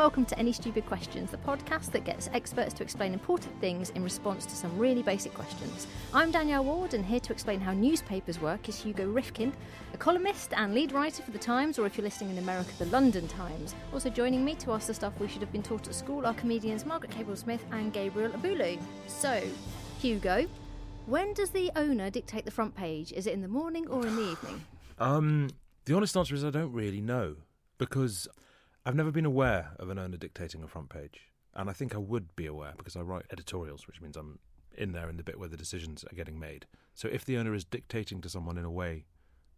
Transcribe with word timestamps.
Welcome 0.00 0.24
to 0.24 0.38
Any 0.38 0.52
Stupid 0.52 0.86
Questions, 0.86 1.30
the 1.30 1.36
podcast 1.36 1.90
that 1.90 2.06
gets 2.06 2.30
experts 2.32 2.72
to 2.72 2.82
explain 2.82 3.12
important 3.12 3.60
things 3.60 3.90
in 3.90 4.02
response 4.02 4.46
to 4.46 4.56
some 4.56 4.78
really 4.78 5.02
basic 5.02 5.34
questions. 5.34 5.86
I'm 6.14 6.30
Danielle 6.30 6.64
Ward, 6.64 6.94
and 6.94 7.04
here 7.04 7.20
to 7.20 7.34
explain 7.34 7.60
how 7.60 7.74
newspapers 7.74 8.40
work 8.40 8.66
is 8.70 8.80
Hugo 8.80 9.04
Rifkin, 9.04 9.52
a 9.92 9.98
columnist 9.98 10.54
and 10.56 10.72
lead 10.72 10.92
writer 10.92 11.22
for 11.22 11.32
The 11.32 11.38
Times, 11.38 11.78
or 11.78 11.84
if 11.84 11.98
you're 11.98 12.04
listening 12.06 12.30
in 12.30 12.38
America, 12.38 12.70
The 12.78 12.86
London 12.86 13.28
Times. 13.28 13.74
Also 13.92 14.08
joining 14.08 14.42
me 14.42 14.54
to 14.54 14.72
ask 14.72 14.86
the 14.86 14.94
stuff 14.94 15.12
we 15.20 15.28
should 15.28 15.42
have 15.42 15.52
been 15.52 15.62
taught 15.62 15.86
at 15.86 15.94
school 15.94 16.24
are 16.24 16.32
comedians 16.32 16.86
Margaret 16.86 17.10
Cabourn-Smith 17.10 17.62
and 17.70 17.92
Gabriel 17.92 18.32
Abulu. 18.32 18.80
So, 19.06 19.42
Hugo, 20.00 20.46
when 21.04 21.34
does 21.34 21.50
the 21.50 21.70
owner 21.76 22.08
dictate 22.08 22.46
the 22.46 22.50
front 22.50 22.74
page? 22.74 23.12
Is 23.12 23.26
it 23.26 23.34
in 23.34 23.42
the 23.42 23.48
morning 23.48 23.86
or 23.88 24.06
in 24.06 24.16
the 24.16 24.30
evening? 24.32 24.64
Um, 24.98 25.48
the 25.86 25.94
honest 25.94 26.14
answer 26.14 26.34
is 26.34 26.44
I 26.44 26.50
don't 26.50 26.72
really 26.72 27.00
know 27.00 27.36
because 27.78 28.28
I've 28.86 28.94
never 28.94 29.10
been 29.10 29.26
aware 29.26 29.72
of 29.78 29.90
an 29.90 29.98
owner 29.98 30.16
dictating 30.16 30.62
a 30.62 30.68
front 30.68 30.88
page, 30.88 31.28
and 31.54 31.68
I 31.68 31.72
think 31.72 31.94
I 31.94 31.98
would 31.98 32.34
be 32.34 32.46
aware 32.46 32.72
because 32.76 32.96
I 32.96 33.00
write 33.00 33.26
editorials, 33.30 33.86
which 33.86 34.00
means 34.00 34.16
I'm 34.16 34.38
in 34.76 34.92
there 34.92 35.08
in 35.08 35.16
the 35.16 35.22
bit 35.22 35.38
where 35.38 35.48
the 35.48 35.56
decisions 35.56 36.04
are 36.04 36.14
getting 36.14 36.38
made. 36.38 36.66
So 36.94 37.08
if 37.08 37.24
the 37.24 37.36
owner 37.36 37.54
is 37.54 37.64
dictating 37.64 38.20
to 38.22 38.28
someone 38.28 38.56
in 38.56 38.64
a 38.64 38.70
way 38.70 39.04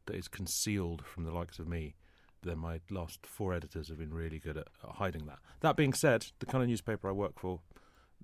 that 0.07 0.17
is 0.17 0.27
concealed 0.27 1.05
from 1.07 1.25
the 1.25 1.33
likes 1.33 1.59
of 1.59 1.69
me, 1.69 1.95
then 2.43 2.59
my 2.59 2.81
last 2.91 3.25
four 3.25 3.55
editors 3.55 3.89
have 3.89 3.99
been 3.99 4.13
really 4.13 4.39
good 4.39 4.57
at, 4.57 4.67
at 4.83 4.91
hiding 4.97 5.27
that. 5.27 5.39
That 5.61 5.77
being 5.77 5.93
said, 5.93 6.27
the 6.41 6.47
kind 6.47 6.63
of 6.63 6.69
newspaper 6.69 7.09
I 7.09 7.13
work 7.13 7.39
for, 7.39 7.61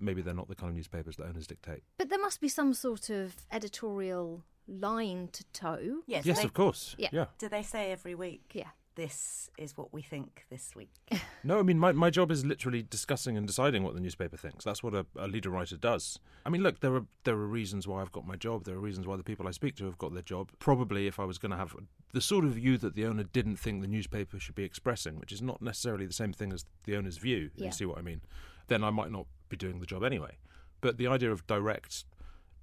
maybe 0.00 0.22
they're 0.22 0.34
not 0.34 0.48
the 0.48 0.56
kind 0.56 0.70
of 0.70 0.76
newspapers 0.76 1.16
that 1.16 1.26
owners 1.26 1.46
dictate. 1.46 1.82
But 1.98 2.08
there 2.08 2.18
must 2.18 2.40
be 2.40 2.48
some 2.48 2.74
sort 2.74 3.10
of 3.10 3.36
editorial 3.52 4.42
line 4.66 5.28
to 5.32 5.44
toe. 5.52 6.00
Yes, 6.06 6.26
yes, 6.26 6.38
they, 6.38 6.44
of 6.44 6.52
course. 6.52 6.94
Yeah. 6.98 7.08
yeah. 7.12 7.26
Do 7.38 7.48
they 7.48 7.62
say 7.62 7.92
every 7.92 8.14
week? 8.14 8.50
Yeah. 8.52 8.68
This 8.98 9.48
is 9.56 9.76
what 9.76 9.92
we 9.92 10.02
think 10.02 10.44
this 10.50 10.74
week. 10.74 10.90
No, 11.44 11.60
I 11.60 11.62
mean 11.62 11.78
my, 11.78 11.92
my 11.92 12.10
job 12.10 12.32
is 12.32 12.44
literally 12.44 12.82
discussing 12.82 13.36
and 13.36 13.46
deciding 13.46 13.84
what 13.84 13.94
the 13.94 14.00
newspaper 14.00 14.36
thinks. 14.36 14.64
That's 14.64 14.82
what 14.82 14.92
a, 14.92 15.06
a 15.16 15.28
leader 15.28 15.50
writer 15.50 15.76
does. 15.76 16.18
I 16.44 16.50
mean, 16.50 16.64
look, 16.64 16.80
there 16.80 16.92
are 16.96 17.06
there 17.22 17.36
are 17.36 17.46
reasons 17.46 17.86
why 17.86 18.02
I've 18.02 18.10
got 18.10 18.26
my 18.26 18.34
job. 18.34 18.64
There 18.64 18.74
are 18.74 18.80
reasons 18.80 19.06
why 19.06 19.16
the 19.16 19.22
people 19.22 19.46
I 19.46 19.52
speak 19.52 19.76
to 19.76 19.84
have 19.84 19.98
got 19.98 20.12
their 20.14 20.22
job. 20.22 20.50
Probably, 20.58 21.06
if 21.06 21.20
I 21.20 21.24
was 21.24 21.38
going 21.38 21.52
to 21.52 21.56
have 21.56 21.76
the 22.12 22.20
sort 22.20 22.44
of 22.44 22.54
view 22.54 22.76
that 22.78 22.96
the 22.96 23.06
owner 23.06 23.22
didn't 23.22 23.56
think 23.56 23.82
the 23.82 23.88
newspaper 23.88 24.40
should 24.40 24.56
be 24.56 24.64
expressing, 24.64 25.20
which 25.20 25.30
is 25.30 25.40
not 25.40 25.62
necessarily 25.62 26.06
the 26.06 26.12
same 26.12 26.32
thing 26.32 26.52
as 26.52 26.64
the 26.82 26.96
owner's 26.96 27.18
view. 27.18 27.50
Yeah. 27.54 27.66
You 27.66 27.72
see 27.72 27.86
what 27.86 27.98
I 27.98 28.02
mean? 28.02 28.20
Then 28.66 28.82
I 28.82 28.90
might 28.90 29.12
not 29.12 29.26
be 29.48 29.56
doing 29.56 29.78
the 29.78 29.86
job 29.86 30.02
anyway. 30.02 30.38
But 30.80 30.98
the 30.98 31.06
idea 31.06 31.30
of 31.30 31.46
direct 31.46 32.04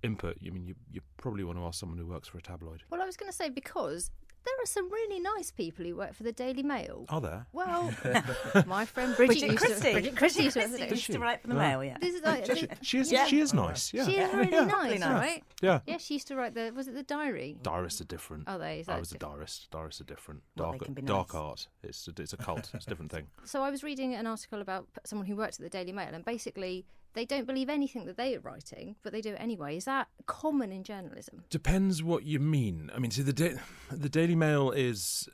input, 0.03 0.38
I 0.45 0.50
mean, 0.50 0.66
you 0.66 0.75
you 0.91 1.00
probably 1.16 1.45
want 1.45 1.59
to 1.59 1.66
ask 1.66 1.79
someone 1.79 1.97
who 1.97 2.06
works 2.06 2.28
for 2.28 2.38
a 2.38 2.41
tabloid. 2.41 2.84
Well, 2.90 3.01
I 3.01 3.06
was 3.06 3.16
going 3.16 3.31
to 3.31 3.35
say 3.35 3.50
because 3.50 4.12
there 4.45 4.63
are 4.63 4.66
some 4.66 4.91
really 4.91 5.19
nice 5.19 5.51
people 5.51 5.85
who 5.85 5.95
work 5.95 6.13
for 6.13 6.23
the 6.23 6.31
Daily 6.31 6.63
Mail. 6.63 7.06
Are 7.09 7.19
there? 7.22 7.47
Well, 7.53 7.91
my 8.67 8.85
friend 8.85 9.16
Bridget, 9.16 9.39
Bridget 9.39 9.51
used 9.51 9.59
to, 9.63 9.67
Christie. 9.67 9.91
Bridget 9.91 10.16
Christie 10.17 10.44
used 10.44 10.53
to, 10.56 10.59
Christie 10.61 10.81
work 10.83 10.91
used 10.91 11.11
to 11.11 11.19
write 11.19 11.41
for 11.41 11.47
the 11.47 11.53
No. 11.56 11.59
Mail, 11.59 11.83
yeah. 11.83 11.97
This 12.00 12.16
is 12.16 12.23
like, 12.23 12.45
She, 12.56 12.67
she 12.81 13.00
is 13.00 13.11
Yeah. 13.11 13.25
she 13.25 13.39
is 13.39 13.53
nice. 13.53 13.94
Yeah. 13.94 14.06
she 14.06 14.17
is 14.17 14.33
really 14.33 14.51
Yeah. 14.51 14.66
nice, 14.66 14.83
Really 14.85 14.97
nice. 15.00 15.22
right? 15.22 15.44
yeah. 15.61 15.79
Yeah, 15.88 15.97
she 15.97 16.16
used 16.16 16.28
to 16.28 16.35
write 16.35 16.53
the 16.53 16.72
was 16.75 16.88
it 16.88 16.94
the 16.94 17.03
diary? 17.03 17.57
Diarists 17.61 18.01
are 18.01 18.06
different. 18.06 18.44
Oh, 18.47 18.57
they- 18.57 18.79
is 18.79 18.89
I 18.89 18.94
that 18.94 19.00
was 19.00 19.11
a 19.11 19.16
different? 19.16 19.33
diarist. 19.35 19.72
Diarists 19.72 20.01
are 20.01 20.06
different. 20.06 20.41
Well, 20.56 20.72
they 20.72 20.77
Dark, 20.77 20.85
can 20.85 20.94
be 20.94 21.01
dark 21.01 21.33
nice. 21.33 21.41
art. 21.41 21.67
It's 21.83 22.07
a, 22.07 22.22
it's 22.22 22.33
a 22.33 22.38
cult. 22.38 22.72
It's 22.73 22.85
a 22.85 22.89
different 22.89 23.12
thing. 23.12 23.27
So 23.45 23.62
I 23.63 23.69
was 23.69 23.83
reading 23.83 24.13
an 24.16 24.27
article 24.27 24.62
about 24.62 24.88
someone 25.06 25.27
who 25.27 25.35
worked 25.35 25.56
at 25.56 25.59
the 25.62 25.69
Daily 25.69 25.91
Mail, 25.91 26.09
and 26.13 26.23
basically 26.25 26.85
they 27.15 27.25
don't 27.25 27.47
believe 27.47 27.69
anything 27.69 28.05
that 28.05 28.17
they 28.17 28.35
are 28.35 28.41
writing, 28.41 28.95
but 29.01 29.11
they 29.11 29.21
do 29.21 29.33
it 29.33 29.37
anyway. 29.39 29.77
Is 29.77 29.85
that 29.85 30.07
common 30.27 30.71
in 30.71 30.83
journalism? 30.83 31.43
Depends 31.49 32.03
what 32.03 32.23
you 32.23 32.39
mean. 32.39 32.91
I 32.93 32.99
mean, 32.99 33.09
see, 33.11 33.23
the 33.23 33.33
da- 33.33 33.55
the 33.91 34.09
Daily 34.09 34.35
Mail 34.35 34.71
is 34.71 35.27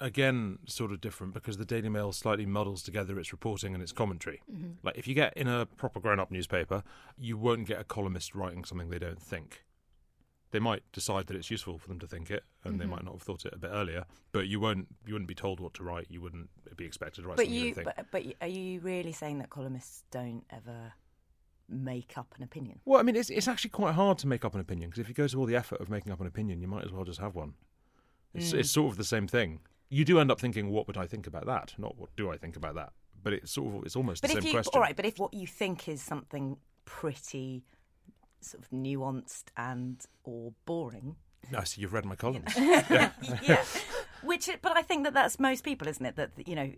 again 0.00 0.58
sort 0.66 0.92
of 0.92 1.00
different 1.00 1.34
because 1.34 1.56
the 1.56 1.64
Daily 1.64 1.88
Mail 1.88 2.12
slightly 2.12 2.46
muddles 2.46 2.82
together 2.82 3.18
its 3.18 3.32
reporting 3.32 3.74
and 3.74 3.82
its 3.82 3.92
commentary. 3.92 4.42
Mm-hmm. 4.50 4.72
Like 4.82 4.96
if 4.96 5.06
you 5.06 5.14
get 5.14 5.36
in 5.36 5.48
a 5.48 5.66
proper 5.66 6.00
grown-up 6.00 6.30
newspaper, 6.30 6.82
you 7.18 7.36
won't 7.36 7.66
get 7.66 7.80
a 7.80 7.84
columnist 7.84 8.34
writing 8.34 8.64
something 8.64 8.90
they 8.90 8.98
don't 8.98 9.20
think. 9.20 9.64
They 10.52 10.60
might 10.60 10.84
decide 10.92 11.26
that 11.26 11.36
it's 11.36 11.50
useful 11.50 11.78
for 11.78 11.88
them 11.88 11.98
to 11.98 12.06
think 12.06 12.30
it, 12.30 12.44
and 12.62 12.78
they 12.78 12.84
mm-hmm. 12.84 12.92
might 12.92 13.04
not 13.04 13.14
have 13.14 13.22
thought 13.22 13.44
it 13.44 13.52
a 13.52 13.58
bit 13.58 13.70
earlier. 13.72 14.04
But 14.30 14.46
you 14.46 14.60
won't 14.60 14.86
you 15.04 15.14
wouldn't 15.14 15.28
be 15.28 15.34
told 15.34 15.58
what 15.58 15.74
to 15.74 15.82
write. 15.82 16.06
You 16.08 16.20
wouldn't 16.20 16.48
be 16.76 16.84
expected 16.84 17.22
to 17.22 17.28
write 17.28 17.38
But 17.38 17.46
something 17.46 17.60
you, 17.60 17.66
you 17.66 17.74
think. 17.74 17.86
But, 17.96 18.06
but 18.12 18.22
are 18.40 18.46
you 18.46 18.78
really 18.78 19.12
saying 19.12 19.38
that 19.38 19.50
columnists 19.50 20.04
don't 20.12 20.44
ever 20.50 20.92
make 21.68 22.16
up 22.18 22.34
an 22.36 22.42
opinion? 22.42 22.80
Well, 22.84 23.00
I 23.00 23.02
mean, 23.02 23.16
it's 23.16 23.30
it's 23.30 23.48
actually 23.48 23.70
quite 23.70 23.94
hard 23.94 24.18
to 24.18 24.26
make 24.26 24.44
up 24.44 24.54
an 24.54 24.60
opinion 24.60 24.90
because 24.90 25.00
if 25.00 25.08
you 25.08 25.14
go 25.14 25.26
to 25.26 25.38
all 25.38 25.46
the 25.46 25.56
effort 25.56 25.80
of 25.80 25.88
making 25.90 26.12
up 26.12 26.20
an 26.20 26.26
opinion, 26.26 26.60
you 26.60 26.68
might 26.68 26.84
as 26.84 26.92
well 26.92 27.04
just 27.04 27.20
have 27.20 27.34
one. 27.34 27.54
It's 28.34 28.52
Mm. 28.52 28.58
it's 28.60 28.70
sort 28.70 28.90
of 28.92 28.96
the 28.96 29.04
same 29.04 29.26
thing. 29.26 29.60
You 29.90 30.04
do 30.04 30.18
end 30.18 30.30
up 30.30 30.40
thinking, 30.40 30.70
what 30.70 30.86
would 30.86 30.96
I 30.96 31.06
think 31.06 31.26
about 31.26 31.46
that? 31.46 31.74
Not 31.78 31.96
what 31.96 32.14
do 32.16 32.30
I 32.30 32.36
think 32.36 32.56
about 32.56 32.74
that. 32.74 32.92
But 33.22 33.32
it's 33.32 33.52
sort 33.52 33.74
of 33.76 33.84
it's 33.84 33.96
almost 33.96 34.22
But 34.22 34.30
the 34.32 34.38
if 34.38 34.42
same 34.44 34.48
you, 34.50 34.54
question. 34.56 34.70
all 34.74 34.80
right, 34.80 34.96
but 34.96 35.04
if 35.06 35.18
what 35.18 35.32
you 35.34 35.46
think 35.46 35.88
is 35.88 36.02
something 36.02 36.56
pretty 36.84 37.62
sort 38.40 38.62
of 38.62 38.70
nuanced 38.70 39.44
and 39.56 40.04
or 40.24 40.52
boring, 40.66 41.16
No, 41.50 41.62
so 41.64 41.80
you've 41.80 41.92
read 41.92 42.04
my 42.04 42.16
columns. 42.16 42.52
yeah. 42.58 43.62
Which, 44.22 44.48
but 44.62 44.76
I 44.76 44.82
think 44.82 45.04
that 45.04 45.14
that's 45.14 45.38
most 45.38 45.64
people, 45.64 45.86
isn't 45.88 46.04
it? 46.04 46.16
That 46.16 46.30
you 46.46 46.54
know, 46.54 46.70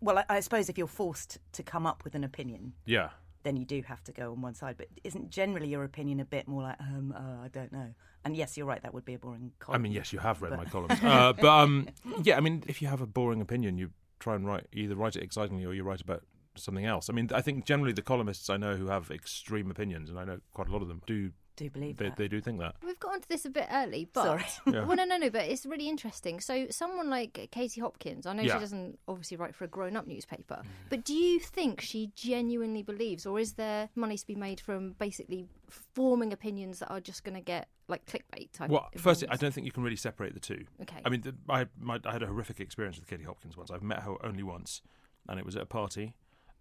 well, 0.00 0.18
I, 0.18 0.24
I 0.28 0.40
suppose 0.40 0.68
if 0.68 0.76
you're 0.78 0.86
forced 0.86 1.38
to 1.52 1.62
come 1.62 1.86
up 1.86 2.04
with 2.04 2.14
an 2.14 2.22
opinion, 2.24 2.74
yeah. 2.84 3.10
Then 3.42 3.56
you 3.56 3.64
do 3.64 3.82
have 3.82 4.02
to 4.04 4.12
go 4.12 4.32
on 4.32 4.40
one 4.42 4.54
side. 4.54 4.76
But 4.78 4.88
isn't 5.04 5.30
generally 5.30 5.68
your 5.68 5.84
opinion 5.84 6.20
a 6.20 6.24
bit 6.24 6.48
more 6.48 6.62
like, 6.62 6.80
um, 6.80 7.14
uh, 7.16 7.44
I 7.44 7.48
don't 7.48 7.72
know? 7.72 7.94
And 8.24 8.36
yes, 8.36 8.56
you're 8.56 8.66
right. 8.66 8.82
That 8.82 8.92
would 8.94 9.04
be 9.04 9.14
a 9.14 9.18
boring 9.18 9.52
column. 9.58 9.80
I 9.80 9.82
mean, 9.82 9.92
yes, 9.92 10.12
you 10.12 10.18
have 10.18 10.42
read 10.42 10.50
But- 10.50 10.58
my 10.58 10.64
columns. 10.70 11.02
Uh, 11.02 11.32
but 11.32 11.48
um, 11.48 11.88
yeah, 12.22 12.36
I 12.36 12.40
mean, 12.40 12.64
if 12.66 12.82
you 12.82 12.88
have 12.88 13.00
a 13.00 13.06
boring 13.06 13.40
opinion, 13.40 13.78
you 13.78 13.90
try 14.20 14.34
and 14.34 14.46
write 14.46 14.66
either 14.72 14.96
write 14.96 15.14
it 15.16 15.22
excitingly 15.22 15.64
or 15.64 15.72
you 15.72 15.84
write 15.84 16.00
about 16.00 16.24
something 16.56 16.84
else. 16.84 17.08
I 17.08 17.12
mean, 17.12 17.30
I 17.32 17.40
think 17.40 17.64
generally 17.64 17.92
the 17.92 18.02
columnists 18.02 18.50
I 18.50 18.56
know 18.56 18.74
who 18.76 18.88
have 18.88 19.10
extreme 19.12 19.70
opinions, 19.70 20.10
and 20.10 20.18
I 20.18 20.24
know 20.24 20.40
quite 20.52 20.68
a 20.68 20.72
lot 20.72 20.82
of 20.82 20.88
them, 20.88 21.02
do 21.06 21.30
do 21.58 21.70
believe 21.70 21.96
they, 21.96 22.06
that. 22.08 22.16
they 22.16 22.28
do 22.28 22.40
think 22.40 22.60
that. 22.60 22.76
We've 22.84 22.98
got 22.98 23.14
onto 23.14 23.26
this 23.28 23.44
a 23.44 23.50
bit 23.50 23.66
early, 23.70 24.08
but 24.12 24.24
Sorry. 24.24 24.44
Yeah. 24.74 24.84
well, 24.84 24.96
no, 24.96 25.04
no, 25.04 25.16
no, 25.16 25.30
but 25.30 25.42
it's 25.46 25.66
really 25.66 25.88
interesting. 25.88 26.40
So, 26.40 26.66
someone 26.70 27.10
like 27.10 27.48
Katie 27.50 27.80
Hopkins, 27.80 28.26
I 28.26 28.32
know 28.32 28.42
Yeah. 28.42 28.54
she 28.54 28.60
doesn't 28.60 28.98
obviously 29.08 29.36
write 29.36 29.54
for 29.54 29.64
a 29.64 29.68
grown-up 29.68 30.06
newspaper, 30.06 30.62
mm. 30.62 30.68
but 30.88 31.04
do 31.04 31.14
you 31.14 31.40
think 31.40 31.80
she 31.80 32.12
genuinely 32.14 32.82
believes, 32.82 33.26
or 33.26 33.38
is 33.38 33.54
there 33.54 33.88
money 33.94 34.16
to 34.16 34.26
be 34.26 34.34
made 34.34 34.60
from 34.60 34.92
basically 34.98 35.46
forming 35.68 36.32
opinions 36.32 36.78
that 36.78 36.90
are 36.90 37.00
just 37.00 37.24
going 37.24 37.34
to 37.34 37.40
get 37.40 37.68
like 37.88 38.04
clickbait 38.06 38.52
type? 38.52 38.70
Well, 38.70 38.88
firstly, 38.96 39.28
I 39.30 39.36
don't 39.36 39.52
think 39.52 39.64
you 39.64 39.72
can 39.72 39.82
really 39.82 39.96
separate 39.96 40.34
the 40.34 40.40
two. 40.40 40.64
Okay. 40.82 41.00
I 41.04 41.08
mean, 41.08 41.22
the, 41.22 41.34
I, 41.48 41.66
my, 41.78 41.98
I 42.04 42.12
had 42.12 42.22
a 42.22 42.26
horrific 42.26 42.60
experience 42.60 42.98
with 42.98 43.08
Katie 43.08 43.24
Hopkins 43.24 43.56
once. 43.56 43.70
I've 43.70 43.82
met 43.82 44.02
her 44.02 44.14
only 44.24 44.42
once, 44.42 44.82
and 45.28 45.38
it 45.38 45.44
was 45.44 45.56
at 45.56 45.62
a 45.62 45.66
party, 45.66 46.14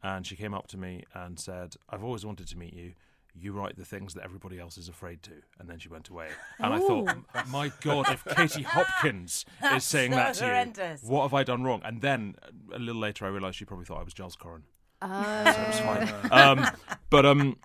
and 0.04 0.26
she 0.26 0.36
came 0.36 0.54
up 0.54 0.68
to 0.68 0.78
me 0.78 1.04
and 1.14 1.40
said, 1.40 1.76
"I've 1.90 2.04
always 2.04 2.26
wanted 2.26 2.48
to 2.48 2.58
meet 2.58 2.74
you. 2.74 2.94
You 3.40 3.54
write 3.54 3.78
the 3.78 3.86
things 3.86 4.14
that 4.16 4.24
everybody 4.24 4.60
else 4.60 4.78
is 4.78 4.88
afraid 4.90 5.22
to." 5.24 5.32
And 5.60 5.70
then 5.70 5.80
she 5.80 5.90
went 5.90 6.10
away, 6.10 6.28
and 6.60 6.74
I 6.74 6.80
thought, 6.80 7.16
"My 7.50 7.72
God, 7.82 8.10
if 8.12 8.24
Katie 8.36 8.64
Hopkins 8.76 9.46
is 9.74 9.84
saying 9.84 10.12
so 10.12 10.16
that 10.18 10.34
to 10.36 10.46
horrendous. 10.46 11.04
you, 11.04 11.10
what 11.10 11.24
have 11.24 11.34
I 11.34 11.44
done 11.44 11.64
wrong?" 11.64 11.82
And 11.86 12.02
then 12.02 12.36
a 12.74 12.80
little 12.80 13.02
later, 13.02 13.26
I 13.26 13.30
realised 13.30 13.58
she 13.58 13.66
probably 13.66 13.86
thought 13.86 14.00
I 14.00 14.04
was 14.04 14.14
Giles 14.14 14.36
Coren. 14.36 14.62
Oh. 15.02 15.44
So 15.46 15.62
it 15.62 15.68
was 15.68 15.80
fine. 15.80 16.32
um, 16.32 16.68
but 17.10 17.26
um, 17.26 17.58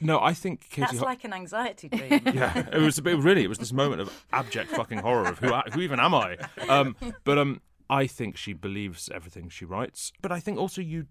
No, 0.00 0.20
I 0.20 0.34
think 0.34 0.68
Katie. 0.68 0.82
That's 0.82 0.98
Ho- 0.98 1.04
like 1.04 1.24
an 1.24 1.32
anxiety 1.32 1.88
dream. 1.88 2.20
yeah, 2.34 2.66
it 2.72 2.80
was 2.80 2.98
a 2.98 3.02
bit 3.02 3.16
really. 3.18 3.42
It 3.44 3.48
was 3.48 3.58
this 3.58 3.72
moment 3.72 4.02
of 4.02 4.24
abject 4.32 4.70
fucking 4.72 4.98
horror 4.98 5.28
of 5.28 5.38
who 5.38 5.52
who 5.72 5.80
even 5.80 5.98
am 6.00 6.14
I? 6.14 6.36
Um, 6.68 6.94
but 7.24 7.38
um, 7.38 7.62
I 7.88 8.06
think 8.06 8.36
she 8.36 8.52
believes 8.52 9.08
everything 9.14 9.48
she 9.48 9.64
writes. 9.64 10.12
But 10.20 10.30
I 10.32 10.40
think 10.40 10.58
also 10.58 10.80
you. 10.82 11.06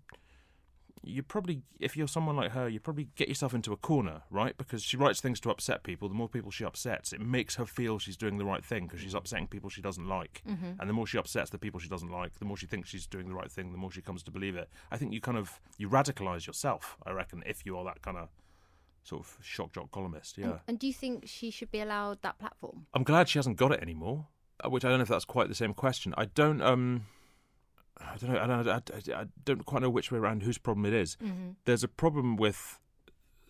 You 1.06 1.22
probably, 1.22 1.64
if 1.80 1.98
you're 1.98 2.08
someone 2.08 2.36
like 2.38 2.52
her, 2.52 2.70
you 2.70 2.80
probably 2.80 3.10
get 3.16 3.28
yourself 3.28 3.54
into 3.54 3.74
a 3.74 3.78
corner, 3.78 4.22
right? 4.30 4.56
Because 4.58 4.82
she 4.84 4.96
writes 4.96 5.20
things 5.20 5.40
to 5.42 5.50
upset 5.50 5.84
people. 5.84 6.08
The 6.08 6.16
more 6.16 6.30
people 6.30 6.50
she 6.50 6.64
upsets, 6.64 7.12
it 7.12 7.20
makes 7.20 7.56
her 7.56 7.66
feel 7.66 8.00
she's 8.00 8.16
doing 8.16 8.38
the 8.38 8.46
right 8.46 8.64
thing 8.64 8.88
because 8.88 9.02
she's 9.02 9.14
upsetting 9.14 9.48
people 9.48 9.70
she 9.70 9.82
doesn't 9.82 10.08
like. 10.08 10.42
And 10.46 10.90
the 10.90 10.94
more 10.94 11.06
she 11.06 11.18
upsets 11.18 11.50
the 11.50 11.58
people 11.58 11.80
she 11.80 11.90
doesn't 11.90 12.10
like, 12.10 12.40
the 12.40 12.46
more 12.46 12.56
she 12.58 12.68
thinks 12.68 12.90
she's 12.90 13.06
doing 13.06 13.28
the 13.28 13.36
right 13.36 13.52
thing. 13.52 13.72
The 13.74 13.78
more 13.78 13.92
she 13.92 14.02
comes 14.02 14.24
to 14.24 14.32
believe 14.32 14.56
it. 14.56 14.70
I 14.92 14.98
think 14.98 15.12
you 15.14 15.20
kind 15.22 15.38
of 15.38 15.60
you 15.78 15.90
radicalize 15.90 16.48
yourself. 16.48 16.98
I 17.06 17.12
reckon 17.12 17.44
if 17.46 17.66
you 17.66 17.78
are 17.78 17.84
that 17.86 18.02
kind 18.02 18.18
of 18.18 18.30
sort 19.04 19.22
of 19.22 19.38
shock 19.42 19.74
jock 19.74 19.92
columnist. 19.92 20.38
Yeah. 20.38 20.46
And, 20.46 20.60
and 20.70 20.80
do 20.80 20.88
you 20.88 20.94
think 20.94 21.28
she 21.28 21.52
should 21.52 21.70
be 21.72 21.82
allowed 21.82 22.22
that 22.22 22.40
platform? 22.40 22.86
I'm 22.94 23.04
glad 23.04 23.28
she 23.28 23.38
hasn't 23.40 23.58
got 23.58 23.74
it 23.74 23.82
anymore. 23.82 24.28
uh, 24.64 24.70
Which 24.70 24.86
I 24.86 24.90
don't 24.90 25.00
know 25.00 25.04
if 25.04 25.10
that's 25.10 25.26
quite 25.26 25.50
the 25.50 25.56
same 25.56 25.74
question. 25.74 26.14
I 26.18 26.26
don't. 26.26 26.62
Um, 26.62 27.08
I 28.00 28.18
don't 28.18 28.32
know. 28.32 28.40
I 28.40 28.48
don't, 28.64 28.92
I, 28.92 29.22
I 29.22 29.26
don't 29.46 29.66
quite 29.66 29.82
know 29.82 29.90
which 29.90 30.12
way 30.12 30.18
around 30.18 30.44
whose 30.44 30.58
problem 30.58 30.86
it 30.86 30.94
is. 30.94 31.16
Mm-hmm. 31.24 31.52
There's 31.66 31.84
a 31.84 31.88
problem 31.88 32.36
with 32.36 32.80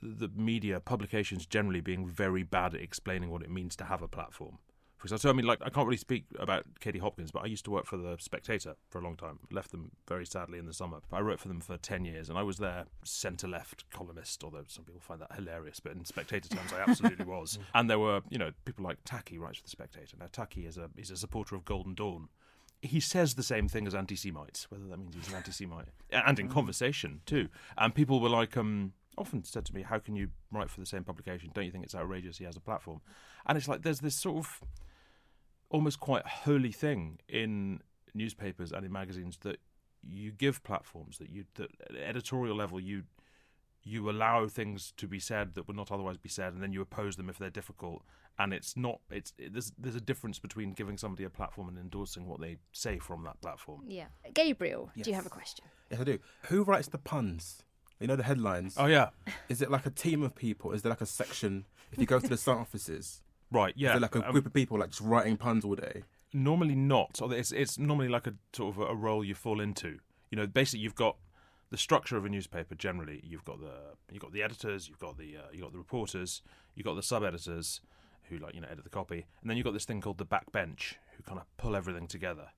the 0.02 0.30
media 0.36 0.80
publications 0.80 1.46
generally 1.46 1.82
being 1.82 2.08
very 2.08 2.44
bad 2.44 2.76
at 2.76 2.82
explaining 2.82 3.30
what 3.30 3.42
it 3.42 3.50
means 3.50 3.76
to 3.78 3.86
have 3.86 4.02
a 4.02 4.08
platform. 4.08 4.60
For 5.04 5.08
example, 5.08 5.22
so 5.24 5.30
I 5.32 5.34
mean, 5.34 5.46
like 5.46 5.60
I 5.62 5.70
can't 5.70 5.86
really 5.86 5.98
speak 5.98 6.24
about 6.40 6.64
Katie 6.80 7.00
Hopkins, 7.00 7.30
but 7.30 7.44
I 7.44 7.48
used 7.48 7.66
to 7.66 7.72
work 7.72 7.86
for 7.86 7.98
the 7.98 8.16
Spectator 8.20 8.76
for 8.88 9.00
a 9.00 9.04
long 9.04 9.18
time. 9.18 9.40
Left 9.52 9.72
them 9.72 9.92
very 10.08 10.26
sadly 10.26 10.60
in 10.60 10.66
the 10.66 10.74
summer. 10.74 11.00
But 11.10 11.18
I 11.18 11.20
wrote 11.20 11.42
for 11.42 11.50
them 11.50 11.60
for 11.60 11.76
ten 11.76 12.06
years, 12.06 12.30
and 12.30 12.38
I 12.38 12.44
was 12.44 12.58
their 12.58 12.86
centre-left 13.04 13.84
columnist. 13.90 14.46
Although 14.46 14.64
some 14.68 14.86
people 14.86 15.02
find 15.02 15.20
that 15.20 15.34
hilarious, 15.36 15.82
but 15.82 15.92
in 15.92 16.06
Spectator 16.06 16.48
terms, 16.48 16.72
I 16.72 16.90
absolutely 16.90 17.26
was. 17.26 17.60
And 17.74 17.90
there 17.90 18.00
were, 18.00 18.22
you 18.30 18.38
know, 18.38 18.52
people 18.64 18.86
like 18.86 18.98
Taki 19.04 19.38
writes 19.38 19.58
for 19.58 19.64
the 19.64 19.72
Spectator. 19.72 20.16
Now 20.18 20.28
Taki 20.32 20.66
is 20.66 20.78
a 20.78 20.90
is 20.96 21.12
a 21.12 21.18
supporter 21.18 21.56
of 21.56 21.66
Golden 21.66 21.96
Dawn. 21.96 22.30
He 22.84 23.00
says 23.00 23.36
the 23.36 23.44
same 23.44 23.70
thing 23.70 23.88
as 23.88 23.96
anti-Semites, 23.96 24.70
whether 24.70 24.86
that 24.88 24.98
means 24.98 25.16
he's 25.16 25.30
an 25.30 25.36
anti-Semite, 25.36 25.88
and 26.12 26.38
in 26.38 26.50
conversation 26.50 27.22
too. 27.26 27.48
And 27.78 27.96
people 27.96 28.20
were 28.20 28.30
like, 28.30 28.58
um, 28.58 28.92
often 29.18 29.44
said 29.44 29.66
to 29.66 29.74
me, 29.74 29.84
"How 29.84 30.00
can 30.00 30.16
you 30.16 30.30
write 30.52 30.70
for 30.70 30.82
the 30.82 30.86
same 30.86 31.04
publication? 31.04 31.52
Don't 31.54 31.66
you 31.66 31.72
think 31.72 31.86
it's 31.86 31.96
outrageous 31.96 32.38
he 32.38 32.44
has 32.46 32.58
a 32.58 32.60
platform?" 32.60 33.02
And 33.46 33.58
it's 33.58 33.68
like 33.68 33.84
there's 33.84 34.02
this 34.02 34.16
sort 34.16 34.38
of 34.38 34.62
almost 35.70 36.00
quite 36.00 36.26
holy 36.26 36.72
thing 36.72 37.20
in 37.28 37.82
newspapers 38.14 38.72
and 38.72 38.86
in 38.86 38.92
magazines 38.92 39.38
that 39.42 39.60
you 40.04 40.32
give 40.32 40.62
platforms 40.64 41.18
that 41.18 41.30
you 41.30 41.46
that 41.56 41.70
at 41.90 41.96
editorial 41.96 42.56
level 42.56 42.80
you 42.80 43.04
you 43.84 44.10
allow 44.10 44.48
things 44.48 44.94
to 44.98 45.08
be 45.08 45.20
said 45.20 45.56
that 45.56 45.68
would 45.68 45.76
not 45.76 45.92
otherwise 45.92 46.18
be 46.18 46.30
said 46.30 46.54
and 46.54 46.64
then 46.64 46.72
you 46.72 46.82
oppose 46.82 47.16
them 47.18 47.30
if 47.30 47.38
they're 47.38 47.50
difficult 47.50 48.02
and 48.40 48.54
it's 48.54 48.78
not 48.78 49.00
it's 49.12 49.34
it, 49.38 49.52
there's 49.54 49.74
there's 49.78 49.96
a 49.96 50.02
difference 50.02 50.40
between 50.40 50.72
giving 50.74 50.98
somebody 50.98 51.24
a 51.26 51.30
platform 51.30 51.68
and 51.68 51.78
endorsing 51.78 52.26
what 52.28 52.40
they 52.40 52.58
say 52.72 52.98
from 52.98 53.24
that 53.24 53.40
platform 53.42 53.82
Yeah. 53.88 54.06
Gabriel, 54.34 54.90
do 55.02 55.10
you 55.10 55.16
have 55.16 55.26
a 55.26 55.30
question? 55.30 55.66
Yes, 55.92 56.00
I 56.00 56.04
do. 56.06 56.20
Who 56.44 56.64
writes 56.64 56.88
the 56.88 56.98
puns? 56.98 57.64
You 58.00 58.08
know 58.08 58.16
the 58.16 58.24
headlines. 58.24 58.76
oh 58.78 58.86
yeah 58.88 59.10
Is 59.50 59.62
it 59.62 59.70
like 59.70 59.86
a 59.86 59.90
team 59.92 60.24
of 60.24 60.34
people? 60.36 60.72
Is 60.72 60.82
there 60.82 60.90
like 60.90 61.02
a 61.02 61.06
section? 61.06 61.66
If 61.92 62.00
you 62.00 62.06
go 62.06 62.20
to 62.20 62.28
the 62.28 62.38
Sun 62.38 62.58
offices, 62.58 63.22
right 63.52 63.74
yeah 63.78 63.90
is 63.90 63.94
there 63.96 64.02
like 64.02 64.16
a 64.16 64.26
Um, 64.26 64.32
group 64.32 64.46
of 64.46 64.54
people 64.54 64.80
like 64.80 64.90
just 64.90 65.02
writing 65.02 65.38
puns 65.38 65.64
all 65.66 65.76
day? 65.76 66.04
normally 66.36 66.74
not. 66.76 67.22
Or 67.22 67.32
It's 67.34 67.52
it's 67.52 67.78
normally 67.78 68.08
like 68.10 68.28
a 68.28 68.34
sort 68.54 68.76
of 68.76 68.82
a 68.90 68.96
role 68.96 69.24
you 69.24 69.36
fall 69.36 69.60
into. 69.60 70.00
You 70.32 70.38
know, 70.38 70.48
basically 70.48 70.80
you've 70.84 70.96
got 70.96 71.18
the 71.74 71.78
structure 71.78 72.16
of 72.18 72.24
a 72.24 72.30
newspaper. 72.30 72.76
Generally, 72.76 73.22
you've 73.24 73.44
got 73.46 73.60
the 73.60 73.74
you've 74.12 74.22
got 74.22 74.32
the 74.32 74.44
editors, 74.44 74.88
you've 74.88 75.00
got 75.00 75.18
the 75.18 75.38
uh, 75.38 75.50
you've 75.52 75.64
got 75.64 75.72
the 75.72 75.80
reporters, 75.80 76.44
you've 76.76 76.86
got 76.86 76.96
the 76.96 77.02
sub 77.02 77.24
editors 77.24 77.82
who 78.30 78.38
like 78.38 78.54
you 78.54 78.62
know 78.62 78.68
edit 78.70 78.84
the 78.84 78.92
copy, 78.92 79.26
and 79.42 79.50
then 79.50 79.58
you've 79.58 79.64
got 79.64 79.74
this 79.74 79.84
thing 79.84 80.00
called 80.00 80.20
the 80.20 80.26
backbench 80.26 80.94
who 81.18 81.24
kind 81.24 81.40
of 81.40 81.48
pull 81.58 81.76
everything 81.76 82.06
together. 82.06 82.50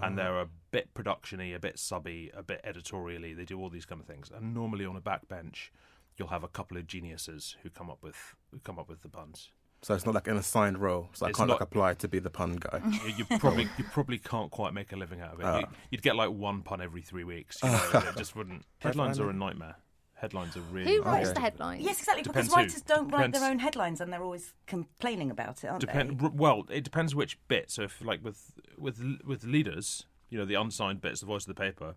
And 0.00 0.16
they're 0.16 0.40
a 0.40 0.48
bit 0.70 0.94
productiony 0.94 1.54
a 1.54 1.58
bit 1.58 1.78
subby, 1.78 2.30
a 2.34 2.42
bit 2.42 2.62
editorially. 2.64 3.34
They 3.34 3.44
do 3.44 3.60
all 3.60 3.68
these 3.68 3.84
kind 3.84 4.00
of 4.00 4.06
things. 4.06 4.30
And 4.34 4.54
normally 4.54 4.86
on 4.86 4.96
a 4.96 5.02
backbench, 5.02 5.68
you'll 6.16 6.28
have 6.28 6.44
a 6.44 6.48
couple 6.48 6.78
of 6.78 6.86
geniuses 6.86 7.56
who 7.62 7.68
come 7.68 7.90
up 7.90 7.98
with 8.00 8.34
who 8.52 8.58
come 8.60 8.78
up 8.78 8.88
with 8.88 9.02
the 9.02 9.10
puns. 9.10 9.50
So 9.82 9.94
it's 9.94 10.06
not 10.06 10.14
like 10.14 10.28
an 10.28 10.36
assigned 10.36 10.78
role. 10.78 11.08
So 11.12 11.26
I 11.26 11.30
It's 11.30 11.38
can't 11.38 11.50
like 11.50 11.60
apply 11.60 11.94
to 11.94 12.08
be 12.08 12.20
the 12.20 12.30
pun 12.30 12.56
guy. 12.56 12.80
you, 13.06 13.24
you 13.28 13.38
probably 13.38 13.66
oh. 13.66 13.74
you 13.78 13.84
probably 13.84 14.18
can't 14.18 14.50
quite 14.50 14.72
make 14.72 14.92
a 14.92 14.96
living 14.96 15.20
out 15.20 15.34
of 15.34 15.40
it. 15.40 15.46
Ah. 15.46 15.58
You, 15.58 15.66
you'd 15.90 16.02
get 16.02 16.14
like 16.14 16.30
one 16.30 16.62
pun 16.62 16.80
every 16.80 17.02
three 17.02 17.24
weeks. 17.24 17.58
You 17.62 17.70
know, 17.70 17.82
it 17.94 18.16
just 18.16 18.36
wouldn't. 18.36 18.64
Headlines 18.78 19.18
are 19.18 19.28
a 19.28 19.32
nightmare. 19.32 19.76
Headlines 20.14 20.56
are 20.56 20.60
really. 20.70 20.96
Who 20.96 21.02
writes 21.02 21.30
Okay. 21.30 21.34
the 21.34 21.40
headlines? 21.40 21.82
Yes, 21.82 21.98
exactly. 21.98 22.22
Depends 22.22 22.48
because 22.48 22.54
who. 22.54 22.60
writers 22.60 22.82
don't 22.82 23.08
write 23.08 23.32
their 23.32 23.44
own 23.50 23.58
headlines, 23.58 24.00
and 24.00 24.12
they're 24.12 24.22
always 24.22 24.54
complaining 24.68 25.32
about 25.32 25.64
it, 25.64 25.66
aren't 25.66 25.80
Depend, 25.80 26.20
they? 26.20 26.26
r- 26.26 26.32
well, 26.32 26.64
it 26.70 26.84
depends 26.84 27.12
which 27.12 27.40
bit. 27.48 27.72
So 27.72 27.82
if 27.82 28.00
like 28.04 28.22
with 28.22 28.52
with 28.78 29.02
with 29.26 29.42
leaders, 29.42 30.06
you 30.30 30.38
know, 30.38 30.44
the 30.44 30.54
unsigned 30.54 31.00
bits, 31.00 31.20
the 31.20 31.26
voice 31.26 31.42
of 31.42 31.48
the 31.56 31.60
paper, 31.60 31.96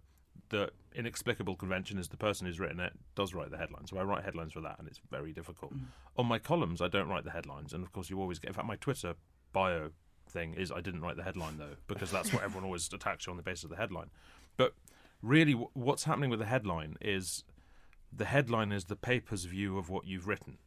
the 0.50 0.72
inexplicable 0.96 1.56
convention 1.56 1.98
is 1.98 2.08
the 2.08 2.18
person 2.18 2.48
who's 2.48 2.60
written 2.60 2.80
it 2.80 2.94
does 3.16 3.34
write 3.34 3.52
the 3.52 3.58
headlines. 3.58 3.90
So 3.90 3.98
I 3.98 4.04
write 4.04 4.24
headlines 4.24 4.54
for 4.54 4.62
that, 4.62 4.80
and 4.80 4.88
it's 4.88 5.00
very 5.12 5.32
difficult. 5.34 5.74
Mm. 5.74 5.86
On 6.18 6.26
my 6.26 6.40
columns, 6.40 6.82
I 6.82 6.88
don't 6.88 7.08
write 7.08 7.24
the 7.24 7.32
headlines, 7.32 7.74
and 7.74 7.84
of 7.84 7.92
course, 7.92 8.10
you 8.10 8.20
always 8.20 8.40
get. 8.40 8.50
In 8.50 8.54
fact, 8.54 8.68
my 8.68 8.76
Twitter 8.78 9.16
bio 9.54 9.92
thing 10.30 10.54
is 10.54 10.72
I 10.72 10.82
didn't 10.82 11.02
write 11.02 11.18
the 11.18 11.24
headline 11.24 11.58
though, 11.58 11.76
because 11.88 12.12
that's 12.12 12.34
what 12.34 12.44
everyone 12.44 12.66
always 12.66 12.92
attacks 12.92 13.26
you 13.26 13.32
on 13.32 13.38
the 13.38 13.44
basis 13.44 13.66
of 13.66 13.70
the 13.70 13.78
headline. 13.78 14.10
But 14.58 14.74
really, 15.22 15.54
w- 15.54 15.70
what's 15.74 16.06
happening 16.06 16.30
with 16.30 16.40
the 16.40 16.46
headline 16.46 16.96
is 17.02 17.44
the 18.12 18.26
headline 18.26 18.72
is 18.72 18.86
the 18.86 18.96
paper's 18.96 19.46
view 19.46 19.78
of 19.78 19.90
what 19.90 20.06
you've 20.06 20.28
written. 20.28 20.58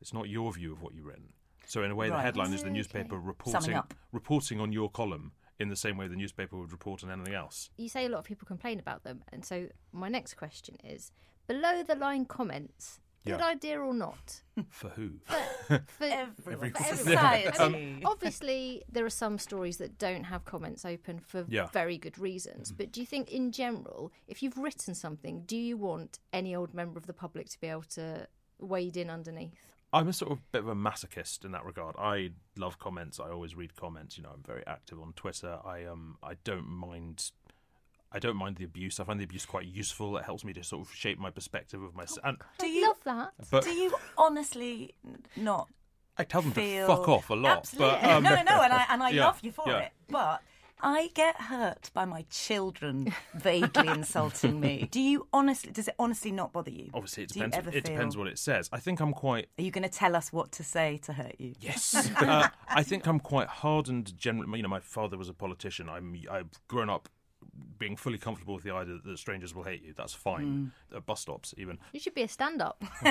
It's 0.00 0.12
not 0.12 0.28
your 0.28 0.52
view 0.52 0.72
of 0.72 0.82
what 0.82 0.94
you've 0.94 1.06
written. 1.06 1.32
So 1.66 1.82
in 1.82 1.90
a 1.90 1.94
way, 1.94 2.10
the 2.10 2.20
headline 2.20 2.52
is 2.52 2.62
the 2.62 2.70
newspaper 2.70 3.16
Summing 3.16 3.26
reporting 3.26 3.82
reporting 4.12 4.60
on 4.60 4.72
your 4.72 4.90
column 4.90 5.32
in 5.60 5.68
the 5.68 5.76
same 5.76 5.96
way 5.96 6.08
the 6.08 6.16
newspaper 6.16 6.56
would 6.56 6.72
report 6.72 7.04
on 7.04 7.10
anything 7.10 7.34
else. 7.34 7.70
You 7.76 7.88
say 7.88 8.06
a 8.06 8.08
lot 8.08 8.18
of 8.18 8.24
people 8.24 8.46
complain 8.46 8.78
about 8.78 9.04
them, 9.04 9.22
and 9.32 9.44
so 9.44 9.68
my 9.92 10.08
next 10.08 10.34
question 10.34 10.76
is: 10.84 11.12
below 11.46 11.82
the 11.82 11.94
line 11.94 12.24
comments, 12.24 13.00
good 13.24 13.38
Yeah. 13.40 13.46
idea 13.46 13.80
or 13.80 13.94
not? 13.94 14.42
For 14.70 14.88
who? 14.90 15.10
For, 15.26 15.76
Everyone. 16.04 16.32
for 16.42 16.50
everyone. 16.52 16.74
Society. 16.96 17.58
Um, 17.58 17.74
I 17.74 17.76
mean, 17.78 18.02
obviously, 18.04 18.82
there 18.90 19.04
are 19.06 19.10
some 19.10 19.38
stories 19.38 19.78
that 19.78 19.96
don't 19.98 20.24
have 20.24 20.44
comments 20.44 20.84
open 20.84 21.18
for 21.20 21.44
Yeah. 21.48 21.68
very 21.72 21.96
good 21.98 22.18
reasons. 22.18 22.68
Mm-hmm. 22.68 22.76
But 22.76 22.92
do 22.92 23.00
you 23.00 23.06
think, 23.06 23.30
in 23.32 23.50
general, 23.52 24.12
if 24.28 24.42
you've 24.42 24.58
written 24.58 24.94
something, 24.94 25.44
do 25.46 25.56
you 25.56 25.76
want 25.78 26.18
any 26.32 26.54
old 26.54 26.74
member 26.74 26.98
of 26.98 27.06
the 27.06 27.14
public 27.14 27.48
to 27.50 27.60
be 27.60 27.68
able 27.68 27.82
to 27.94 28.28
wade 28.58 28.96
in 28.96 29.08
underneath? 29.10 29.73
I'm 29.94 30.08
a 30.08 30.12
sort 30.12 30.32
of 30.32 30.50
bit 30.50 30.62
of 30.62 30.68
a 30.68 30.74
masochist 30.74 31.44
in 31.44 31.52
that 31.52 31.64
regard. 31.64 31.94
I 31.96 32.30
love 32.58 32.80
comments. 32.80 33.20
I 33.20 33.30
always 33.30 33.54
read 33.54 33.76
comments. 33.76 34.16
You 34.18 34.24
know, 34.24 34.30
I'm 34.34 34.42
very 34.42 34.66
active 34.66 35.00
on 35.00 35.12
Twitter. 35.12 35.58
I 35.64 35.84
um 35.84 36.16
I 36.20 36.34
don't 36.42 36.68
mind. 36.68 37.30
I 38.10 38.18
don't 38.18 38.36
mind 38.36 38.56
the 38.56 38.64
abuse. 38.64 38.98
I 38.98 39.04
find 39.04 39.20
the 39.20 39.24
abuse 39.24 39.46
quite 39.46 39.66
useful. 39.66 40.16
It 40.16 40.24
helps 40.24 40.44
me 40.44 40.52
to 40.54 40.64
sort 40.64 40.86
of 40.86 40.92
shape 40.92 41.18
my 41.20 41.30
perspective 41.30 41.80
of 41.80 41.94
myself. 41.94 42.18
And 42.24 42.38
Do 42.58 42.66
you 42.66 42.88
love 42.88 42.98
that. 43.04 43.34
but 43.50 43.62
do 43.62 43.70
you 43.70 43.94
honestly 44.18 44.94
not 45.36 45.68
I 46.16 46.24
tell 46.24 46.42
them 46.42 46.52
feel 46.52 46.88
to 46.88 46.96
fuck 46.96 47.08
off 47.08 47.30
a 47.30 47.34
lot. 47.34 47.58
Absolutely. 47.58 47.98
But 48.00 48.04
um, 48.10 48.22
no, 48.24 48.30
no, 48.30 48.42
no, 48.42 48.62
and 48.62 48.72
I 48.72 48.86
and 48.88 49.02
I 49.02 49.10
yeah, 49.10 49.26
love 49.26 49.38
you 49.42 49.52
for 49.52 49.64
yeah. 49.68 49.78
it. 49.78 49.92
But 50.08 50.42
I 50.84 51.08
get 51.14 51.34
hurt 51.40 51.90
by 51.94 52.04
my 52.04 52.26
children 52.30 53.12
vaguely 53.34 53.88
insulting 54.00 54.60
me. 54.60 54.86
Do 54.90 55.00
you 55.00 55.26
honestly? 55.32 55.72
Does 55.72 55.88
it 55.88 55.94
honestly 55.98 56.30
not 56.30 56.52
bother 56.52 56.70
you? 56.70 56.90
obviously 56.92 57.22
it 57.24 57.30
Do 57.30 57.34
depends. 57.40 57.56
ever 57.56 57.70
It 57.70 57.84
depends 57.84 58.16
what 58.16 58.26
it 58.26 58.38
says. 58.38 58.68
I 58.70 58.78
think 58.80 59.00
I'm 59.00 59.14
quite 59.14 59.48
Are 59.58 59.62
you 59.62 59.70
going 59.70 59.82
to 59.82 59.88
tell 59.88 60.14
us 60.14 60.30
what 60.32 60.52
to 60.52 60.62
say 60.62 60.98
to 61.04 61.14
hurt 61.14 61.36
you? 61.38 61.54
Yes, 61.58 61.94
uh, 62.18 62.48
I 62.68 62.82
think 62.82 63.06
I'm 63.06 63.18
quite 63.18 63.48
hardened. 63.48 64.16
Generally, 64.18 64.58
you 64.58 64.62
know, 64.62 64.68
my 64.68 64.80
father 64.80 65.16
was 65.16 65.28
a 65.30 65.34
politician. 65.34 65.88
I'm 65.88 66.14
I've 66.30 66.50
grown 66.68 66.90
up 66.90 67.08
being 67.78 67.96
fully 67.96 68.18
comfortable 68.18 68.54
with 68.54 68.64
the 68.64 68.74
idea 68.74 68.98
that 69.04 69.18
strangers 69.18 69.54
will 69.54 69.62
hate 69.64 69.82
you. 69.82 69.94
That's 69.96 70.12
fine. 70.12 70.72
At 70.94 71.06
bus 71.06 71.20
stops, 71.20 71.54
even. 71.56 71.78
You 71.92 72.00
should 72.00 72.14
be 72.14 72.22
a 72.22 72.28
stand-up. 72.28 72.84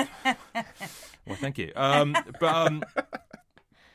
Well, 1.26 1.36
thank 1.40 1.56
you. 1.58 1.72
Um, 1.74 2.14
but 2.38 2.54
um, 2.54 2.82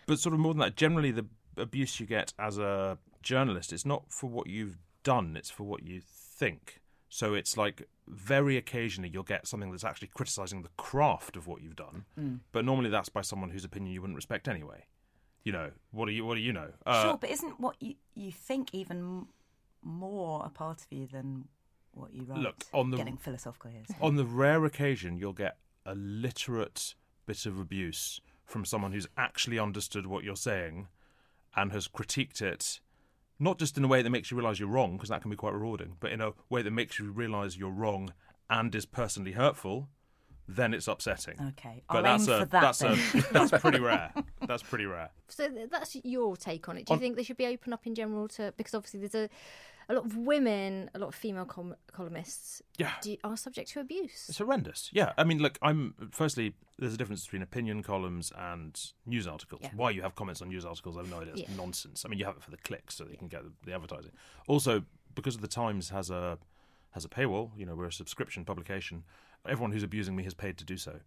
but 0.08 0.20
sort 0.20 0.34
of 0.34 0.40
more 0.40 0.54
than 0.54 0.60
that, 0.62 0.76
generally 0.76 1.12
the 1.12 1.26
abuse 1.58 2.00
you 2.00 2.06
get 2.08 2.34
as 2.40 2.58
a 2.58 2.98
journalist 3.22 3.72
it's 3.74 3.86
not 3.86 4.04
for 4.12 4.30
what 4.30 4.48
you've 4.48 4.78
done; 5.04 5.36
it's 5.38 5.50
for 5.50 5.64
what 5.64 5.84
you 5.84 6.02
think. 6.02 6.82
So 7.10 7.34
it's 7.34 7.58
like 7.58 7.88
very 8.08 8.56
occasionally 8.58 9.10
you'll 9.12 9.24
get 9.24 9.48
something 9.48 9.72
that's 9.72 9.84
actually 9.84 10.10
criticising 10.14 10.62
the 10.62 10.70
craft 10.78 11.36
of 11.36 11.48
what 11.48 11.62
you've 11.62 11.76
done, 11.76 12.06
but 12.52 12.66
normally 12.66 12.90
that's 12.90 13.10
by 13.10 13.22
someone 13.22 13.50
whose 13.50 13.66
opinion 13.66 13.94
you 13.94 14.02
wouldn't 14.02 14.16
respect 14.16 14.48
anyway. 14.48 14.86
You 15.44 15.54
know, 15.54 15.72
what 15.92 16.06
do 16.06 16.12
you 16.12 16.26
what 16.26 16.36
do 16.36 16.42
you 16.42 16.54
know? 16.54 16.70
Uh, 16.86 17.04
sure, 17.04 17.18
but 17.18 17.30
isn't 17.30 17.60
what 17.60 17.76
you 17.80 17.96
you 18.14 18.32
think 18.32 18.74
even 18.74 19.28
more 19.82 20.44
a 20.46 20.50
part 20.50 20.82
of 20.82 20.88
you 20.92 21.08
than 21.08 21.48
what 21.94 22.14
you 22.14 22.24
write? 22.24 22.40
Look, 22.40 22.64
on 22.74 22.92
the- 22.92 22.98
getting 22.98 23.18
philosophical 23.18 23.72
here. 23.72 23.84
on 24.02 24.16
the 24.16 24.26
rare 24.26 24.66
occasion 24.66 25.18
you'll 25.18 25.34
get 25.34 25.58
a 25.86 25.96
literate 25.96 26.94
bit 27.26 27.46
of 27.46 27.58
abuse 27.60 28.22
from 28.46 28.66
someone 28.66 28.92
who's 28.92 29.08
actually 29.18 29.58
understood 29.58 30.06
what 30.06 30.24
you're 30.24 30.36
saying 30.36 30.88
and 31.56 31.72
has 31.72 31.88
critiqued 31.88 32.42
it 32.42 32.80
not 33.40 33.58
just 33.58 33.78
in 33.78 33.84
a 33.84 33.88
way 33.88 34.02
that 34.02 34.10
makes 34.10 34.30
you 34.32 34.38
realize 34.38 34.60
you're 34.60 34.70
wrong 34.70 34.94
because 34.98 35.10
that 35.10 35.22
can 35.22 35.32
be 35.32 35.38
quite 35.38 35.54
rewarding 35.54 35.96
but 36.00 36.12
in 36.12 36.22
a 36.22 36.32
way 36.50 36.62
that 36.62 36.72
makes 36.72 37.00
you 37.00 37.12
realize 37.12 37.58
you're 37.58 37.70
wrong 37.72 38.14
and 38.50 38.74
is 38.76 38.86
personally 38.86 39.32
hurtful 39.32 39.88
then 40.52 40.74
it's 40.74 40.88
upsetting. 40.88 41.36
Okay, 41.50 41.84
but 41.88 41.98
I'll 41.98 42.18
that's 42.18 42.28
aim 42.28 42.34
a 42.34 42.40
for 42.40 42.46
that 42.46 42.62
that's 42.62 42.80
then. 42.80 42.94
a 42.94 43.22
that's 43.34 43.52
pretty 43.62 43.80
rare. 43.80 44.12
That's 44.48 44.64
pretty 44.64 44.86
rare. 44.86 45.12
So 45.28 45.48
that's 45.70 45.96
your 46.04 46.36
take 46.36 46.68
on 46.70 46.78
it. 46.78 46.88
Do 46.88 46.94
you 46.94 46.96
On- 46.96 47.00
think 47.00 47.16
they 47.18 47.22
should 47.22 47.38
be 47.38 47.46
open 47.46 47.72
up 47.72 47.86
in 47.86 47.94
general 47.94 48.28
to 48.30 48.52
because 48.58 48.74
obviously 48.74 49.00
there's 49.02 49.14
a 49.14 49.30
a 49.90 49.94
lot 49.96 50.06
of 50.06 50.16
women, 50.16 50.90
a 50.94 51.00
lot 51.00 51.08
of 51.08 51.16
female 51.16 51.46
com- 51.46 51.76
columnists 51.92 52.62
Yeah. 52.78 52.94
do, 53.02 53.18
are 53.24 53.36
subject 53.36 53.70
to 53.72 53.80
abuse. 53.80 54.26
It's 54.30 54.38
horrendous. 54.38 54.90
Yeah, 54.94 55.14
I 55.18 55.24
mean, 55.24 55.40
look, 55.40 55.58
I'm 55.62 55.96
firstly 56.12 56.54
there's 56.78 56.94
a 56.94 56.98
difference 56.98 57.24
between 57.26 57.42
opinion 57.42 57.82
columns 57.84 58.32
and 58.38 58.80
news 59.06 59.28
articles. 59.28 59.62
Yeah. 59.64 59.72
Why 59.76 59.90
you 59.90 60.02
have 60.04 60.16
comments 60.16 60.42
on 60.42 60.50
news 60.50 60.64
articles, 60.64 60.96
I 60.96 61.02
have 61.02 61.10
no 61.10 61.20
idea. 61.22 61.34
It's 61.34 61.42
Yeah. 61.50 61.56
nonsense. 61.58 62.06
I 62.06 62.10
mean, 62.10 62.20
you 62.20 62.26
have 62.26 62.38
it 62.38 62.44
for 62.44 62.52
the 62.52 62.58
clicks 62.58 62.96
so 62.96 63.04
that 63.04 63.12
you 63.12 63.18
can 63.18 63.28
get 63.28 63.44
the, 63.44 63.52
the 63.66 63.74
advertising. 63.74 64.12
Also, 64.48 64.84
because 65.16 65.36
of 65.36 65.42
the 65.42 65.48
Times 65.48 65.90
has 65.90 66.10
a 66.10 66.38
has 66.92 67.04
a 67.06 67.10
paywall, 67.10 67.52
you 67.58 67.66
know, 67.66 67.76
we're 67.76 67.86
a 67.86 67.92
subscription 67.92 68.46
publication. 68.46 69.04
Everyone 69.48 69.72
who's 69.72 69.84
abusing 69.84 70.16
me 70.16 70.24
has 70.24 70.34
paid 70.34 70.58
to 70.58 70.66
do 70.66 70.76
so. 70.78 71.00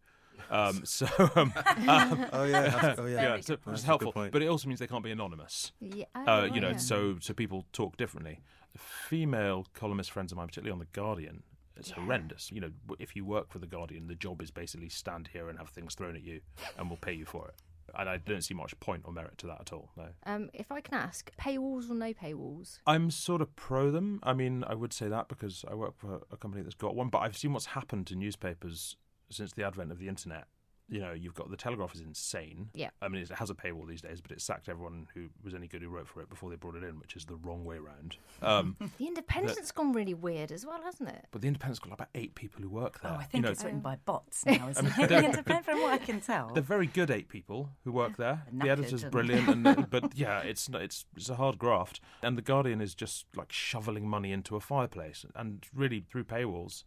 Um, 0.51 0.83
so, 0.87 1.07
um, 1.37 1.53
um, 1.89 2.27
Oh 2.33 2.45
yeah, 2.45 2.63
that's- 2.63 2.99
oh 2.99 3.07
yeah. 3.15 3.23
yeah, 3.37 3.41
so 3.41 3.57
That's 3.57 3.67
it's 3.69 3.83
a 3.83 3.87
helpful. 3.87 4.13
But 4.31 4.43
it 4.43 4.47
also 4.49 4.69
means 4.69 4.81
they 4.81 4.87
can't 4.87 5.05
be 5.05 5.11
anonymous. 5.11 5.73
Yeah, 5.81 6.05
uh, 6.15 6.49
you 6.53 6.61
know, 6.61 6.71
yeah. 6.71 6.77
so 6.77 7.17
so 7.21 7.33
people 7.35 7.65
talk 7.73 7.97
differently. 7.97 8.41
Female 8.77 9.67
columnist 9.75 10.11
friends 10.11 10.33
of 10.33 10.39
mine, 10.39 10.47
particularly 10.49 10.73
on 10.73 10.79
the 10.79 10.87
Guardian, 10.93 11.43
it's 11.77 11.91
horrendous. 11.91 12.51
You 12.53 12.61
know, 12.61 12.71
if 12.99 13.17
you 13.17 13.25
work 13.25 13.51
for 13.51 13.59
the 13.59 13.67
Guardian, 13.67 14.07
the 14.07 14.15
job 14.15 14.43
is 14.43 14.51
basically 14.51 14.89
stand 14.89 15.29
here 15.33 15.49
and 15.49 15.59
have 15.59 15.71
things 15.71 15.95
thrown 15.95 16.17
at 16.17 16.23
you, 16.23 16.41
and 16.79 16.89
we'll 16.89 16.99
pay 16.99 17.13
you 17.13 17.25
for 17.25 17.49
it. 17.49 17.55
And 17.99 18.09
I 18.09 18.17
don't 18.19 18.43
see 18.43 18.55
much 18.55 18.79
point 18.81 19.03
or 19.05 19.13
merit 19.13 19.37
to 19.39 19.47
that 19.49 19.61
at 19.61 19.73
all. 19.73 19.91
No, 19.97 20.07
Um, 20.25 20.49
if 20.55 20.71
I 20.73 20.81
can 20.81 20.95
ask, 20.95 21.31
paywalls 21.37 21.91
or 21.91 21.95
no 21.95 22.15
paywalls? 22.15 22.79
I'm 22.87 23.11
sort 23.11 23.43
of 23.43 23.55
pro 23.57 23.91
them. 23.91 24.21
I 24.23 24.33
mean, 24.33 24.65
I 24.67 24.75
would 24.75 24.93
say 24.95 25.09
that 25.09 25.29
because 25.29 25.65
I 25.71 25.75
work 25.75 25.95
for 25.99 26.23
a 26.31 26.37
company 26.37 26.63
that's 26.63 26.75
got 26.75 26.95
one, 26.95 27.09
but 27.09 27.19
I've 27.19 27.37
seen 27.37 27.53
what's 27.53 27.67
happened 27.67 28.07
to 28.07 28.15
newspapers 28.15 28.97
since 29.31 29.53
the 29.53 29.65
advent 29.65 29.93
of 29.93 29.99
the 29.99 30.09
internet. 30.09 30.47
You 30.93 31.01
know, 31.01 31.13
you've 31.13 31.33
got 31.35 31.51
the 31.51 31.57
Telegraph 31.57 31.95
is 31.95 32.03
insane. 32.03 32.69
Yeah. 32.75 32.91
I 33.01 33.09
mean, 33.09 33.23
it 33.23 33.31
has 33.31 33.49
a 33.49 33.55
paywall 33.55 33.89
these 33.89 34.03
days, 34.03 34.21
but 34.21 34.31
it 34.31 34.43
sacked 34.43 34.69
everyone 34.69 35.07
who 35.15 35.29
was 35.43 35.55
any 35.55 35.67
good 35.67 35.81
who 35.81 35.89
wrote 35.89 36.07
for 36.07 36.21
it 36.21 36.29
before 36.29 36.51
they 36.51 36.57
brought 36.57 36.75
it 36.75 36.85
in, 36.85 36.99
which 37.01 37.17
is 37.17 37.25
the 37.25 37.37
wrong 37.37 37.65
way 37.65 37.79
round. 37.79 38.17
Um, 38.43 38.77
The 38.99 39.07
Independent's 39.07 39.73
gone 39.73 39.95
really 39.95 40.13
weird 40.13 40.53
as 40.53 40.67
well, 40.67 40.83
hasn't 40.83 41.09
it? 41.09 41.25
but 41.31 41.41
the 41.41 41.49
Independent's 41.49 41.79
got 41.79 41.89
like 41.91 41.99
about 41.99 42.11
eight 42.15 42.35
people 42.35 42.61
who 42.63 42.69
work 42.69 43.01
there. 43.01 43.11
Oh, 43.11 43.15
I 43.15 43.21
You 43.23 43.27
think 43.29 43.45
know, 43.45 43.51
it's 43.53 43.65
written 43.65 43.81
by 43.81 43.97
bots 44.05 44.45
now, 44.45 44.69
isn't 44.69 44.87
it? 44.87 44.93
they're- 45.09 45.23
The 45.23 45.25
Independent, 45.31 45.65
from 45.65 45.81
what 45.81 45.93
I 45.95 45.99
can 45.99 46.21
tell. 46.21 46.51
They're 46.53 46.63
very 46.63 46.87
good 46.89 47.11
eight 47.11 47.29
people 47.31 47.71
who 47.85 47.93
work 47.93 48.19
there. 48.19 48.43
Knackered 48.55 48.63
The 48.63 48.69
editor's 48.71 49.03
and- 49.05 49.13
brilliant, 49.13 49.49
and 49.67 49.89
but 49.89 50.15
yeah, 50.15 50.41
it's 50.41 50.69
it's 50.75 51.07
it's 51.17 51.31
a 51.31 51.37
hard 51.37 51.59
graft. 51.59 52.01
And 52.23 52.37
the 52.37 52.43
Guardian 52.43 52.83
is 52.83 52.95
just 52.95 53.25
like 53.35 53.51
shoveling 53.51 54.07
money 54.11 54.31
into 54.31 54.57
a 54.57 54.61
fireplace, 54.61 55.25
and 55.35 55.65
really 55.75 56.01
through 56.07 56.25
paywalls, 56.25 56.85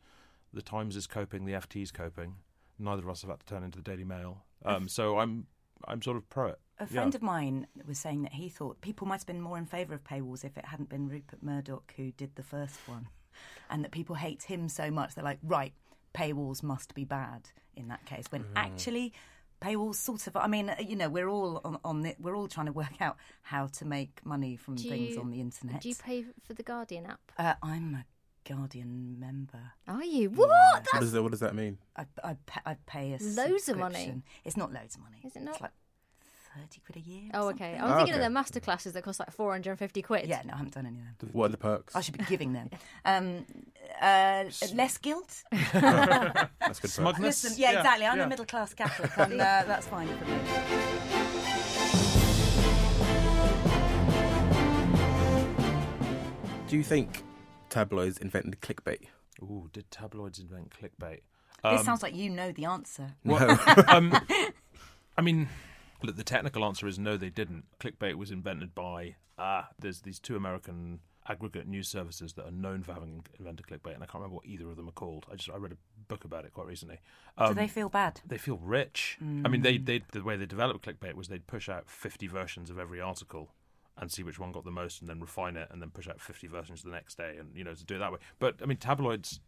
the 0.54 0.62
Times 0.62 0.96
is 0.96 1.08
coping, 1.08 1.46
the 1.46 1.54
FT's 1.54 1.92
coping. 1.92 2.36
Neither 2.78 3.04
of 3.04 3.10
us 3.10 3.22
have 3.22 3.32
had 3.32 3.40
to 3.40 3.46
turn 3.46 3.64
into 3.64 3.78
the 3.78 3.84
Daily 3.84 4.04
Mail, 4.04 4.44
um, 4.66 4.88
so 4.88 5.18
I'm 5.20 5.48
I'm 5.88 6.02
sort 6.02 6.18
of 6.18 6.28
pro 6.30 6.48
it. 6.48 6.60
A 6.80 6.84
Yeah. 6.84 6.88
friend 6.88 7.16
of 7.16 7.22
mine 7.22 7.68
was 7.88 7.98
saying 8.00 8.24
that 8.24 8.34
he 8.34 8.50
thought 8.50 8.82
people 8.82 9.08
might 9.08 9.22
have 9.22 9.28
been 9.28 9.42
more 9.42 9.58
in 9.58 9.66
favour 9.66 9.94
of 9.94 10.04
paywalls 10.04 10.44
if 10.44 10.58
it 10.58 10.66
hadn't 10.66 10.90
been 10.90 11.08
Rupert 11.08 11.42
Murdoch 11.44 11.94
who 11.96 12.12
did 12.12 12.36
the 12.36 12.44
first 12.44 12.78
one, 12.88 13.08
and 13.70 13.84
that 13.84 13.92
people 13.92 14.16
hate 14.16 14.44
him 14.44 14.68
so 14.70 14.90
much 14.92 15.16
they're 15.16 15.24
like, 15.24 15.40
right, 15.44 15.74
paywalls 16.14 16.64
must 16.64 16.94
be 16.96 17.06
bad 17.06 17.50
in 17.76 17.88
that 17.90 18.06
case. 18.06 18.26
When 18.30 18.46
actually, 18.56 19.14
paywalls 19.62 19.96
sort 19.96 20.28
of, 20.28 20.36
I 20.36 20.48
mean, 20.48 20.70
uh, 20.70 20.76
you 20.80 20.96
know, 20.96 21.10
we're 21.10 21.28
all 21.30 21.62
on, 21.64 21.78
on 21.86 22.02
the, 22.02 22.16
we're 22.20 22.36
all 22.36 22.48
trying 22.48 22.66
to 22.68 22.72
work 22.74 23.02
out 23.02 23.16
how 23.42 23.68
to 23.68 23.86
make 23.86 24.26
money 24.26 24.56
from 24.58 24.76
Do 24.76 24.90
things 24.90 25.16
you- 25.16 25.22
on 25.22 25.32
the 25.32 25.40
internet. 25.42 25.82
Do 25.82 25.90
you 25.90 25.96
pay 25.96 26.24
for 26.46 26.54
the 26.54 26.64
Guardian 26.64 27.06
app? 27.06 27.20
uh, 27.38 27.54
I'm 27.64 27.96
a 27.96 28.06
Guardian 28.48 29.20
member. 29.20 29.60
Are 29.88 30.04
you? 30.04 30.30
What? 30.30 30.50
What 30.50 30.86
That's 30.92 31.06
does 31.06 31.12
that? 31.14 31.24
What 31.24 31.32
does 31.32 31.40
that 31.42 31.56
mean? 31.56 31.78
I, 31.98 32.06
I, 32.24 32.36
pa- 32.46 32.62
I 32.66 32.76
pay 32.86 33.14
a 33.14 33.18
Loads 33.24 33.70
of 33.70 33.78
money. 33.78 34.22
It's 34.44 34.56
not 34.56 34.72
loads 34.72 34.96
of 34.96 35.02
money. 35.02 35.18
Is 35.24 35.36
it 35.36 35.42
not? 35.42 35.54
It's 35.56 35.62
like 35.62 35.72
thirty 36.56 36.80
quid 36.86 36.98
a 36.98 37.10
year. 37.10 37.32
Oh, 37.34 37.50
okay. 37.50 37.76
I 37.76 37.84
was 37.84 37.92
Oh, 37.92 37.96
thinking 37.98 38.14
of 38.14 38.20
the 38.20 38.22
their 38.24 38.30
master 38.30 38.60
classes 38.60 38.94
that 38.94 39.04
cost 39.04 39.20
like 39.20 39.32
450 39.32 40.02
quid. 40.04 40.28
Yeah, 40.30 40.42
no, 40.46 40.54
I 40.54 40.58
haven't 40.58 40.74
done 40.76 40.86
any 40.86 41.00
of 41.00 41.18
them. 41.18 41.30
What 41.34 41.46
are 41.46 41.50
the 41.50 41.58
perks? 41.58 41.96
I 41.96 42.02
should 42.02 42.18
be 42.18 42.24
giving 42.26 42.54
them. 42.54 42.70
Um, 43.04 43.46
uh, 44.02 44.46
less 44.74 44.98
guilt. 44.98 45.44
That's 45.52 46.80
good. 46.80 46.90
Smugness. 46.92 47.44
Listen, 47.44 47.62
yeah, 47.62 47.78
exactly. 47.78 48.06
I'm 48.08 48.18
yeah. 48.18 48.24
a 48.26 48.28
middle 48.30 48.46
class 48.46 48.74
Catholic, 48.74 49.12
and 49.18 49.34
uh, 49.34 49.64
that's 49.68 49.86
fine 49.88 50.08
for 50.08 50.26
me. 50.26 50.38
Do 56.68 56.78
you 56.78 56.84
think 56.84 57.24
tabloids 57.76 58.18
invented 58.18 58.62
clickbait? 58.62 59.08
Ooh, 59.42 59.70
did 59.74 59.92
tabloids 59.92 60.40
invent 60.40 60.72
clickbait? 60.72 61.22
this 61.64 61.80
Um, 61.82 61.86
sounds 61.86 62.02
like 62.04 62.16
you 62.16 62.30
know 62.30 62.52
the 62.54 62.66
answer. 62.66 63.16
Well, 63.26 63.60
um, 63.88 64.14
I 65.18 65.22
mean, 65.22 65.50
look, 66.02 66.16
the 66.16 66.24
technical 66.24 66.64
answer 66.64 66.88
is 66.88 66.98
no, 66.98 67.18
they 67.18 67.30
didn't. 67.30 67.66
Clickbait 67.80 68.16
was 68.16 68.32
invented 68.32 68.74
by 68.74 69.16
ah, 69.38 69.70
there's 69.80 70.02
these 70.02 70.20
two 70.20 70.36
American 70.36 71.00
aggregate 71.28 71.68
news 71.68 71.88
services 71.90 72.34
that 72.34 72.46
are 72.46 72.52
known 72.52 72.84
for 72.84 72.94
having 72.94 73.26
invented 73.40 73.66
clickbait, 73.68 73.94
and 73.96 74.04
I 74.04 74.06
can't 74.06 74.16
remember 74.16 74.36
what 74.36 74.46
either 74.46 74.70
of 74.70 74.78
them 74.78 74.88
are 74.88 74.92
called. 74.94 75.26
I 75.32 75.36
just 75.36 75.50
I 75.50 75.58
read 75.58 75.72
a 75.74 75.78
book 76.08 76.24
about 76.24 76.46
it 76.46 76.54
quite 76.54 76.68
recently. 76.68 77.00
Do 77.38 77.46
Um, 77.46 77.56
they 77.56 77.68
feel 77.68 77.90
bad? 77.90 78.22
they 78.26 78.38
feel 78.38 78.58
rich. 78.58 79.18
I 79.22 79.48
mean, 79.50 79.64
they, 79.64 79.78
they 79.80 80.04
the 80.14 80.24
way 80.24 80.38
they 80.38 80.46
developed 80.46 80.86
clickbait 80.86 81.16
was 81.16 81.28
they'd 81.28 81.48
push 81.48 81.68
out 81.68 81.90
50 81.90 82.28
versions 82.28 82.70
of 82.70 82.78
every 82.80 83.02
article 83.02 83.50
and 83.98 84.12
see 84.12 84.24
which 84.24 84.40
one 84.40 84.52
got 84.52 84.66
the 84.66 84.72
most, 84.72 85.00
and 85.02 85.10
then 85.10 85.20
refine 85.20 85.56
it, 85.56 85.70
and 85.72 85.82
then 85.82 85.90
push 85.90 86.08
out 86.08 86.20
50 86.20 86.48
versions 86.48 86.84
the 86.84 86.90
next 86.92 87.18
day, 87.18 87.36
and 87.40 87.50
you 87.56 87.64
know 87.64 87.74
to 87.74 87.86
do 87.86 87.96
it 87.96 88.00
that 88.00 88.12
way. 88.12 88.20
But 88.40 88.56
I 88.62 88.66
mean, 88.66 88.78
tabloids, 88.78 89.40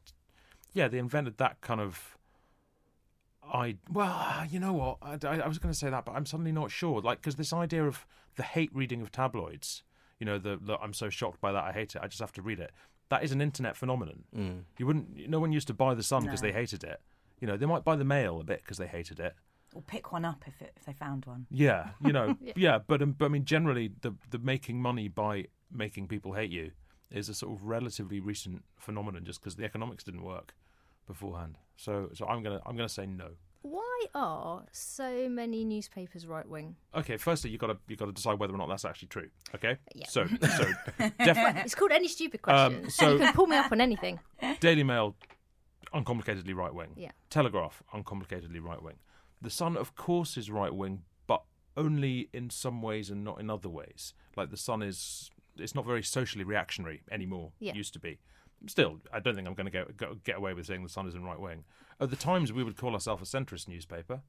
yeah, 0.74 0.88
they 0.88 0.98
invented 1.00 1.38
that 1.38 1.62
kind 1.62 1.82
of. 1.82 2.18
I 3.52 3.78
well, 3.92 4.46
you 4.50 4.60
know 4.60 4.74
what? 4.74 4.98
I, 5.02 5.18
I, 5.26 5.40
I 5.40 5.48
was 5.48 5.58
going 5.58 5.72
to 5.72 5.78
say 5.78 5.90
that, 5.90 6.06
but 6.06 6.14
I'm 6.14 6.26
suddenly 6.26 6.52
not 6.52 6.70
sure. 6.72 7.02
Like, 7.02 7.20
because 7.22 7.36
this 7.36 7.54
idea 7.54 7.86
of 7.86 8.06
the 8.36 8.44
hate 8.44 8.70
reading 8.74 9.02
of 9.02 9.12
tabloids, 9.12 9.84
you 10.20 10.26
know, 10.26 10.38
the, 10.38 10.60
the 10.62 10.78
I'm 10.80 10.94
so 10.94 11.10
shocked 11.10 11.40
by 11.40 11.52
that, 11.52 11.64
I 11.64 11.72
hate 11.72 11.96
it. 11.96 12.02
I 12.04 12.08
just 12.08 12.20
have 12.20 12.34
to 12.34 12.42
read 12.42 12.60
it. 12.60 12.72
That 13.10 13.24
is 13.24 13.32
an 13.32 13.40
internet 13.42 13.78
phenomenon. 13.78 14.24
Mm. 14.36 14.64
You 14.78 14.86
wouldn't. 14.86 15.30
No 15.30 15.40
one 15.40 15.54
used 15.54 15.68
to 15.68 15.74
buy 15.74 15.94
the 15.94 16.04
Sun 16.04 16.24
because 16.24 16.42
No. 16.42 16.50
they 16.50 16.54
hated 16.54 16.84
it. 16.84 17.00
You 17.40 17.48
know, 17.48 17.56
they 17.56 17.66
might 17.66 17.86
buy 17.86 17.96
the 17.96 18.04
Mail 18.04 18.42
a 18.42 18.44
bit 18.44 18.62
because 18.64 18.78
they 18.78 18.88
hated 18.88 19.20
it. 19.20 19.34
Or 19.78 19.84
pick 19.84 20.12
one 20.12 20.26
up 20.26 20.44
if 20.48 20.60
it, 20.60 20.74
if 20.76 20.86
they 20.86 20.94
found 20.94 21.26
one. 21.28 21.46
Yeah, 21.52 21.90
you 22.04 22.12
know, 22.12 22.36
yeah. 22.56 22.80
but, 22.80 23.00
um, 23.04 23.12
but 23.12 23.26
I 23.26 23.28
mean, 23.28 23.46
generally, 23.46 23.92
the 24.02 24.16
the 24.32 24.40
making 24.40 24.82
money 24.82 25.08
by 25.08 25.46
making 25.72 26.08
people 26.08 26.34
hate 26.34 26.50
you 26.50 26.72
is 27.12 27.30
a 27.30 27.36
sort 27.36 27.54
of 27.54 27.64
relatively 27.64 28.20
recent 28.20 28.64
phenomenon, 28.80 29.24
just 29.24 29.40
because 29.40 29.56
the 29.56 29.66
economics 29.66 30.04
didn't 30.04 30.24
work 30.24 30.56
beforehand. 31.06 31.60
So, 31.76 32.10
so 32.16 32.26
I'm 32.26 32.42
gonna 32.42 32.60
I'm 32.66 32.76
gonna 32.76 32.90
say 32.90 33.06
no. 33.06 33.30
Why 33.62 34.06
are 34.16 34.64
so 34.72 35.30
many 35.30 35.64
newspapers 35.64 36.26
right 36.26 36.48
wing? 36.48 36.76
Okay, 36.96 37.18
firstly, 37.18 37.52
you 37.52 37.60
got 37.60 37.68
to 37.68 37.78
you 37.88 37.96
got 37.98 38.06
to 38.08 38.12
decide 38.14 38.40
whether 38.40 38.54
or 38.54 38.58
not 38.58 38.70
that's 38.70 38.84
actually 38.86 39.10
true. 39.10 39.30
Okay, 39.54 39.78
Yeah. 39.94 40.08
so 40.08 40.26
so 40.26 40.64
def- 41.00 41.38
It's 41.66 41.76
called 41.76 41.92
any 41.92 42.08
stupid 42.08 42.40
Um, 42.46 42.74
question. 42.82 42.90
so- 42.90 43.12
you 43.14 43.20
can 43.20 43.34
pull 43.34 43.46
me 43.46 43.58
up 43.58 43.72
on 43.72 43.80
anything. 43.80 44.20
Daily 44.60 44.84
Mail, 44.84 45.16
uncomplicatedly 45.94 46.56
right 46.56 46.74
wing. 46.74 46.94
Yeah. 46.96 47.12
Telegraph, 47.30 47.84
uncomplicatedly 47.94 48.60
right 48.62 48.82
wing. 48.82 48.96
The 49.42 49.50
Sun, 49.50 49.78
of 49.78 49.96
course, 49.96 50.38
is 50.38 50.50
right 50.50 50.74
wing, 50.74 51.04
but 51.28 51.44
only 51.76 52.30
in 52.34 52.50
some 52.50 52.82
ways 52.82 53.10
and 53.10 53.24
not 53.24 53.40
in 53.40 53.50
other 53.50 53.70
ways. 53.70 54.14
Like 54.36 54.50
the 54.50 54.58
Sun 54.58 54.82
is, 54.82 55.30
it's 55.58 55.76
not 55.76 55.86
very 55.86 56.04
socially 56.04 56.44
reactionary 56.44 57.02
anymore. 57.12 57.52
Yeah. 57.60 57.72
It 57.72 57.78
used 57.78 57.94
to 57.94 58.00
be. 58.00 58.20
Still, 58.66 59.00
I 59.14 59.20
don't 59.20 59.36
think 59.36 59.48
I'm 59.48 59.54
going 59.54 59.66
to 59.66 59.72
get 59.72 59.98
go, 59.98 60.16
get 60.24 60.38
away 60.38 60.54
with 60.54 60.66
saying 60.66 60.82
the 60.84 60.90
Sun 60.90 61.08
isn't 61.08 61.24
right 61.24 61.40
wing. 61.40 61.64
At 62.00 62.10
the 62.10 62.16
Times, 62.16 62.52
we 62.52 62.64
would 62.64 62.78
call 62.78 62.94
ourselves 62.94 63.22
a 63.34 63.38
centrist 63.38 63.68
newspaper, 63.68 64.22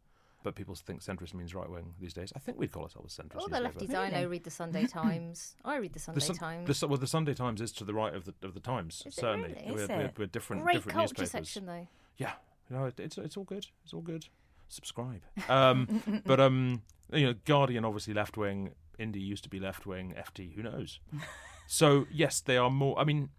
but 0.45 0.55
people 0.55 0.75
think 0.75 1.03
centrist 1.03 1.33
means 1.33 1.55
right 1.55 1.69
wing 1.71 1.95
these 1.99 2.13
days. 2.13 2.31
I 2.37 2.39
think 2.39 2.59
we'd 2.59 2.71
call 2.71 2.83
ourselves 2.83 3.19
a 3.19 3.23
centrist. 3.23 3.39
All 3.41 3.49
the 3.49 3.59
newspaper. 3.59 3.87
lefties 3.93 3.95
I 3.97 4.11
know 4.11 4.27
read 4.29 4.45
the 4.45 4.51
Sunday 4.51 4.87
Times. 5.01 5.57
I 5.65 5.77
read 5.77 5.95
the 5.95 5.99
Sunday 5.99 6.21
The, 6.21 6.27
Sun- 6.27 6.37
Times. 6.37 6.81
the, 6.81 6.87
well, 6.89 6.99
the 6.99 7.07
Sunday 7.07 7.33
Times 7.33 7.63
is 7.63 7.73
to 7.73 7.85
the 7.85 7.95
right 7.95 8.15
of 8.15 8.27
the 8.27 8.35
of 8.43 8.53
the 8.53 8.61
Times. 8.61 9.03
Is 9.07 9.15
it 9.17 9.21
certainly, 9.21 9.55
really? 9.55 9.75
We're, 9.75 9.83
Is 9.85 9.89
we're, 9.89 10.01
it? 10.03 10.15
we're 10.19 10.27
different. 10.27 10.63
Great 10.63 10.75
different 10.75 10.95
culture 10.99 11.15
newspapers. 11.23 11.31
section 11.31 11.65
though. 11.65 11.89
Yeah, 12.19 12.33
you 12.69 12.77
know, 12.77 12.85
it, 12.85 13.01
it's 13.01 13.17
it's 13.17 13.37
all 13.39 13.45
good. 13.45 13.67
It's 13.85 13.95
all 13.95 14.03
good. 14.03 14.27
Subscribe. 14.69 15.23
Um, 15.49 16.23
but 16.27 16.41
um, 16.41 16.83
you 17.13 17.27
know, 17.27 17.35
Guardian 17.45 17.85
obviously 17.85 18.15
left 18.15 18.37
wing. 18.37 18.71
Indie 18.99 19.25
used 19.25 19.45
to 19.45 19.49
be 19.49 19.61
left 19.61 19.87
wing. 19.87 20.15
FT, 20.19 20.55
who 20.55 20.63
knows? 20.63 21.01
so 21.67 22.07
yes, 22.11 22.41
they 22.41 22.57
are 22.57 22.71
more. 22.71 22.99
I 22.99 23.05
mean, 23.05 23.31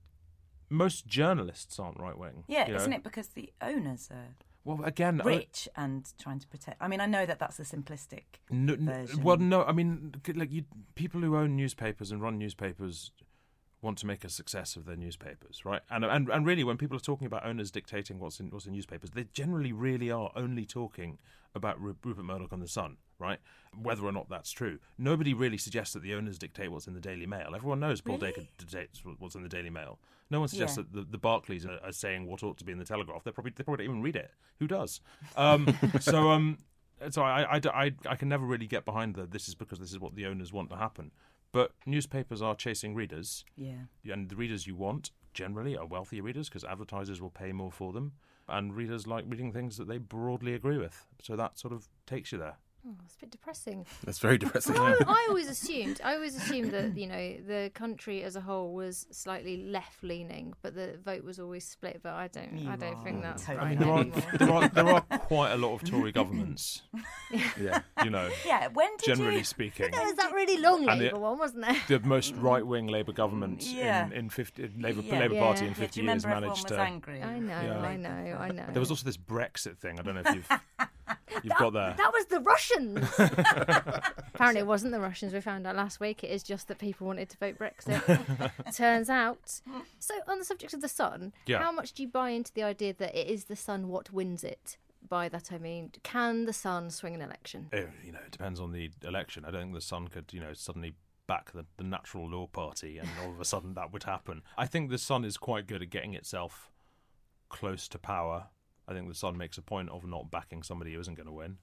most 0.69 1.07
journalists 1.07 1.79
aren't 1.79 1.99
right 1.99 2.17
wing. 2.17 2.43
Yeah, 2.47 2.67
you 2.67 2.73
know? 2.73 2.79
isn't 2.79 2.93
it 2.93 3.03
because 3.03 3.27
the 3.29 3.51
owners 3.61 4.09
are 4.11 4.35
Well, 4.63 4.83
again, 4.83 5.21
I- 5.21 5.25
rich 5.25 5.67
and 5.75 6.09
trying 6.17 6.39
to 6.39 6.47
protect? 6.47 6.81
I 6.81 6.87
mean, 6.87 7.01
I 7.01 7.05
know 7.05 7.25
that 7.25 7.39
that's 7.39 7.59
a 7.59 7.63
simplistic. 7.63 8.23
No, 8.49 8.75
version. 8.77 9.23
well, 9.23 9.37
no. 9.37 9.63
I 9.63 9.71
mean, 9.73 10.15
like 10.33 10.51
you, 10.51 10.63
people 10.95 11.21
who 11.21 11.35
own 11.35 11.55
newspapers 11.55 12.11
and 12.11 12.21
run 12.21 12.37
newspapers 12.37 13.11
want 13.81 13.97
to 13.99 14.05
make 14.05 14.23
a 14.25 14.29
success 14.29 14.75
of 14.75 14.85
their 14.85 14.95
newspapers, 14.97 15.63
right? 15.65 15.81
And 15.89 16.03
and 16.05 16.29
and 16.29 16.45
really, 16.45 16.63
when 16.63 16.77
people 16.77 16.97
are 16.97 17.01
talking 17.01 17.27
about 17.27 17.45
owners 17.45 17.71
dictating 17.71 18.19
what's 18.19 18.39
in 18.39 18.49
what's 18.49 18.65
in 18.65 18.73
newspapers, 18.73 19.11
they 19.11 19.25
generally 19.33 19.71
really 19.71 20.11
are 20.11 20.31
only 20.35 20.65
talking 20.65 21.17
about 21.55 21.81
Rupert 21.81 22.23
Murdoch 22.25 22.51
and 22.51 22.61
the 22.61 22.67
Sun. 22.67 22.97
right? 23.17 23.39
Whether 23.81 24.05
or 24.05 24.11
not 24.11 24.29
that's 24.29 24.51
true, 24.51 24.79
nobody 24.97 25.33
really 25.33 25.57
suggests 25.57 25.93
that 25.93 26.03
the 26.03 26.13
owners 26.13 26.37
dictate 26.37 26.71
what's 26.71 26.87
in 26.87 26.93
the 26.93 27.01
Daily 27.01 27.25
Mail. 27.25 27.53
Everyone 27.55 27.79
knows 27.79 28.01
Paul 28.01 28.17
Really? 28.17 28.31
Dacre 28.33 28.47
dictates 28.57 29.01
what's 29.17 29.35
in 29.35 29.43
the 29.43 29.49
Daily 29.49 29.69
Mail. 29.69 29.99
No 30.29 30.39
one 30.39 30.47
suggests 30.47 30.77
Yeah. 30.77 30.83
that 30.83 30.93
the, 30.93 31.01
the 31.11 31.17
Barclays 31.17 31.65
are, 31.65 31.79
are 31.83 31.91
saying 31.91 32.27
what 32.27 32.43
ought 32.43 32.57
to 32.59 32.63
be 32.63 32.71
in 32.71 32.77
the 32.77 32.85
Telegraph. 32.85 33.23
They 33.23 33.31
probably 33.31 33.51
they 33.55 33.63
probably 33.63 33.85
don't 33.85 33.91
even 33.95 34.03
read 34.03 34.15
it. 34.15 34.31
Who 34.59 34.67
does? 34.67 35.01
Um, 35.35 35.75
so 35.99 36.29
um, 36.31 36.59
so 37.09 37.23
I, 37.23 37.55
I, 37.57 37.61
I, 37.73 37.91
I 38.07 38.15
can 38.15 38.29
never 38.29 38.45
really 38.45 38.67
get 38.67 38.85
behind 38.85 39.15
the 39.15 39.25
this 39.25 39.47
is 39.47 39.55
because 39.55 39.79
this 39.79 39.91
is 39.91 39.99
what 39.99 40.15
the 40.15 40.25
owners 40.27 40.53
want 40.53 40.69
to 40.69 40.75
happen. 40.77 41.11
But 41.51 41.71
newspapers 41.85 42.41
are 42.41 42.55
chasing 42.55 42.93
readers, 42.95 43.43
Yeah. 43.55 43.85
and 44.05 44.29
the 44.29 44.35
readers 44.35 44.67
you 44.67 44.75
want 44.75 45.11
generally 45.33 45.75
are 45.77 45.85
wealthier 45.85 46.21
readers 46.23 46.47
because 46.49 46.63
advertisers 46.63 47.21
will 47.21 47.29
pay 47.31 47.51
more 47.51 47.71
for 47.71 47.91
them, 47.93 48.13
and 48.47 48.75
readers 48.75 49.07
like 49.07 49.25
reading 49.27 49.51
things 49.51 49.77
that 49.77 49.87
they 49.87 49.97
broadly 49.97 50.53
agree 50.53 50.77
with. 50.77 51.05
So 51.21 51.35
that 51.35 51.57
sort 51.57 51.73
of 51.73 51.87
takes 52.05 52.31
you 52.31 52.37
there. 52.37 52.57
Oh, 52.87 52.95
it's 53.05 53.15
a 53.15 53.19
bit 53.19 53.31
depressing. 53.31 53.85
That's 54.05 54.19
very 54.19 54.37
depressing. 54.37 54.77
I, 54.77 54.95
I 55.05 55.25
always 55.29 55.49
assumed, 55.49 55.99
I 56.03 56.15
always 56.15 56.35
assumed 56.35 56.71
that 56.71 56.95
you 56.97 57.07
know 57.07 57.35
the 57.45 57.69
country 57.73 58.23
as 58.23 58.35
a 58.37 58.41
whole 58.41 58.73
was 58.73 59.05
slightly 59.11 59.57
left 59.65 60.01
leaning, 60.01 60.53
but 60.61 60.75
the 60.75 60.97
vote 61.03 61.23
was 61.23 61.39
always 61.39 61.65
split. 61.67 61.99
But 62.01 62.13
I 62.13 62.29
don't, 62.29 62.67
I 62.67 62.77
don't 62.77 63.03
think 63.03 63.21
that's 63.21 63.43
totally 63.45 63.75
right 63.75 63.79
there 63.79 63.89
are, 63.89 64.03
there 64.37 64.51
are 64.51 64.69
there 64.69 64.87
are 64.87 65.01
quite 65.19 65.51
a 65.51 65.57
lot 65.57 65.73
of 65.73 65.83
Tory 65.83 66.11
governments, 66.13 66.83
yeah. 67.59 67.81
you 68.03 68.09
know, 68.09 68.29
Yeah. 68.45 68.67
When 68.73 68.95
did 68.97 69.05
generally 69.07 69.39
you? 69.39 69.43
speaking. 69.43 69.91
There 69.91 70.05
was 70.05 70.15
that 70.15 70.31
really 70.33 70.57
long 70.61 70.87
And 70.87 70.99
Labour 71.01 71.15
the- 71.15 71.19
one, 71.19 71.37
wasn't 71.37 71.65
there? 71.65 71.99
The 71.99 71.99
most 72.07 72.33
right 72.35 72.65
wing 72.65 72.87
Labour 72.87 73.11
government 73.11 73.63
Yeah. 73.65 74.05
in, 74.07 74.13
in 74.13 74.29
50, 74.29 74.71
Labour, 74.79 75.01
Yeah. 75.01 75.19
Labour 75.19 75.33
Yeah. 75.35 75.39
Party 75.41 75.65
in 75.65 75.71
Yeah, 75.71 75.77
Yeah, 75.79 75.85
50 75.85 76.01
years 76.01 76.23
remember 76.25 76.27
everyone 76.29 76.41
managed 76.43 76.63
was 76.69 76.77
to. 76.77 76.81
angry? 76.81 77.21
I 77.21 77.39
know, 77.39 77.61
Yeah. 77.61 77.79
I 77.81 77.95
know, 77.97 78.37
I 78.39 78.49
know. 78.51 78.65
There 78.71 78.79
was 78.79 78.89
also 78.89 79.03
this 79.05 79.17
Brexit 79.17 79.77
thing. 79.77 79.99
I 79.99 80.03
don't 80.03 80.15
know 80.15 80.21
if 80.25 80.35
you've 80.35 80.49
you've 81.43 81.57
got 81.57 81.73
there. 81.73 81.93
That 81.97 82.11
was 82.13 82.25
the 82.27 82.39
Russians. 82.39 83.07
Apparently, 84.33 84.61
it 84.61 84.67
wasn't 84.67 84.91
the 84.93 84.99
Russians. 84.99 85.33
We 85.33 85.41
found 85.41 85.65
out 85.67 85.75
last 85.75 85.99
week. 85.99 86.23
It 86.23 86.29
is 86.31 86.43
just 86.43 86.67
that 86.67 86.77
people 86.79 87.07
wanted 87.07 87.29
to 87.29 87.37
vote 87.37 87.57
Brexit. 87.57 88.51
Turns 88.75 89.09
out. 89.09 89.61
So, 89.99 90.13
on 90.27 90.39
the 90.39 90.45
subject 90.45 90.73
of 90.73 90.81
the 90.81 90.87
sun, 90.87 91.33
Yeah. 91.45 91.59
how 91.59 91.71
much 91.71 91.93
do 91.93 92.03
you 92.03 92.09
buy 92.09 92.29
into 92.29 92.53
the 92.53 92.63
idea 92.63 92.93
that 92.93 93.15
it 93.15 93.27
is 93.27 93.45
the 93.45 93.55
sun 93.55 93.87
what 93.89 94.11
wins 94.11 94.43
it? 94.43 94.77
By 95.07 95.29
that 95.29 95.51
I 95.51 95.57
mean, 95.57 95.91
can 96.03 96.45
the 96.45 96.53
sun 96.53 96.91
swing 96.91 97.15
an 97.15 97.21
election? 97.21 97.69
Eh, 97.71 97.85
you 98.05 98.11
know, 98.11 98.19
it 98.25 98.31
depends 98.31 98.59
on 98.59 98.71
the 98.73 98.91
election. 99.03 99.45
I 99.45 99.51
don't 99.51 99.61
think 99.61 99.73
the 99.73 99.81
Sun 99.81 100.09
could, 100.09 100.31
you 100.33 100.39
know, 100.39 100.53
suddenly 100.53 100.93
back 101.25 101.51
the, 101.53 101.65
the 101.77 101.83
Natural 101.83 102.29
Law 102.29 102.47
Party 102.47 102.97
and 102.97 103.07
all 103.23 103.31
of 103.31 103.39
a 103.39 103.45
sudden 103.45 103.73
that 103.75 103.93
would 103.93 104.03
happen. 104.03 104.41
I 104.57 104.65
think 104.67 104.89
the 104.89 104.97
Sun 104.97 105.23
is 105.25 105.37
quite 105.37 105.67
good 105.67 105.81
at 105.81 105.89
getting 105.89 106.13
itself 106.15 106.69
close 107.49 107.87
to 107.87 107.97
power. 107.97 108.47
I 108.89 108.93
think 108.93 109.07
the 109.07 109.15
Sun 109.15 109.37
makes 109.37 109.57
a 109.57 109.61
point 109.61 109.89
of 109.89 110.05
not 110.05 110.31
backing 110.31 110.63
somebody 110.63 110.93
who 110.93 110.99
isn't 110.99 111.13
going 111.13 111.27
to 111.27 111.31
win. 111.31 111.57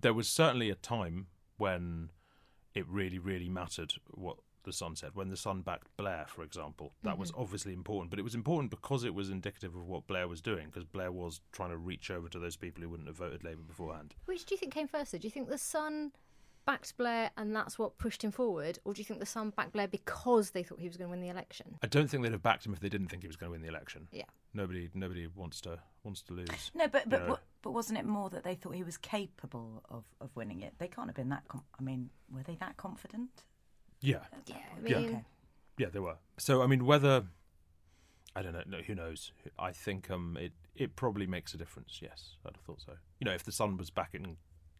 There 0.00 0.14
was 0.14 0.26
certainly 0.26 0.70
a 0.70 0.74
time 0.74 1.26
when 1.58 2.08
it 2.74 2.88
really, 2.88 3.18
really 3.18 3.50
mattered 3.50 3.92
what 4.10 4.38
the 4.64 4.72
Sun 4.72 4.96
said. 4.96 5.10
When 5.14 5.28
the 5.28 5.36
Sun 5.36 5.62
backed 5.62 5.88
Blair, 5.98 6.24
for 6.26 6.42
example, 6.42 6.94
that 7.02 7.18
was 7.18 7.30
mm-hmm. 7.30 7.42
obviously 7.42 7.74
important. 7.74 8.10
But 8.10 8.18
it 8.18 8.22
was 8.22 8.34
important 8.34 8.70
because 8.70 9.04
it 9.04 9.14
was 9.14 9.28
indicative 9.28 9.76
of 9.76 9.86
what 9.86 10.06
Blair 10.06 10.26
was 10.26 10.40
doing, 10.40 10.66
because 10.66 10.84
Blair 10.84 11.12
was 11.12 11.40
trying 11.52 11.70
to 11.70 11.76
reach 11.76 12.10
over 12.10 12.28
to 12.28 12.38
those 12.38 12.56
people 12.56 12.82
who 12.82 12.88
wouldn't 12.88 13.08
have 13.08 13.18
voted 13.18 13.44
Labour 13.44 13.62
beforehand. 13.62 14.14
Which 14.24 14.46
do 14.46 14.54
you 14.54 14.58
think 14.58 14.72
came 14.72 14.88
first? 14.88 15.12
though? 15.12 15.18
Do 15.18 15.26
you 15.26 15.30
think 15.30 15.48
the 15.48 15.58
sun 15.58 16.12
backed 16.64 16.96
Blair 16.96 17.30
and 17.36 17.54
that's 17.54 17.78
what 17.78 17.98
pushed 17.98 18.22
him 18.22 18.30
forward, 18.30 18.78
or 18.84 18.94
do 18.94 19.00
you 19.00 19.04
think 19.04 19.20
the 19.20 19.26
sun 19.26 19.50
backed 19.50 19.72
Blair 19.72 19.88
because 19.88 20.50
they 20.50 20.62
thought 20.62 20.80
he 20.80 20.88
was 20.88 20.96
going 20.96 21.08
to 21.08 21.10
win 21.10 21.20
the 21.20 21.28
election? 21.28 21.76
I 21.82 21.86
don't 21.86 22.08
think 22.08 22.22
they'd 22.22 22.32
have 22.32 22.42
backed 22.42 22.64
him 22.64 22.72
if 22.72 22.80
they 22.80 22.88
didn't 22.88 23.08
think 23.08 23.22
he 23.22 23.28
was 23.28 23.36
going 23.36 23.48
to 23.48 23.52
win 23.52 23.62
the 23.62 23.68
election. 23.68 24.08
Yeah. 24.12 24.24
Nobody, 24.54 24.90
nobody 24.94 25.26
wants 25.26 25.60
to 25.62 25.78
wants 26.04 26.22
to 26.22 26.34
lose. 26.34 26.70
No, 26.74 26.88
but 26.88 27.08
but 27.08 27.20
you 27.20 27.26
know. 27.28 27.38
but 27.62 27.70
wasn't 27.70 27.98
it 27.98 28.04
more 28.04 28.28
that 28.30 28.44
they 28.44 28.54
thought 28.54 28.74
he 28.74 28.82
was 28.82 28.98
capable 28.98 29.82
of, 29.88 30.04
of 30.20 30.34
winning 30.34 30.60
it? 30.60 30.74
They 30.78 30.88
can't 30.88 31.08
have 31.08 31.16
been 31.16 31.30
that. 31.30 31.48
Com- 31.48 31.64
I 31.78 31.82
mean, 31.82 32.10
were 32.30 32.42
they 32.42 32.56
that 32.56 32.76
confident? 32.76 33.44
yeah, 34.00 34.18
Yeah, 34.46 34.56
I 34.56 34.88
Yeah. 34.88 34.96
Okay. 34.98 35.24
yeah, 35.78 35.88
they 35.92 36.00
were. 36.00 36.16
So 36.38 36.62
I 36.62 36.66
mean, 36.66 36.84
whether 36.84 37.24
I 38.34 38.42
don't 38.42 38.52
know, 38.52 38.62
no, 38.66 38.78
who 38.78 38.94
knows? 38.94 39.32
I 39.58 39.72
think 39.72 40.10
um, 40.10 40.36
it 40.40 40.52
it 40.74 40.96
probably 40.96 41.26
makes 41.26 41.54
a 41.54 41.56
difference. 41.56 42.00
Yes, 42.02 42.36
I'd 42.46 42.56
have 42.56 42.64
thought 42.64 42.80
so. 42.80 42.92
You 43.20 43.26
know, 43.26 43.32
if 43.32 43.44
the 43.44 43.52
Sun 43.52 43.76
was 43.76 43.90
backing 43.90 44.36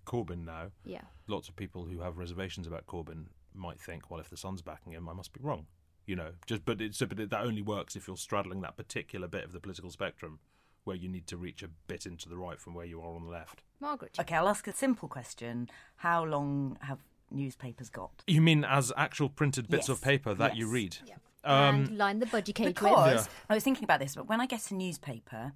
Corbyn 0.07 0.45
now, 0.45 0.71
yeah. 0.85 1.03
lots 1.29 1.49
of 1.49 1.57
people 1.57 1.85
who 1.85 2.01
have 2.01 2.19
reservations 2.19 2.67
about 2.67 2.87
Corbyn 2.87 3.27
might 3.55 3.79
think, 3.79 4.11
well, 4.11 4.21
if 4.21 4.31
the 4.31 4.37
Sun's 4.37 4.63
backing 4.63 4.93
him, 4.93 5.09
I 5.09 5.13
must 5.13 5.33
be 5.33 5.41
wrong. 5.43 5.67
You 6.07 6.17
know, 6.17 6.31
just 6.47 6.65
but 6.65 6.81
it's 6.81 6.99
but 6.99 7.19
it, 7.19 7.31
that 7.31 7.45
only 7.45 7.63
works 7.63 7.97
if 7.97 8.07
you're 8.09 8.17
straddling 8.17 8.61
that 8.63 8.77
particular 8.77 9.29
bit 9.29 9.45
of 9.45 9.53
the 9.53 9.61
political 9.61 9.91
spectrum 9.91 10.41
where 10.85 10.97
you 10.97 11.09
need 11.09 11.27
to 11.29 11.37
reach 11.37 11.63
a 11.63 11.69
bit 11.87 12.07
into 12.07 12.29
the 12.29 12.37
right 12.37 12.61
from 12.61 12.75
where 12.75 12.85
you 12.85 13.01
are 13.01 13.15
on 13.15 13.25
the 13.25 13.31
left. 13.31 13.63
Margaret. 13.81 14.17
Okay, 14.19 14.35
I'll 14.35 14.49
ask 14.49 14.67
a 14.67 14.73
simple 14.73 15.09
question: 15.09 15.69
How 15.97 16.25
long 16.25 16.79
have 16.83 16.99
newspapers 17.31 17.89
got? 17.89 18.25
You 18.27 18.41
mean 18.41 18.65
as 18.65 18.93
actual 18.97 19.29
printed 19.29 19.69
bits 19.69 19.89
of 19.89 20.03
paper 20.03 20.35
that 20.35 20.57
you 20.57 20.67
yes. 20.67 20.73
read? 20.73 20.97
and 21.45 21.89
Um, 21.89 21.97
line 21.97 22.19
the 22.19 22.27
budgie 22.27 22.55
cage 22.55 22.67
with. 22.67 22.77
Because 22.77 23.29
I 23.49 23.55
was 23.55 23.65
thinking 23.65 23.85
about 23.85 24.01
this, 24.01 24.15
but 24.15 24.29
when 24.29 24.41
I 24.41 24.47
get 24.47 24.71
a 24.71 24.75
newspaper, 24.75 25.53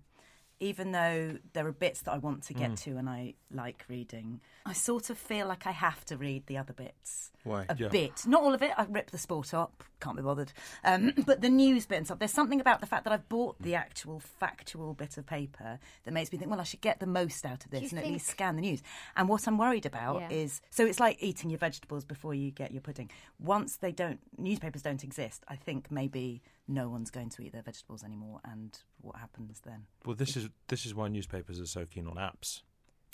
even 0.59 0.93
though 0.93 1.37
there 1.53 1.67
are 1.67 1.73
bits 1.73 2.01
that 2.03 2.13
I 2.13 2.19
want 2.19 2.43
to 2.45 2.55
Mm. 2.55 2.59
get 2.59 2.77
to 2.79 2.97
and 2.97 3.09
I 3.11 3.35
like 3.51 3.85
reading, 3.89 4.41
I 4.65 4.73
sort 4.73 5.11
of 5.11 5.19
feel 5.19 5.47
like 5.47 5.67
I 5.67 5.71
have 5.73 6.05
to 6.07 6.17
read 6.17 6.47
the 6.47 6.57
other 6.57 6.73
bits. 6.73 7.31
Why? 7.45 7.67
A 7.69 7.77
Yeah. 7.79 7.89
bit, 7.89 8.27
not 8.27 8.43
all 8.43 8.55
of 8.55 8.63
it. 8.63 8.73
I 8.77 8.85
rip 8.85 9.11
the 9.11 9.19
sport 9.19 9.53
up, 9.55 9.85
can't 10.01 10.17
be 10.17 10.23
bothered. 10.23 10.53
Um, 10.83 11.13
but 11.27 11.43
the 11.43 11.49
news 11.51 11.87
bit 11.87 11.97
and 11.99 12.07
stuff. 12.07 12.19
There's 12.19 12.33
something 12.33 12.61
about 12.61 12.81
the 12.81 12.87
fact 12.87 13.05
that 13.05 13.13
I've 13.13 13.29
bought 13.29 13.61
the 13.61 13.75
actual 13.75 14.19
factual 14.19 14.95
bit 14.95 15.17
of 15.19 15.27
paper 15.27 15.79
that 16.05 16.13
makes 16.13 16.33
me 16.33 16.39
think, 16.39 16.51
well, 16.51 16.61
I 16.61 16.65
should 16.65 16.81
get 16.81 17.01
the 17.01 17.07
most 17.07 17.45
out 17.45 17.65
of 17.65 17.71
this 17.71 17.83
you 17.83 17.89
and 17.91 17.99
at 17.99 18.07
least 18.07 18.27
scan 18.27 18.57
the 18.57 18.63
news. 18.63 18.83
And 19.17 19.29
what 19.29 19.47
I'm 19.47 19.59
worried 19.59 19.87
about 19.87 20.21
Yeah. 20.23 20.31
is 20.31 20.61
so 20.71 20.87
it's 20.87 20.99
like 21.01 21.19
eating 21.23 21.51
your 21.51 21.59
vegetables 21.59 22.05
before 22.05 22.35
you 22.35 22.51
get 22.51 22.73
your 22.73 22.81
pudding. 22.81 23.11
Once 23.39 23.77
they 23.77 23.93
don't, 23.93 24.21
newspapers 24.39 24.83
don't 24.83 25.05
exist. 25.05 25.45
I 25.49 25.57
think 25.57 25.91
maybe 25.91 26.43
no 26.69 26.89
one's 26.89 27.11
going 27.11 27.31
to 27.31 27.43
eat 27.43 27.53
their 27.53 27.63
vegetables 27.63 28.03
anymore. 28.03 28.41
And 28.45 28.77
what 29.01 29.17
happens 29.17 29.61
then? 29.65 29.87
Well, 30.05 30.17
this 30.17 30.37
is 30.37 30.49
this 30.69 30.87
is 30.87 30.95
why 30.95 31.09
newspapers 31.09 31.61
are 31.61 31.67
so 31.67 31.87
keen 31.87 32.07
on 32.07 32.17
apps. 32.17 32.63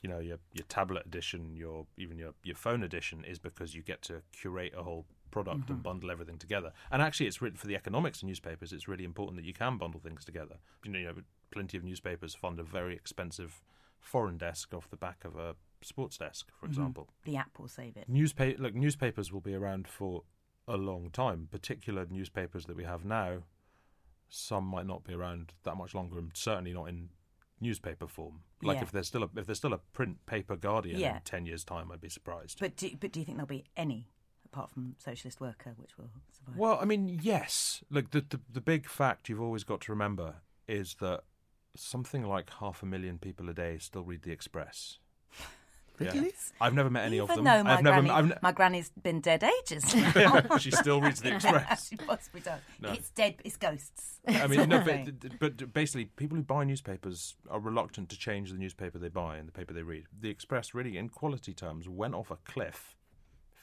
You 0.03 0.09
know, 0.09 0.19
your 0.19 0.39
your 0.53 0.67
tablet 0.69 1.07
edition, 1.07 1.55
your 1.55 1.87
even 1.97 2.19
your 2.19 2.35
your 2.43 2.57
phone 2.57 2.83
edition 2.83 3.25
is 3.25 3.39
because 3.39 3.75
you 3.75 3.83
get 3.83 4.03
to 4.03 4.23
curate 4.33 4.75
a 4.77 4.83
whole 4.83 5.07
product 5.31 5.69
and 5.69 5.79
mm-hmm. 5.79 5.83
bundle 5.83 6.11
everything 6.11 6.39
together. 6.39 6.73
And 6.91 7.01
actually, 7.03 7.27
it's 7.27 7.41
written 7.41 7.59
for 7.59 7.67
the 7.67 7.77
economics 7.77 8.23
of 8.23 8.29
newspapers. 8.29 8.73
It's 8.73 8.89
really 8.89 9.05
important 9.05 9.37
that 9.37 9.47
you 9.47 9.55
can 9.55 9.79
bundle 9.79 10.01
things 10.01 10.25
together. 10.25 10.57
You 10.85 10.93
know, 10.93 10.99
you 10.99 11.07
know 11.07 11.15
plenty 11.51 11.77
of 11.77 11.85
newspapers 11.85 12.35
fund 12.35 12.59
a 12.59 12.63
very 12.63 12.95
expensive 12.95 13.63
foreign 14.01 14.37
desk 14.37 14.75
off 14.75 14.91
the 14.91 14.97
back 14.97 15.25
of 15.25 15.37
a 15.37 15.55
sports 15.83 16.19
desk, 16.19 16.49
for 16.59 16.67
mm-hmm. 16.67 16.73
example. 16.73 17.09
The 17.25 17.37
app 17.37 17.59
will 17.59 17.69
save 17.69 17.97
it. 17.97 18.09
Newspaper, 18.09 18.63
look, 18.63 18.75
newspapers 18.75 19.33
will 19.33 19.41
be 19.41 19.55
around 19.55 19.89
for 19.89 20.23
a 20.69 20.77
long 20.77 21.11
time. 21.11 21.49
Particular 21.51 22.07
newspapers 22.11 22.67
that 22.67 22.77
we 22.77 22.85
have 22.85 23.05
now, 23.05 23.43
some 24.29 24.65
might 24.65 24.87
not 24.87 25.05
be 25.05 25.15
around 25.15 25.53
that 25.65 25.77
much 25.77 25.95
longer, 25.95 26.19
and 26.19 26.31
certainly 26.35 26.73
not 26.73 26.89
in 26.89 27.11
newspaper 27.61 28.07
form. 28.09 28.41
Like 28.63 28.77
Yeah. 28.79 28.83
if 28.83 28.93
there's 28.93 29.07
still 29.09 29.23
a 29.25 29.31
if 29.37 29.47
there's 29.47 29.59
still 29.59 29.73
a 29.73 29.79
print 29.79 30.25
paper 30.27 30.57
Guardian 30.57 30.99
Yeah. 30.99 31.17
in 31.17 31.23
ten 31.23 31.47
years' 31.47 31.65
time, 31.65 31.91
I'd 31.93 32.01
be 32.01 32.09
surprised. 32.09 32.59
But 32.61 32.77
do, 32.77 32.91
but 32.99 33.13
do 33.13 33.21
you 33.21 33.27
think 33.27 33.39
there'll 33.39 33.47
be 33.47 33.65
any 33.77 34.09
apart 34.45 34.71
from 34.71 34.97
Socialist 34.99 35.41
Worker 35.41 35.75
which 35.77 35.97
will 35.97 36.11
survive? 36.33 36.57
well, 36.57 36.79
I 36.81 36.85
mean, 36.85 37.09
yes. 37.09 37.83
Look, 37.91 38.11
the, 38.11 38.21
the 38.23 38.41
the 38.51 38.61
big 38.61 38.89
fact 38.89 39.29
you've 39.29 39.41
always 39.41 39.65
got 39.65 39.81
to 39.83 39.93
remember 39.93 40.37
is 40.69 40.95
that 41.01 41.25
something 41.77 42.23
like 42.27 42.51
half 42.55 42.83
a 42.83 42.87
million 42.87 43.19
people 43.19 43.49
a 43.49 43.55
day 43.55 43.79
still 43.79 44.03
read 44.05 44.23
the 44.23 44.31
Express. 44.33 44.99
Really? 46.13 46.33
I've 46.61 46.75
never 46.75 46.91
met 46.91 47.05
any 47.05 47.17
Even 47.17 47.31
of 47.31 47.37
them. 47.37 47.45
though 47.45 47.63
my 47.65 47.75
I've 47.77 47.83
never. 47.83 48.01
granny, 48.03 48.11
I've 48.11 48.27
ne- 48.29 48.39
my 48.43 48.53
granny's 48.53 48.91
been 49.03 49.21
dead 49.21 49.43
ages. 49.45 49.85
she 50.61 50.71
still 50.71 51.01
reads 51.01 51.21
the 51.21 51.35
Express. 51.35 51.89
she 51.89 51.97
possibly 51.97 52.41
does. 52.41 52.61
No. 52.81 52.91
It's 52.93 53.11
dead. 53.11 53.37
It's 53.45 53.57
ghosts. 53.57 54.21
I 54.27 54.47
mean, 54.47 54.69
no, 54.69 54.85
but, 54.85 55.39
but 55.41 55.73
basically, 55.73 56.05
people 56.07 56.37
who 56.37 56.43
buy 56.45 56.65
newspapers 56.65 57.35
are 57.51 57.59
reluctant 57.61 58.09
to 58.11 58.19
change 58.19 58.51
the 58.53 58.59
newspaper 58.59 58.99
they 58.99 59.09
buy 59.09 59.37
and 59.37 59.49
the 59.49 59.53
paper 59.53 59.73
they 59.75 59.83
read. 59.83 60.05
The 60.21 60.31
Express, 60.31 60.75
really, 60.75 60.97
in 60.97 61.09
quality 61.09 61.53
terms, 61.55 61.89
went 61.89 62.15
off 62.15 62.31
a 62.31 62.37
cliff 62.37 62.97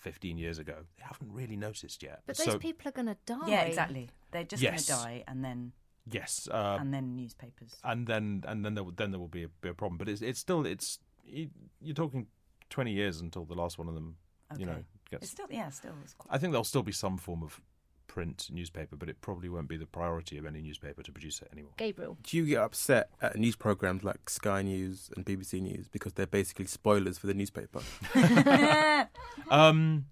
15 0.01 0.37
years 0.37 0.59
ago. 0.59 0.75
They 0.97 1.03
haven't 1.05 1.31
really 1.31 1.55
noticed 1.55 2.03
yet. 2.03 2.21
But 2.25 2.37
those 2.37 2.45
so, 2.45 2.57
people 2.59 2.89
are 2.89 2.91
going 2.91 3.07
to 3.07 3.17
die. 3.25 3.47
Yeah, 3.47 3.61
exactly. 3.61 4.09
They're 4.31 4.43
just 4.43 4.61
Yes. 4.61 4.87
going 4.87 4.99
to 4.99 5.05
die, 5.05 5.23
and 5.27 5.43
then 5.43 5.71
yes, 6.11 6.47
uh, 6.51 6.77
and 6.79 6.93
then 6.93 7.15
newspapers. 7.15 7.75
and 7.83 8.05
then 8.07 8.43
and 8.47 8.63
then 8.65 8.73
there 8.75 8.83
will, 8.83 8.91
then 8.91 9.11
there 9.11 9.19
will 9.19 9.27
be 9.27 9.43
a, 9.43 9.47
be 9.61 9.69
a 9.69 9.73
problem. 9.73 9.97
But 9.97 10.07
it's 10.09 10.21
it's 10.21 10.39
still 10.39 10.65
it's 10.65 10.99
you- 11.29 11.51
you're 11.81 11.95
talking 11.95 12.27
20 12.69 12.91
years 12.91 13.21
until 13.21 13.45
the 13.45 13.55
last 13.55 13.77
one 13.77 13.87
of 13.87 13.93
them, 13.95 14.17
you 14.57 14.65
know, 14.65 14.83
gets. 15.09 15.23
It's 15.23 15.31
still 15.31 15.47
yeah, 15.49 15.69
still. 15.69 15.93
It's 16.03 16.13
quite, 16.13 16.33
I 16.35 16.37
think 16.37 16.51
there'll 16.51 16.63
still 16.63 16.83
be 16.83 16.91
some 16.91 17.17
form 17.17 17.41
of 17.43 17.61
print 18.07 18.49
newspaper, 18.51 18.95
but 18.95 19.07
it 19.07 19.21
probably 19.21 19.49
won't 19.49 19.67
be 19.67 19.77
the 19.77 19.85
priority 19.85 20.37
of 20.37 20.45
any 20.45 20.61
newspaper 20.61 21.03
to 21.03 21.11
produce 21.11 21.41
it 21.41 21.47
anymore. 21.53 21.73
Gabriel. 21.77 22.17
Do 22.23 22.37
you 22.37 22.45
get 22.45 22.57
upset 22.61 23.11
at 23.21 23.35
news 23.37 23.55
programs 23.55 24.03
like 24.03 24.29
Sky 24.29 24.61
News 24.63 25.09
and 25.15 25.23
BBC 25.25 25.61
News 25.61 25.87
because 25.87 26.13
they're 26.13 26.25
basically 26.27 26.65
spoilers 26.65 27.17
for 27.19 27.27
the 27.27 27.33
newspaper? 27.35 27.81
Um, 29.49 30.05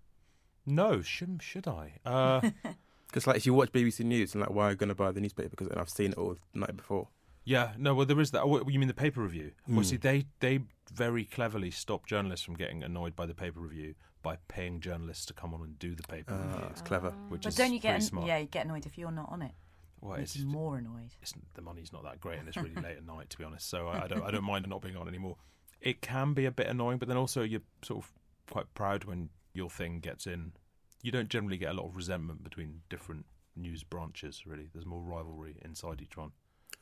no, 0.65 1.01
should 1.01 1.41
should 1.41 1.67
I? 1.67 1.93
Uh, 2.05 2.41
Because 3.07 3.25
like 3.25 3.37
if 3.37 3.45
you 3.45 3.53
watch 3.53 3.71
BBC 3.71 4.01
News 4.03 4.33
and 4.35 4.41
like 4.41 4.49
why 4.51 4.67
are 4.67 4.69
you 4.71 4.75
going 4.75 4.89
to 4.89 4.95
buy 4.95 5.11
the 5.13 5.21
newspaper 5.21 5.49
because 5.49 5.69
I've 5.69 5.89
seen 5.89 6.11
it 6.11 6.17
all 6.17 6.35
the 6.53 6.59
night 6.59 6.75
before. 6.75 7.07
Yeah, 7.47 7.71
no, 7.77 7.95
well, 7.95 8.05
there 8.05 8.19
is 8.19 8.31
that. 8.31 8.41
Oh, 8.43 8.67
you 8.67 8.77
mean 8.77 8.89
the 8.89 8.93
paper 8.93 9.21
review? 9.21 9.51
Well, 9.69 9.79
Mm. 9.79 9.85
see, 9.85 9.95
they 9.95 10.25
they 10.41 10.59
very 10.91 11.23
cleverly 11.23 11.71
stop 11.71 12.05
journalists 12.05 12.45
from 12.45 12.55
getting 12.55 12.83
annoyed 12.83 13.15
by 13.15 13.25
the 13.25 13.33
paper 13.33 13.61
review 13.61 13.95
by 14.21 14.35
paying 14.49 14.81
journalists 14.81 15.25
to 15.27 15.33
come 15.33 15.53
on 15.53 15.61
and 15.61 15.79
do 15.79 15.95
the 15.95 16.03
paper 16.03 16.33
Ah, 16.33 16.45
review. 16.55 16.67
it's 16.69 16.81
clever. 16.81 17.11
Which 17.29 17.43
But 17.43 17.49
is 17.49 17.55
don't 17.55 17.71
you 17.71 17.79
get 17.79 17.91
pretty 17.91 18.03
an- 18.03 18.09
smart. 18.09 18.27
yeah 18.27 18.37
you 18.39 18.47
get 18.47 18.65
annoyed 18.65 18.85
if 18.85 18.97
you're 18.97 19.11
not 19.11 19.29
on 19.31 19.41
it? 19.41 19.53
Well, 20.01 20.17
Makes 20.17 20.35
it's, 20.35 20.43
more 20.43 20.77
annoyed. 20.77 21.11
it's 21.21 21.33
the 21.53 21.61
money's 21.61 21.93
not 21.93 22.03
that 22.03 22.19
great, 22.19 22.39
and 22.39 22.49
it's 22.49 22.57
really 22.57 22.75
late 22.75 22.97
at 22.97 23.05
night, 23.05 23.29
to 23.29 23.37
be 23.37 23.45
honest. 23.45 23.69
So 23.69 23.87
I, 23.87 24.03
I 24.03 24.07
don't 24.07 24.23
I 24.23 24.31
don't 24.31 24.43
mind 24.43 24.67
not 24.67 24.81
being 24.81 24.97
on 24.97 25.07
anymore. 25.07 25.37
It 25.79 26.01
can 26.01 26.33
be 26.33 26.43
a 26.45 26.51
bit 26.51 26.67
annoying, 26.67 26.97
but 26.97 27.07
then 27.07 27.17
also 27.17 27.43
you're 27.43 27.61
sort 27.81 28.03
of 28.03 28.11
quite 28.51 28.73
proud 28.73 29.05
when 29.05 29.29
your 29.53 29.69
thing 29.69 30.01
gets 30.01 30.27
in. 30.27 30.51
You 31.01 31.11
don't 31.13 31.29
generally 31.29 31.57
get 31.57 31.69
a 31.71 31.73
lot 31.73 31.85
of 31.87 31.95
resentment 31.95 32.43
between 32.43 32.81
different 32.89 33.25
news 33.55 33.83
branches. 33.85 34.45
Really, 34.45 34.67
there's 34.73 34.85
more 34.85 35.01
rivalry 35.01 35.55
inside 35.63 36.01
each 36.01 36.17
one. 36.17 36.33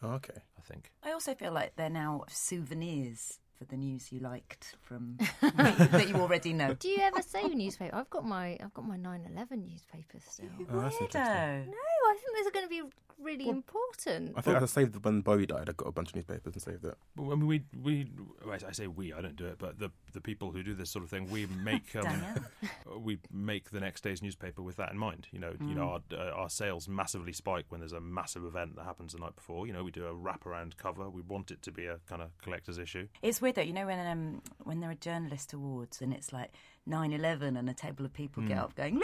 Oh, 0.02 0.10
okay. 0.14 0.42
I 0.58 0.62
think. 0.62 0.92
I 1.04 1.12
also 1.12 1.34
feel 1.36 1.52
like 1.52 1.76
they're 1.76 1.90
now 1.90 2.26
souvenirs 2.30 3.40
for 3.58 3.66
the 3.66 3.78
news 3.78 4.12
you 4.12 4.20
liked 4.20 4.76
from 4.82 5.18
that 5.42 6.08
you 6.10 6.16
already 6.16 6.54
know. 6.54 6.74
Do 6.74 6.90
you 6.90 6.98
ever 7.02 7.22
save 7.22 7.54
newspaper? 7.56 7.96
I've 7.96 8.10
got 8.10 8.26
my 8.26 8.58
I've 8.62 8.74
got 8.74 8.86
my 8.86 8.98
9/11 8.98 9.66
newspapers 9.66 10.24
still. 10.30 10.48
Oh, 10.72 10.82
that's 10.82 11.00
interesting. 11.00 11.22
Weirdo. 11.22 11.66
No, 11.68 11.74
I 12.06 12.16
think 12.16 12.38
those 12.38 12.48
are 12.48 12.52
going 12.52 12.66
to 12.66 12.70
be 12.70 12.82
really 13.22 13.50
important. 13.50 14.34
I 14.36 14.42
think 14.42 14.58
I 14.62 14.66
saved 14.66 15.04
when 15.04 15.22
Bowie 15.22 15.46
died. 15.46 15.70
I 15.70 15.74
got 15.74 15.88
a 15.88 15.92
bunch 15.92 16.10
of 16.10 16.16
newspapers 16.16 16.54
and 16.54 16.62
saved 16.62 16.86
it. 16.86 16.96
Well, 17.16 17.32
I 17.32 17.36
mean, 17.36 17.48
we 17.48 17.64
we 17.82 18.08
I 18.50 18.72
say 18.72 18.88
we. 18.88 19.14
I 19.14 19.22
don't 19.22 19.36
do 19.36 19.46
it, 19.46 19.58
but 19.58 19.80
the 19.80 19.92
the 20.14 20.22
people 20.22 20.52
who 20.52 20.64
do 20.64 20.74
this 20.74 20.90
sort 20.90 21.04
of 21.04 21.10
thing, 21.10 21.30
we 21.30 21.46
make 21.46 21.96
um, 21.96 22.24
we 23.00 23.20
make 23.32 23.72
the 23.72 23.80
next 23.80 24.02
day's 24.02 24.22
newspaper 24.22 24.62
with 24.62 24.78
that 24.78 24.92
in 24.92 24.98
mind. 24.98 25.28
You 25.32 25.40
know, 25.40 25.54
you 25.62 25.76
know, 25.76 25.90
our 25.90 26.02
uh, 26.18 26.32
our 26.32 26.50
sales 26.50 26.88
massively 26.88 27.34
spike 27.34 27.66
when 27.70 27.80
there's 27.80 27.94
a 27.94 28.02
massive 28.02 28.46
event 28.46 28.76
that 28.76 28.86
happens 28.86 29.14
the 29.14 29.20
night 29.20 29.36
before. 29.36 29.68
You 29.68 29.74
know, 29.74 29.84
we 29.84 29.92
do 29.92 30.06
a 30.06 30.14
wraparound 30.14 30.78
cover. 30.78 31.10
We 31.10 31.22
want 31.22 31.52
it 31.52 31.62
to 31.64 31.72
be 31.72 31.86
a 31.86 32.00
kind 32.08 32.22
of 32.22 32.30
collector's 32.42 32.78
issue. 32.78 33.08
It's 33.22 33.42
weird 33.42 33.56
though, 33.56 33.62
you 33.62 33.74
know, 33.74 33.86
when 33.86 34.06
um, 34.08 34.42
when 34.64 34.80
there 34.80 34.90
are 34.90 34.96
journalist 34.96 35.54
awards 35.54 36.02
and 36.02 36.14
it's 36.14 36.34
like 36.34 36.52
9-11 36.90 37.58
and 37.58 37.70
a 37.70 37.74
table 37.74 38.06
of 38.06 38.14
people 38.14 38.44
get 38.44 38.58
up 38.58 38.76
going, 38.76 38.96
Yay! 38.96 39.02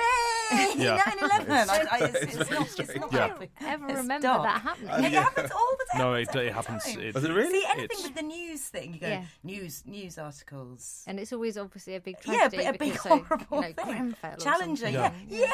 Yeah. 0.77 0.99
9-11! 0.99 1.49
I, 1.49 1.87
I, 1.91 1.97
it's, 2.05 2.35
it's, 2.35 2.51
not, 2.51 2.79
it's 2.79 2.95
not 2.95 3.11
Yeah. 3.13 3.27
happy. 3.27 3.49
Ever 3.65 3.85
It's 3.87 3.97
remember 3.97 4.27
dark. 4.27 4.43
that 4.43 4.61
happening? 4.61 4.89
Yeah, 4.89 5.19
it 5.19 5.23
happens 5.23 5.51
all 5.51 5.71
the 5.79 5.85
time. 5.93 6.01
No, 6.01 6.13
It's 6.15 6.35
it, 6.35 6.45
it 6.47 6.53
happens. 6.53 6.83
time. 6.83 6.99
It, 6.99 7.15
Was 7.15 7.23
it 7.23 7.31
really? 7.31 7.59
See 7.61 7.65
anything 7.67 7.83
It's- 7.85 8.03
with 8.03 8.15
the 8.15 8.21
news 8.23 8.61
thing, 8.67 8.93
you 8.93 8.99
go 8.99 9.07
Yeah. 9.07 9.23
news 9.43 9.83
news 9.85 10.17
articles. 10.17 11.03
And 11.07 11.19
it's 11.19 11.31
always 11.33 11.57
obviously 11.57 11.95
a 11.95 12.01
big 12.01 12.17
Yeah, 12.25 12.49
but 12.49 12.59
a 12.59 12.71
big 12.73 12.79
because, 12.93 13.01
say, 13.01 13.09
horrible 13.09 13.45
you 13.51 13.61
know, 13.61 13.73
thing. 13.73 13.85
Grenfell 13.85 14.37
Challenger, 14.37 14.91
something. 14.91 14.93
yeah, 14.93 15.11
Yeah. 15.27 15.47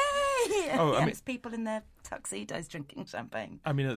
yay! 0.48 0.70
Oh, 0.78 0.94
I 0.96 1.00
mean- 1.00 1.08
it's 1.10 1.20
people 1.20 1.54
in 1.54 1.64
their 1.64 1.82
tuxedos 2.02 2.66
drinking 2.68 3.06
champagne. 3.06 3.60
I 3.64 3.72
mean, 3.72 3.86
uh, 3.86 3.96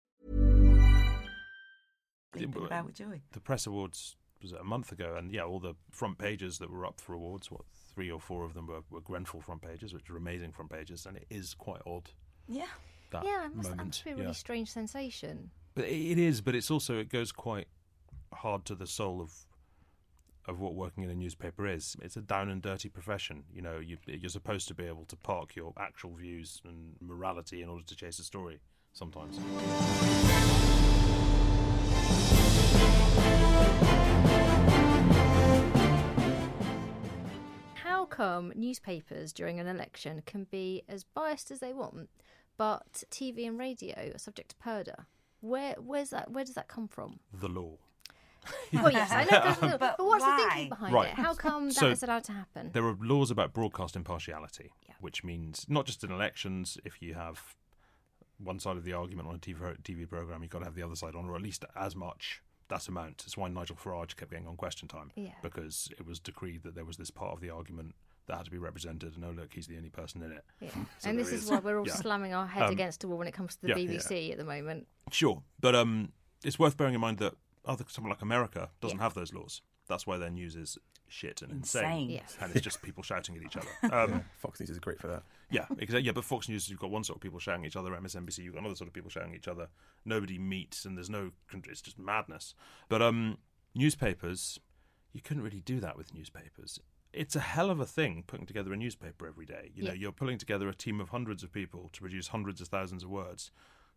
Leaping 2.35 2.65
about 2.65 2.85
with 2.85 2.95
joy. 2.95 3.21
the 3.33 3.39
press 3.41 3.67
awards 3.67 4.15
was 4.41 4.53
it 4.53 4.59
a 4.59 4.63
month 4.63 4.91
ago, 4.91 5.15
and 5.17 5.31
yeah, 5.31 5.43
all 5.43 5.59
the 5.59 5.75
front 5.91 6.17
pages 6.17 6.57
that 6.59 6.69
were 6.71 6.85
up 6.85 6.99
for 6.99 7.13
awards, 7.13 7.51
what 7.51 7.61
three 7.93 8.09
or 8.09 8.19
four 8.19 8.43
of 8.43 8.53
them 8.53 8.67
were, 8.67 8.81
were 8.89 9.01
Grenfell 9.01 9.41
front 9.41 9.61
pages, 9.61 9.93
which 9.93 10.09
are 10.09 10.17
amazing 10.17 10.51
front 10.51 10.71
pages, 10.71 11.05
and 11.05 11.17
it 11.17 11.27
is 11.29 11.53
quite 11.53 11.81
odd. 11.85 12.09
Yeah. 12.47 12.65
That 13.11 13.23
Yeah, 13.25 13.45
it 13.45 13.55
must, 13.55 13.69
that 13.69 13.85
must 13.85 14.03
be 14.03 14.11
a 14.11 14.15
really 14.15 14.27
yeah. 14.27 14.33
strange 14.33 14.71
sensation. 14.71 15.51
But 15.75 15.85
it 15.85 16.11
it 16.11 16.17
is, 16.17 16.41
but 16.41 16.55
it's 16.55 16.71
also 16.71 16.97
it 16.97 17.09
goes 17.09 17.31
quite 17.31 17.67
hard 18.33 18.65
to 18.65 18.75
the 18.75 18.87
soul 18.87 19.21
of 19.21 19.33
of 20.47 20.59
what 20.59 20.73
working 20.73 21.03
in 21.03 21.09
a 21.09 21.15
newspaper 21.15 21.67
is. 21.67 21.95
It's 22.01 22.17
a 22.17 22.21
down 22.21 22.49
and 22.49 22.61
dirty 22.61 22.89
profession. 22.89 23.43
You 23.53 23.61
know, 23.61 23.77
you, 23.77 23.97
you're 24.07 24.29
supposed 24.29 24.67
to 24.69 24.73
be 24.73 24.85
able 24.85 25.05
to 25.05 25.15
park 25.15 25.55
your 25.55 25.71
actual 25.77 26.15
views 26.15 26.61
and 26.65 26.95
morality 26.99 27.61
in 27.61 27.69
order 27.69 27.83
to 27.85 27.95
chase 27.95 28.17
a 28.17 28.23
story. 28.23 28.59
Sometimes. 28.93 29.39
How 37.75 38.05
come 38.05 38.53
newspapers 38.55 39.33
during 39.33 39.59
an 39.59 39.67
election 39.67 40.21
can 40.25 40.45
be 40.51 40.83
as 40.87 41.03
biased 41.03 41.51
as 41.51 41.59
they 41.59 41.73
want, 41.73 42.09
but 42.57 43.03
TV 43.09 43.47
and 43.47 43.57
radio 43.59 44.11
are 44.13 44.17
subject 44.17 44.49
to 44.51 44.55
purdah? 44.57 45.05
Where 45.41 45.75
where's 45.79 46.11
that? 46.11 46.31
Where 46.31 46.43
does 46.45 46.55
that 46.55 46.67
come 46.67 46.87
from? 46.87 47.19
The 47.33 47.47
law. 47.47 47.77
Well, 48.73 48.91
yes, 48.91 49.11
I 49.11 49.23
know, 49.25 49.29
that's 49.31 49.59
the- 49.59 49.67
But 49.79 49.97
but 49.97 50.05
what's 50.05 50.23
the 50.25 50.35
thinking 50.37 50.69
behind 50.69 50.93
Right. 50.93 51.09
it? 51.09 51.13
How 51.15 51.33
come 51.35 51.67
that 51.67 51.73
So- 51.75 51.89
is 51.89 52.01
allowed 52.03 52.23
to 52.25 52.31
happen? 52.31 52.71
There 52.73 52.85
are 52.85 52.95
laws 52.99 53.29
about 53.31 53.53
broadcast 53.53 53.95
impartiality, 53.95 54.71
Yeah. 54.87 54.95
which 54.99 55.23
means 55.23 55.65
not 55.69 55.85
just 55.85 56.03
in 56.03 56.11
elections, 56.11 56.77
if 56.83 57.01
you 57.01 57.13
have 57.15 57.55
one 58.43 58.59
side 58.59 58.77
of 58.77 58.83
the 58.83 58.93
argument 58.93 59.27
on 59.27 59.35
a 59.35 59.39
TV, 59.39 59.57
TV 59.83 60.07
program, 60.09 60.41
you've 60.41 60.51
got 60.51 60.59
to 60.59 60.65
have 60.65 60.75
the 60.75 60.83
other 60.83 60.95
side 60.95 61.15
on, 61.15 61.27
or 61.29 61.35
at 61.35 61.41
least 61.41 61.65
as 61.75 61.95
much, 61.95 62.41
that 62.69 62.87
amount. 62.87 63.23
It's 63.25 63.37
why 63.37 63.49
Nigel 63.49 63.75
Farage 63.75 64.15
kept 64.15 64.31
getting 64.31 64.47
on 64.47 64.55
question 64.55 64.87
time, 64.87 65.11
Yeah. 65.15 65.31
because 65.41 65.89
it 65.99 66.05
was 66.05 66.19
decreed 66.19 66.63
that 66.63 66.75
there 66.75 66.85
was 66.85 66.97
this 66.97 67.11
part 67.11 67.33
of 67.33 67.41
the 67.41 67.49
argument 67.49 67.95
that 68.27 68.35
had 68.37 68.45
to 68.45 68.51
be 68.51 68.57
represented, 68.57 69.15
and 69.15 69.25
oh, 69.25 69.31
look, 69.31 69.53
he's 69.53 69.67
the 69.67 69.77
only 69.77 69.89
person 69.89 70.21
in 70.21 70.31
it. 70.31 70.43
Yeah. 70.59 70.69
So 70.99 71.09
and 71.09 71.19
this 71.19 71.31
is 71.31 71.43
is- 71.43 71.49
why 71.51 71.59
we're 71.59 71.79
all 71.79 71.87
yeah. 71.87 71.95
slamming 71.95 72.33
our 72.33 72.47
head 72.47 72.63
Um, 72.63 72.71
against 72.71 73.01
the 73.01 73.07
wall 73.07 73.17
when 73.17 73.27
it 73.27 73.33
comes 73.33 73.55
to 73.57 73.61
the. 73.67 73.73
BBC 73.73 74.31
at 74.31 74.37
the 74.37 74.43
moment. 74.45 74.87
Sure, 75.11 75.41
but 75.59 75.75
um, 75.75 76.13
it's 76.43 76.57
worth 76.59 76.77
bearing 76.77 76.93
in 76.93 77.01
mind 77.01 77.17
that 77.17 77.33
other 77.65 77.83
someone 77.87 78.09
like 78.11 78.21
America 78.21 78.69
doesn't 78.79 78.99
have 78.99 79.13
those 79.13 79.33
laws. 79.33 79.61
That's 79.87 80.05
why 80.07 80.17
their 80.17 80.29
news 80.29 80.55
is 80.55 80.77
shit 81.07 81.41
and 81.41 81.51
insane, 81.51 81.83
Insane. 81.83 82.09
Yeah. 82.09 82.21
and 82.39 82.55
it's 82.55 82.63
just 82.63 82.81
people 82.81 83.03
shouting 83.03 83.35
at 83.35 83.43
each 83.43 83.57
other. 83.57 83.67
Um, 84.13 84.23
Fox 84.39 84.59
News 84.61 84.69
is 84.69 84.79
great 84.79 84.99
for 84.99 85.07
that. 85.07 85.23
Yeah, 85.49 85.65
exactly. 85.77 86.03
Yeah, 86.03 86.13
but 86.13 86.23
Fox 86.23 86.47
News, 86.47 86.69
you've 86.69 86.79
got 86.79 86.89
one 86.91 87.03
sort 87.03 87.17
of 87.17 87.21
people 87.21 87.39
shouting 87.39 87.65
at 87.65 87.67
each 87.67 87.75
other. 87.75 87.91
MSNBC, 87.91 88.37
you've 88.39 88.53
got 88.53 88.61
another 88.61 88.75
sort 88.75 88.87
of 88.87 88.93
people 88.93 89.09
shouting 89.09 89.31
at 89.31 89.37
each 89.37 89.47
other. 89.49 89.67
Nobody 90.05 90.37
meets, 90.39 90.85
and 90.85 90.95
there's 90.95 91.09
no. 91.09 91.31
Country 91.49 91.71
it's 91.73 91.81
just 91.81 91.99
madness. 91.99 92.53
But 92.87 93.01
um, 93.01 93.37
newspapers, 93.75 94.59
you 95.11 95.21
couldn't 95.21 95.43
really 95.43 95.59
do 95.61 95.79
that 95.81 95.97
with 95.97 96.13
newspapers. 96.13 96.79
It's 97.11 97.35
a 97.35 97.41
hell 97.41 97.69
of 97.69 97.81
a 97.81 97.85
thing 97.85 98.23
putting 98.25 98.45
together 98.45 98.71
a 98.71 98.77
newspaper 98.77 99.27
every 99.27 99.45
day. 99.45 99.71
You 99.75 99.83
know, 99.83 99.89
Yeah. 99.91 99.99
you're 99.99 100.11
pulling 100.13 100.37
together 100.37 100.69
a 100.69 100.73
team 100.75 101.01
of 101.01 101.09
hundreds 101.09 101.43
of 101.43 101.51
people 101.51 101.89
to 101.91 101.99
produce 101.99 102.29
hundreds 102.29 102.61
of 102.61 102.69
thousands 102.69 103.03
of 103.03 103.09
words, 103.09 103.51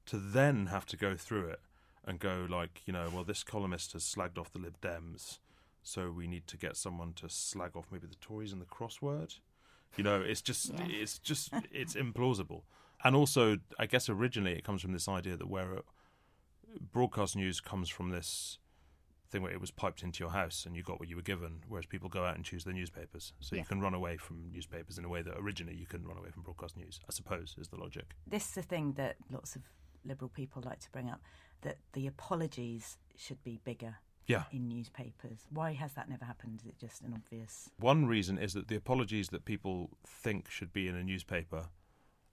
to 0.06 0.16
then 0.16 0.66
have 0.66 0.86
to 0.86 0.96
go 0.96 1.16
through 1.16 1.46
it 1.50 1.60
and 2.04 2.18
go 2.18 2.46
like, 2.50 2.82
you 2.86 2.92
know, 2.92 3.08
well, 3.14 3.22
this 3.22 3.44
columnist 3.44 3.92
has 3.92 4.02
slagged 4.02 4.36
off 4.36 4.52
the 4.52 4.58
Lib 4.58 4.80
Dems, 4.80 5.38
so 5.84 6.10
we 6.10 6.26
need 6.26 6.46
to 6.48 6.56
get 6.56 6.76
someone 6.76 7.12
to 7.14 7.28
slag 7.28 7.76
off 7.76 7.86
maybe 7.92 8.08
the 8.08 8.16
Tories 8.16 8.52
and 8.52 8.60
the 8.60 8.66
crossword. 8.66 9.38
You 9.96 10.02
know, 10.02 10.20
it's 10.20 10.40
just, 10.42 10.72
it's 10.88 11.20
just, 11.20 11.52
it's 11.70 11.94
implausible. 11.94 12.62
and 13.04 13.14
also, 13.14 13.58
I 13.78 13.86
guess 13.86 14.08
originally 14.08 14.52
it 14.54 14.64
comes 14.64 14.82
from 14.82 14.92
this 14.92 15.06
idea 15.08 15.36
that 15.36 15.48
where 15.48 15.74
uh, 15.76 15.80
broadcast 16.92 17.36
news 17.36 17.60
comes 17.60 17.88
from 17.88 18.10
this 18.10 18.58
thing 19.30 19.42
where 19.42 19.52
it 19.52 19.60
was 19.60 19.70
piped 19.70 20.02
into 20.02 20.20
your 20.22 20.30
house 20.32 20.64
and 20.66 20.74
you 20.76 20.82
got 20.82 20.98
what 21.00 21.08
you 21.08 21.16
were 21.16 21.22
given, 21.22 21.60
whereas 21.68 21.86
people 21.86 22.08
go 22.08 22.24
out 22.24 22.34
and 22.36 22.44
choose 22.44 22.64
their 22.64 22.74
newspapers. 22.74 23.32
So 23.40 23.54
Yeah. 23.56 23.62
you 23.62 23.66
can 23.66 23.80
run 23.80 23.94
away 23.94 24.16
from 24.16 24.50
newspapers 24.52 24.98
in 24.98 25.04
a 25.04 25.08
way 25.08 25.22
that 25.22 25.34
originally 25.38 25.76
you 25.76 25.86
couldn't 25.86 26.06
run 26.08 26.18
away 26.18 26.30
from 26.30 26.42
broadcast 26.42 26.76
news. 26.76 26.98
I 27.08 27.12
suppose 27.12 27.54
is 27.58 27.68
the 27.68 27.76
logic. 27.76 28.14
This 28.26 28.48
is 28.48 28.54
the 28.54 28.62
thing 28.62 28.92
that 28.94 29.16
lots 29.30 29.54
of 29.56 29.62
liberal 30.04 30.28
people 30.28 30.62
like 30.64 30.80
to 30.80 30.90
bring 30.90 31.08
up 31.10 31.20
that 31.62 31.78
the 31.94 32.06
apologies 32.06 32.98
should 33.16 33.42
be 33.42 33.60
bigger 33.64 33.96
Yeah. 34.26 34.44
in 34.52 34.68
newspapers. 34.68 35.46
Why 35.50 35.72
has 35.72 35.92
that 35.94 36.08
never 36.08 36.24
happened? 36.24 36.60
Is 36.60 36.66
it 36.66 36.78
just 36.78 37.02
an 37.02 37.12
obvious. 37.14 37.68
One 37.78 38.06
reason 38.06 38.38
is 38.38 38.54
that 38.54 38.68
the 38.68 38.76
apologies 38.76 39.28
that 39.28 39.44
people 39.44 39.90
think 40.06 40.50
should 40.50 40.72
be 40.72 40.88
in 40.88 40.94
a 40.96 41.04
newspaper 41.04 41.68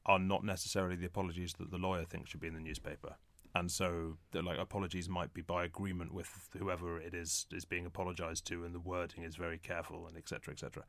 are 0.05 0.19
not 0.19 0.43
necessarily 0.43 0.95
the 0.95 1.05
apologies 1.05 1.53
that 1.59 1.69
the 1.69 1.77
lawyer 1.77 2.05
thinks 2.05 2.29
should 2.31 2.39
be 2.39 2.47
in 2.47 2.53
the 2.53 2.59
newspaper. 2.61 3.15
And 3.53 3.69
so, 3.69 4.17
like 4.33 4.57
apologies 4.57 5.09
might 5.09 5.33
be 5.33 5.41
by 5.41 5.65
agreement 5.65 6.13
with 6.13 6.49
whoever 6.57 6.97
it 6.99 7.13
is 7.13 7.45
is 7.51 7.65
being 7.65 7.85
apologized 7.85 8.47
to, 8.47 8.63
and 8.63 8.73
the 8.73 8.79
wording 8.79 9.23
is 9.25 9.35
very 9.35 9.57
careful, 9.57 10.07
and 10.07 10.15
etc. 10.15 10.53
etc. 10.53 10.85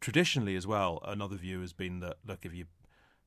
Traditionally, 0.00 0.56
as 0.56 0.66
well, 0.66 0.98
another 1.04 1.36
view 1.36 1.60
has 1.60 1.72
been 1.72 2.00
that 2.00 2.16
look, 2.26 2.44
if 2.44 2.54
you 2.54 2.64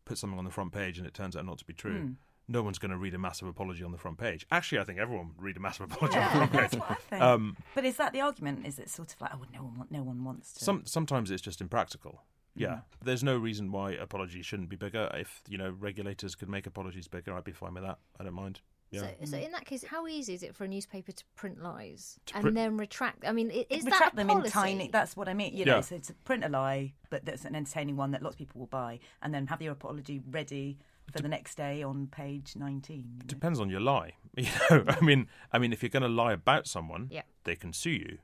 put 0.06 0.18
something 0.18 0.38
on 0.38 0.44
the 0.44 0.52
front 0.52 0.74
page 0.74 0.98
and 0.98 1.08
it 1.08 1.14
turns 1.14 1.36
out 1.38 1.46
not 1.46 1.60
to 1.60 1.66
be 1.66 1.74
true, 1.74 2.00
Hmm. 2.00 2.12
No 2.48 2.62
one's 2.62 2.78
going 2.80 2.92
to 2.92 2.98
read 2.98 3.14
a 3.14 3.18
massive 3.18 3.48
apology 3.48 3.84
on 3.84 3.92
the 3.92 3.98
front 3.98 4.18
page. 4.18 4.46
Actually, 4.52 4.80
I 4.80 4.84
think 4.84 5.00
everyone 5.00 5.30
would 5.30 5.42
read 5.42 5.58
a 5.58 5.60
massive 5.60 5.92
apology 5.92 6.18
on 6.18 6.24
the 6.26 6.30
front 6.48 6.52
that's 6.52 6.74
page. 6.74 6.80
what 6.82 6.92
I 6.92 6.96
think. 6.96 7.22
Um, 7.22 7.58
but 7.76 7.86
is 7.86 7.98
that 7.98 8.14
the 8.14 8.22
argument? 8.22 8.66
Is 8.66 8.80
it 8.80 8.90
sort 8.90 9.14
of 9.14 9.22
like, 9.22 9.32
oh, 9.34 9.42
no 9.54 9.60
one, 9.62 9.88
no 9.90 10.04
one 10.04 10.24
wants 10.24 10.54
to? 10.56 10.64
Some 10.64 10.84
sometimes 10.86 11.32
it's 11.32 11.42
just 11.42 11.62
impractical. 11.62 12.22
Yeah, 12.56 12.68
Mm. 12.76 12.82
there's 13.04 13.24
no 13.24 13.36
reason 13.38 13.72
why 13.72 13.94
apologies 13.94 14.46
shouldn't 14.46 14.70
be 14.70 14.76
bigger. 14.76 15.10
If 15.16 15.42
you 15.48 15.58
know 15.58 15.72
regulators 15.72 16.36
could 16.36 16.50
make 16.50 16.68
apologies 16.68 17.08
bigger, 17.08 17.34
I'd 17.36 17.44
be 17.44 17.52
fine 17.52 17.74
with 17.74 17.84
that. 17.84 17.98
I 18.20 18.24
don't 18.24 18.34
mind. 18.36 18.62
Yeah, 18.92 19.00
So, 19.00 19.26
so 19.32 19.38
in 19.38 19.52
that 19.54 19.66
case, 19.66 19.84
how 19.84 20.06
easy 20.06 20.36
is 20.36 20.44
it 20.44 20.56
for 20.56 20.66
a 20.66 20.68
newspaper 20.68 21.12
to 21.12 21.24
print 21.36 21.64
lies 21.64 22.20
To 22.28 22.36
and 22.36 22.42
print- 22.44 22.56
then 22.56 22.78
retract? 22.78 23.26
I 23.26 23.32
mean, 23.32 23.50
i- 23.50 23.66
is 23.72 23.86
retract 23.86 24.04
that 24.04 24.14
a 24.14 24.16
them 24.18 24.28
policy? 24.28 24.46
in 24.50 24.52
tiny. 24.52 24.88
That's 24.90 25.18
what 25.18 25.28
I 25.28 25.34
mean. 25.34 25.54
You 25.58 25.66
Yeah. 25.66 25.76
know, 25.78 25.82
so 25.82 25.98
to 25.98 26.14
print 26.26 26.44
a 26.44 26.50
lie, 26.50 26.94
but 27.10 27.26
that's 27.26 27.44
an 27.44 27.56
entertaining 27.56 27.96
one 27.98 28.12
that 28.12 28.22
lots 28.22 28.36
of 28.36 28.38
people 28.38 28.60
will 28.60 28.68
buy, 28.68 29.00
and 29.24 29.34
then 29.34 29.48
have 29.48 29.64
your 29.64 29.72
apology 29.72 30.22
ready 30.30 30.78
for 31.12 31.22
the 31.22 31.28
next 31.28 31.56
day 31.56 31.84
on 31.84 32.08
page 32.08 32.56
nineteen. 32.56 33.06
you 33.18 33.20
know. 33.20 33.26
depends 33.28 33.60
on 33.60 33.70
your 33.70 33.82
lie. 33.82 34.14
You 34.38 34.48
know, 34.72 34.84
I 34.88 35.00
mean, 35.02 35.28
I 35.52 35.60
mean, 35.60 35.72
if 35.74 35.84
you're 35.84 35.90
going 35.92 36.02
to 36.04 36.08
lie 36.10 36.34
about 36.34 36.66
someone, 36.68 37.08
Yeah. 37.12 37.22
they 37.44 37.56
can 37.56 37.72
sue 37.72 37.92
you, 37.92 38.18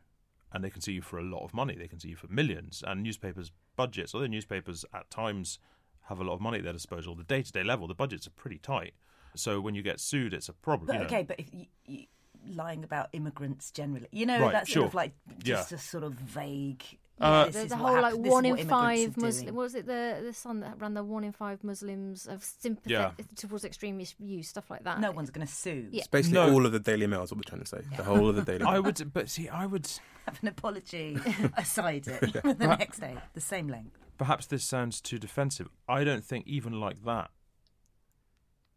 and 0.52 0.63
they 0.63 0.72
can 0.72 0.82
sue 0.82 0.94
you 0.94 1.02
for 1.04 1.20
a 1.20 1.24
lot 1.24 1.44
of 1.44 1.54
money. 1.54 1.76
They 1.76 1.88
can 1.88 2.00
sue 2.00 2.10
you 2.10 2.15
for 2.15 2.28
millions. 2.28 2.84
And 2.88 3.04
newspapers' 3.04 3.52
budgets, 3.76 4.15
although 4.15 4.26
newspapers 4.26 4.84
at 4.92 5.10
times 5.12 5.60
have 6.06 6.20
a 6.20 6.24
lot 6.24 6.34
of 6.34 6.42
money 6.42 6.58
at 6.58 6.63
their 6.63 6.74
disposal, 6.74 7.13
the 7.13 7.24
day-to-day 7.24 7.63
level, 7.63 7.88
the 7.88 7.94
budgets 7.94 8.26
are 8.26 8.32
pretty 8.32 8.58
tight. 8.58 8.94
So 9.36 9.62
when 9.62 9.76
you 9.76 9.84
get 9.84 10.00
sued, 10.00 10.34
it's 10.34 10.50
a 10.50 10.54
problem. 10.54 10.88
But 10.88 10.94
you 10.94 11.00
know. 11.02 11.06
okay, 11.06 11.22
but 11.24 11.39
if 11.39 11.54
you, 11.54 11.68
you, 11.86 12.06
lying 12.48 12.84
about 12.84 13.10
immigrants 13.13 13.70
generally, 13.70 14.08
you 14.12 14.26
know, 14.26 14.39
Right, 14.42 14.52
that's 14.52 14.70
sure. 14.72 14.82
sort 14.82 14.88
of 14.88 14.94
like 14.96 15.13
just 15.44 15.72
Yeah. 15.72 15.76
a 15.78 15.80
sort 15.80 16.04
of 16.04 16.13
vague. 16.13 16.84
Uh, 17.22 17.46
this 17.46 17.56
the, 17.56 17.62
is 17.66 17.74
whole 17.74 17.94
hap- 17.96 18.04
like 18.04 18.16
one 18.16 18.46
in 18.46 18.58
five 18.68 19.18
are 19.18 19.22
Muslim. 19.22 19.56
What 19.56 19.64
was 19.64 19.76
it 19.76 19.86
the 19.86 20.22
the 20.24 20.34
Sun 20.34 20.62
that 20.62 20.80
ran 20.82 20.94
the 20.94 21.04
one 21.04 21.24
in 21.24 21.32
five 21.34 21.64
Muslims 21.64 22.28
of 22.28 22.44
sympathy 22.44 22.92
Yeah. 22.94 23.12
towards 23.36 23.66
extremist 23.66 24.18
views, 24.18 24.48
stuff 24.48 24.70
like 24.70 24.84
that? 24.86 25.00
No 25.02 25.12
one's 25.12 25.30
going 25.30 25.46
to 25.46 25.52
sue. 25.52 25.88
Yeah. 25.92 26.00
It's 26.00 26.08
basically 26.08 26.36
No. 26.40 26.54
all 26.54 26.66
of 26.66 26.72
the 26.72 26.80
Daily 26.80 27.08
Mail 27.08 27.24
is 27.24 27.32
what 27.32 27.38
we're 27.38 27.50
trying 27.50 27.62
to 27.62 27.68
say. 27.68 27.82
The 27.98 28.04
whole 28.04 28.30
of 28.30 28.36
the 28.36 28.44
Daily 28.44 28.60
Mail. 28.64 28.70
I 28.74 28.80
would, 28.80 29.12
but 29.14 29.30
see, 29.30 29.50
I 29.50 29.66
would. 29.66 29.90
Have 30.26 30.40
an 30.44 30.48
apology 30.50 31.18
aside 31.58 32.08
it 32.08 32.20
the 32.44 32.68
next 32.68 33.00
day, 33.00 33.18
the 33.34 33.42
same 33.42 33.68
length. 33.68 33.98
perhaps 34.20 34.46
this 34.46 34.64
sounds 34.64 35.02
too 35.02 35.18
defensive. 35.18 35.68
I 35.88 36.04
don't 36.04 36.24
think 36.24 36.46
even 36.46 36.80
like 36.80 37.04
that, 37.06 37.32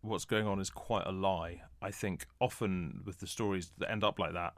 what's 0.01 0.25
going 0.25 0.47
on 0.47 0.61
is 0.61 0.71
quite 0.71 1.07
a 1.07 1.13
lie. 1.13 1.63
I 1.83 1.91
think 1.91 2.27
often 2.41 3.03
with 3.05 3.19
the 3.19 3.27
stories 3.27 3.73
that 3.79 3.91
end 3.91 4.03
up 4.03 4.19
like 4.19 4.33
that, 4.33 4.55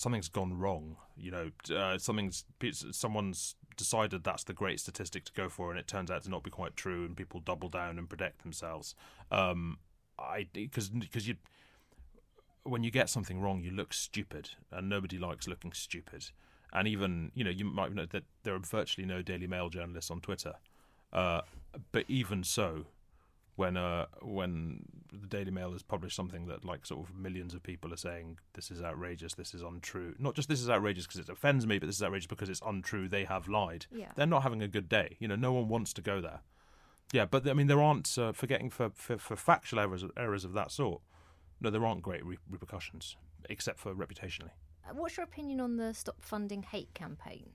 something's 0.00 0.30
gone 0.30 0.58
wrong. 0.58 0.96
You 1.14 1.30
know, 1.30 1.50
uh, 1.76 1.98
something's 1.98 2.46
someone's 2.90 3.54
decided 3.76 4.24
that's 4.24 4.44
the 4.44 4.54
great 4.54 4.80
statistic 4.80 5.26
to 5.26 5.32
go 5.32 5.50
for, 5.50 5.70
and 5.70 5.78
it 5.78 5.86
turns 5.86 6.10
out 6.10 6.22
to 6.22 6.30
not 6.30 6.42
be 6.42 6.50
quite 6.50 6.74
true, 6.74 7.04
and 7.04 7.14
people 7.14 7.40
double 7.40 7.68
down 7.68 7.98
and 7.98 8.08
protect 8.08 8.42
themselves. 8.42 8.94
Um, 9.30 9.76
I 10.18 10.46
because 10.54 10.88
because 10.88 11.28
you 11.28 11.36
when 12.62 12.82
you 12.82 12.90
get 12.90 13.10
something 13.10 13.40
wrong, 13.40 13.62
you 13.62 13.72
look 13.72 13.92
stupid, 13.92 14.50
and 14.72 14.88
nobody 14.88 15.18
likes 15.18 15.46
looking 15.46 15.72
stupid. 15.72 16.30
And 16.72 16.88
even 16.88 17.30
you 17.34 17.44
know 17.44 17.50
you 17.50 17.66
might 17.66 17.94
know 17.94 18.06
that 18.06 18.24
there 18.42 18.54
are 18.54 18.58
virtually 18.58 19.06
no 19.06 19.20
Daily 19.20 19.46
Mail 19.46 19.68
journalists 19.68 20.10
on 20.10 20.20
Twitter, 20.20 20.54
uh, 21.12 21.42
but 21.92 22.06
even 22.08 22.42
so, 22.42 22.86
when 23.56 23.76
uh, 23.76 24.06
when 24.22 24.84
the 25.12 25.26
Daily 25.26 25.50
Mail 25.50 25.72
has 25.72 25.82
published 25.82 26.16
something 26.16 26.46
that 26.46 26.64
like 26.64 26.86
sort 26.86 27.06
of 27.06 27.14
millions 27.14 27.54
of 27.54 27.62
people 27.62 27.92
are 27.92 27.96
saying 27.98 28.38
this 28.54 28.70
is 28.70 28.82
outrageous, 28.82 29.34
this 29.34 29.54
is 29.54 29.62
untrue. 29.62 30.14
Not 30.18 30.34
just 30.34 30.48
this 30.48 30.60
is 30.60 30.70
outrageous 30.70 31.06
because 31.06 31.20
it 31.20 31.28
offends 31.28 31.66
me, 31.66 31.78
but 31.78 31.86
this 31.86 31.96
is 31.96 32.02
outrageous 32.02 32.26
because 32.26 32.48
it's 32.48 32.62
untrue. 32.64 33.08
They 33.08 33.24
have 33.24 33.48
lied. 33.48 33.86
Yeah. 33.92 34.12
They're 34.16 34.26
not 34.26 34.42
having 34.42 34.62
a 34.62 34.68
good 34.68 34.88
day. 34.88 35.16
You 35.18 35.28
know, 35.28 35.36
no 35.36 35.52
one 35.52 35.68
wants 35.68 35.92
to 35.94 36.02
go 36.02 36.20
there. 36.20 36.40
Yeah, 37.12 37.24
but 37.24 37.48
I 37.48 37.54
mean, 37.54 37.66
there 37.66 37.82
aren't 37.82 38.16
uh, 38.16 38.32
forgetting 38.32 38.70
for, 38.70 38.90
for 38.94 39.18
for 39.18 39.36
factual 39.36 39.80
errors 39.80 40.04
errors 40.16 40.44
of 40.44 40.52
that 40.52 40.70
sort. 40.70 41.02
No, 41.60 41.70
there 41.70 41.84
aren't 41.84 42.02
great 42.02 42.24
re- 42.24 42.38
repercussions 42.48 43.16
except 43.48 43.78
for 43.78 43.94
reputationally. 43.94 44.50
Uh, 44.88 44.94
What's 44.94 45.16
your 45.16 45.24
opinion 45.24 45.60
on 45.60 45.76
the 45.76 45.92
Stop 45.92 46.22
Funding 46.22 46.62
Hate 46.62 46.92
campaign? 46.94 47.50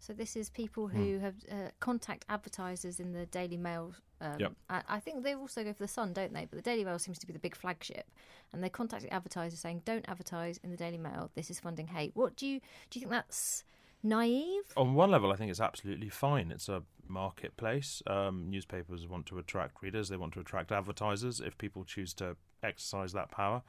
So 0.00 0.12
this 0.12 0.36
is 0.36 0.48
people 0.48 0.88
Hmm. 0.88 0.96
who 0.96 1.18
have 1.18 1.34
uh, 1.50 1.54
contact 1.80 2.24
advertisers 2.28 3.00
in 3.00 3.12
the 3.12 3.26
Daily 3.26 3.56
Mail. 3.56 3.94
Um, 4.20 4.36
Yep. 4.40 4.52
I, 4.70 4.82
I 4.88 5.00
think 5.00 5.22
they 5.22 5.34
also 5.34 5.62
go 5.64 5.72
for 5.72 5.82
the 5.82 5.88
Sun, 5.88 6.12
don't 6.12 6.32
they? 6.32 6.44
But 6.44 6.56
the 6.56 6.62
Daily 6.62 6.84
Mail 6.84 6.98
seems 6.98 7.18
to 7.18 7.26
be 7.26 7.32
the 7.32 7.38
big 7.38 7.54
flagship, 7.56 8.10
and 8.52 8.62
they 8.62 8.68
contact 8.68 9.04
advertisers 9.10 9.60
saying, 9.60 9.82
"Don't 9.84 10.08
advertise 10.08 10.58
in 10.62 10.70
the 10.70 10.76
Daily 10.76 10.98
Mail. 10.98 11.30
This 11.34 11.50
is 11.50 11.60
funding 11.60 11.88
hate." 11.88 12.12
What 12.14 12.36
do 12.36 12.46
you 12.46 12.60
do? 12.90 12.98
You 12.98 13.06
think 13.06 13.10
that's 13.10 13.64
naive? 14.02 14.64
On 14.76 14.94
one 14.94 15.10
level, 15.10 15.32
I 15.32 15.36
think 15.36 15.50
it's 15.50 15.60
absolutely 15.60 16.08
fine. 16.08 16.50
It's 16.50 16.68
a 16.68 16.82
marketplace. 17.06 18.02
Um, 18.06 18.50
newspapers 18.50 19.06
want 19.06 19.26
to 19.26 19.38
attract 19.38 19.82
readers, 19.82 20.08
they 20.08 20.16
want 20.16 20.32
to 20.34 20.40
attract 20.40 20.70
advertisers. 20.72 21.40
If 21.40 21.56
people 21.58 21.84
choose 21.84 22.14
to 22.14 22.36
exercise 22.62 23.12
that 23.12 23.30
power, 23.30 23.62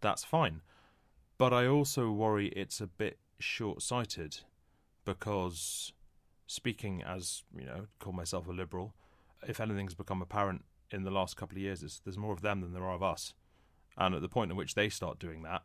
that's 0.00 0.24
fine. 0.24 0.60
But 1.38 1.52
I 1.52 1.66
also 1.66 2.10
worry 2.10 2.48
it's 2.48 2.80
a 2.80 2.86
bit 2.86 3.18
short 3.38 3.82
sighted 3.82 4.40
because, 5.04 5.92
speaking 6.46 7.02
as, 7.02 7.42
you 7.56 7.64
know, 7.64 7.86
call 7.98 8.12
myself 8.12 8.46
a 8.46 8.52
liberal, 8.52 8.94
if 9.46 9.60
anything's 9.60 9.94
become 9.94 10.22
apparent 10.22 10.64
in 10.90 11.02
the 11.02 11.10
last 11.10 11.36
couple 11.36 11.56
of 11.56 11.62
years, 11.62 11.82
it's, 11.82 12.00
there's 12.00 12.18
more 12.18 12.32
of 12.32 12.42
them 12.42 12.60
than 12.60 12.72
there 12.72 12.84
are 12.84 12.94
of 12.94 13.02
us. 13.02 13.34
And 13.96 14.14
at 14.14 14.22
the 14.22 14.28
point 14.28 14.50
at 14.50 14.56
which 14.56 14.74
they 14.74 14.88
start 14.88 15.18
doing 15.18 15.42
that, 15.42 15.62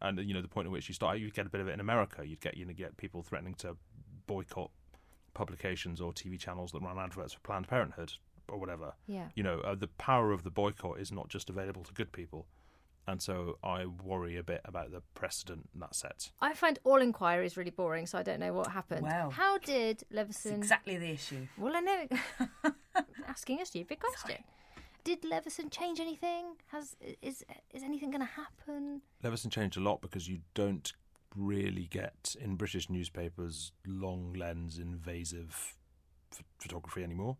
and 0.00 0.18
you 0.20 0.32
know 0.32 0.42
the 0.42 0.48
point 0.48 0.66
at 0.66 0.72
which 0.72 0.88
you 0.88 0.94
start, 0.94 1.18
you 1.18 1.30
get 1.30 1.46
a 1.46 1.50
bit 1.50 1.60
of 1.60 1.68
it 1.68 1.72
in 1.72 1.80
America. 1.80 2.26
You'd 2.26 2.40
get 2.40 2.56
you 2.56 2.64
know 2.64 2.72
get 2.72 2.96
people 2.96 3.22
threatening 3.22 3.54
to 3.54 3.76
boycott 4.26 4.70
publications 5.34 6.00
or 6.00 6.12
TV 6.12 6.38
channels 6.38 6.72
that 6.72 6.82
run 6.82 6.98
adverts 6.98 7.32
for 7.32 7.40
Planned 7.40 7.68
Parenthood 7.68 8.12
or 8.48 8.58
whatever. 8.58 8.94
Yeah. 9.06 9.28
You 9.34 9.42
know, 9.42 9.60
uh, 9.60 9.74
the 9.74 9.88
power 9.88 10.32
of 10.32 10.42
the 10.44 10.50
boycott 10.50 10.98
is 10.98 11.12
not 11.12 11.28
just 11.28 11.50
available 11.50 11.84
to 11.84 11.92
good 11.92 12.12
people, 12.12 12.46
and 13.08 13.22
so 13.22 13.58
I 13.64 13.86
worry 13.86 14.36
a 14.36 14.42
bit 14.42 14.60
about 14.64 14.92
the 14.92 15.00
precedent 15.14 15.70
that 15.76 15.94
sets. 15.94 16.30
I 16.40 16.52
find 16.54 16.78
all 16.84 17.00
inquiries 17.00 17.56
really 17.56 17.70
boring, 17.70 18.06
so 18.06 18.18
I 18.18 18.22
don't 18.22 18.38
know 18.38 18.52
what 18.52 18.68
happened. 18.70 19.02
Wow. 19.02 19.30
How 19.30 19.56
did 19.58 20.02
It's 20.02 20.12
Leveson? 20.12 20.54
exactly 20.54 20.98
the 20.98 21.10
issue. 21.10 21.46
Well, 21.56 21.74
I 21.74 21.80
know. 21.80 22.06
asking 23.26 23.60
a 23.62 23.66
stupid 23.66 23.98
question. 23.98 24.44
Did 25.04 25.24
Leveson 25.24 25.70
change 25.70 26.00
anything? 26.00 26.56
Has 26.66 26.96
is 27.22 27.44
is 27.72 27.82
anything 27.82 28.10
going 28.10 28.20
to 28.20 28.32
happen? 28.42 29.00
Leveson 29.22 29.50
changed 29.50 29.76
a 29.78 29.80
lot 29.80 30.02
because 30.02 30.28
you 30.28 30.40
don't 30.54 30.92
really 31.34 31.86
get 31.90 32.36
in 32.40 32.56
British 32.56 32.90
newspapers 32.90 33.72
long 33.86 34.34
lens 34.34 34.78
invasive 34.78 35.76
ph- 36.30 36.44
photography 36.58 37.02
anymore. 37.02 37.38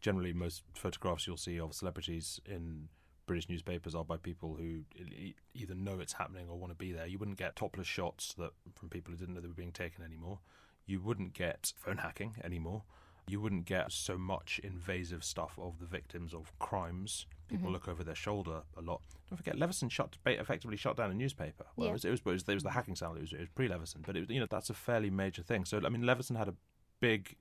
Generally, 0.00 0.32
most 0.32 0.62
photographs 0.74 1.26
you'll 1.26 1.36
see 1.36 1.60
of 1.60 1.74
celebrities 1.74 2.40
in 2.46 2.88
British 3.30 3.48
newspapers 3.48 3.94
are 3.94 4.04
by 4.04 4.16
people 4.16 4.56
who 4.58 4.80
either 5.54 5.72
know 5.76 6.00
it's 6.00 6.14
happening 6.14 6.48
or 6.48 6.58
want 6.58 6.72
to 6.72 6.76
be 6.76 6.90
there. 6.90 7.06
You 7.06 7.16
wouldn't 7.16 7.38
get 7.38 7.54
topless 7.54 7.86
shots 7.86 8.34
that 8.38 8.50
from 8.74 8.88
people 8.88 9.12
who 9.12 9.16
didn't 9.16 9.36
know 9.36 9.40
they 9.40 9.46
were 9.46 9.54
being 9.54 9.70
taken 9.70 10.02
anymore. 10.02 10.40
You 10.84 11.00
wouldn't 11.00 11.32
get 11.32 11.72
phone 11.78 11.98
hacking 11.98 12.34
anymore. 12.42 12.82
You 13.28 13.40
wouldn't 13.40 13.66
get 13.66 13.92
so 13.92 14.18
much 14.18 14.60
invasive 14.64 15.22
stuff 15.22 15.56
of 15.62 15.78
the 15.78 15.86
victims 15.86 16.34
of 16.34 16.52
crimes. 16.58 17.26
People 17.46 17.66
mm-hmm. 17.66 17.74
look 17.74 17.86
over 17.86 18.02
their 18.02 18.16
shoulder 18.16 18.62
a 18.76 18.82
lot. 18.82 19.00
Don't 19.28 19.36
forget, 19.36 19.56
Leveson 19.56 19.88
shut 19.90 20.16
effectively 20.26 20.76
shut 20.76 20.96
down 20.96 21.12
a 21.12 21.14
newspaper. 21.14 21.66
Well, 21.76 21.86
Yeah. 21.86 21.90
it, 21.90 21.92
was, 21.92 22.04
it 22.04 22.10
was 22.10 22.20
it 22.26 22.32
was 22.32 22.42
it 22.48 22.54
was 22.54 22.62
the 22.64 22.70
hacking 22.72 22.96
scandal. 22.96 23.18
It 23.18 23.20
was, 23.20 23.32
it 23.32 23.38
was 23.38 23.48
pre 23.54 23.68
Leveson, 23.68 24.02
but 24.04 24.16
it 24.16 24.20
was, 24.22 24.30
you 24.30 24.40
know 24.40 24.48
that's 24.50 24.70
a 24.70 24.74
fairly 24.74 25.10
major 25.10 25.44
thing. 25.44 25.64
So 25.66 25.80
I 25.86 25.88
mean, 25.88 26.02
Leveson 26.02 26.34
had 26.34 26.48
a 26.48 26.54
big 26.98 27.36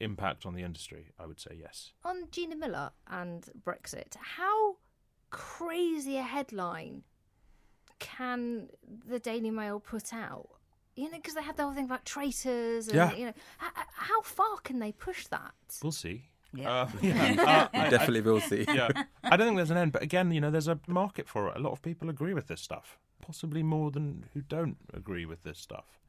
impact 0.00 0.46
on 0.46 0.54
the 0.54 0.62
industry. 0.62 1.08
I 1.18 1.26
would 1.26 1.38
say 1.38 1.58
yes. 1.60 1.92
On 2.02 2.28
Gina 2.30 2.56
Miller 2.56 2.92
and 3.08 3.46
Brexit, 3.62 4.16
how 4.16 4.76
crazy 5.30 6.16
a 6.16 6.22
headline 6.22 7.02
can 7.98 8.68
the 9.06 9.18
Daily 9.18 9.50
Mail 9.50 9.80
put 9.80 10.12
out? 10.12 10.48
You 10.94 11.10
know, 11.10 11.16
because 11.16 11.34
they 11.34 11.42
had 11.42 11.56
the 11.56 11.62
whole 11.64 11.74
thing 11.74 11.84
about 11.84 12.04
traitors, 12.04 12.88
and 12.88 12.96
Yeah. 12.96 13.12
you 13.14 13.26
know, 13.26 13.32
h- 13.62 13.72
h- 13.78 13.84
how 13.94 14.20
far 14.22 14.56
can 14.64 14.78
they 14.80 14.92
push 14.92 15.26
that? 15.28 15.54
We'll 15.82 15.92
see. 15.92 16.24
Yeah. 16.52 16.70
Uh, 16.82 16.88
yeah. 17.02 17.34
Uh, 17.38 17.68
I- 17.72 17.86
I- 17.86 17.90
Definitely 17.90 18.22
will 18.22 18.40
see. 18.40 18.64
yeah. 18.68 18.88
I 19.22 19.36
don't 19.36 19.46
think 19.46 19.56
there's 19.56 19.70
an 19.70 19.76
end, 19.76 19.92
but 19.92 20.02
again, 20.02 20.32
you 20.32 20.40
know, 20.40 20.50
there's 20.50 20.66
a 20.68 20.80
market 20.88 21.28
for 21.28 21.48
it. 21.48 21.56
A 21.56 21.60
lot 21.60 21.72
of 21.72 21.82
people 21.82 22.08
agree 22.10 22.34
with 22.34 22.48
this 22.48 22.60
stuff, 22.60 22.98
possibly 23.20 23.62
more 23.62 23.90
than 23.90 24.26
who 24.34 24.40
don't 24.42 24.78
agree 24.92 25.24
with 25.26 25.42
this 25.44 25.58
stuff. 25.58 26.00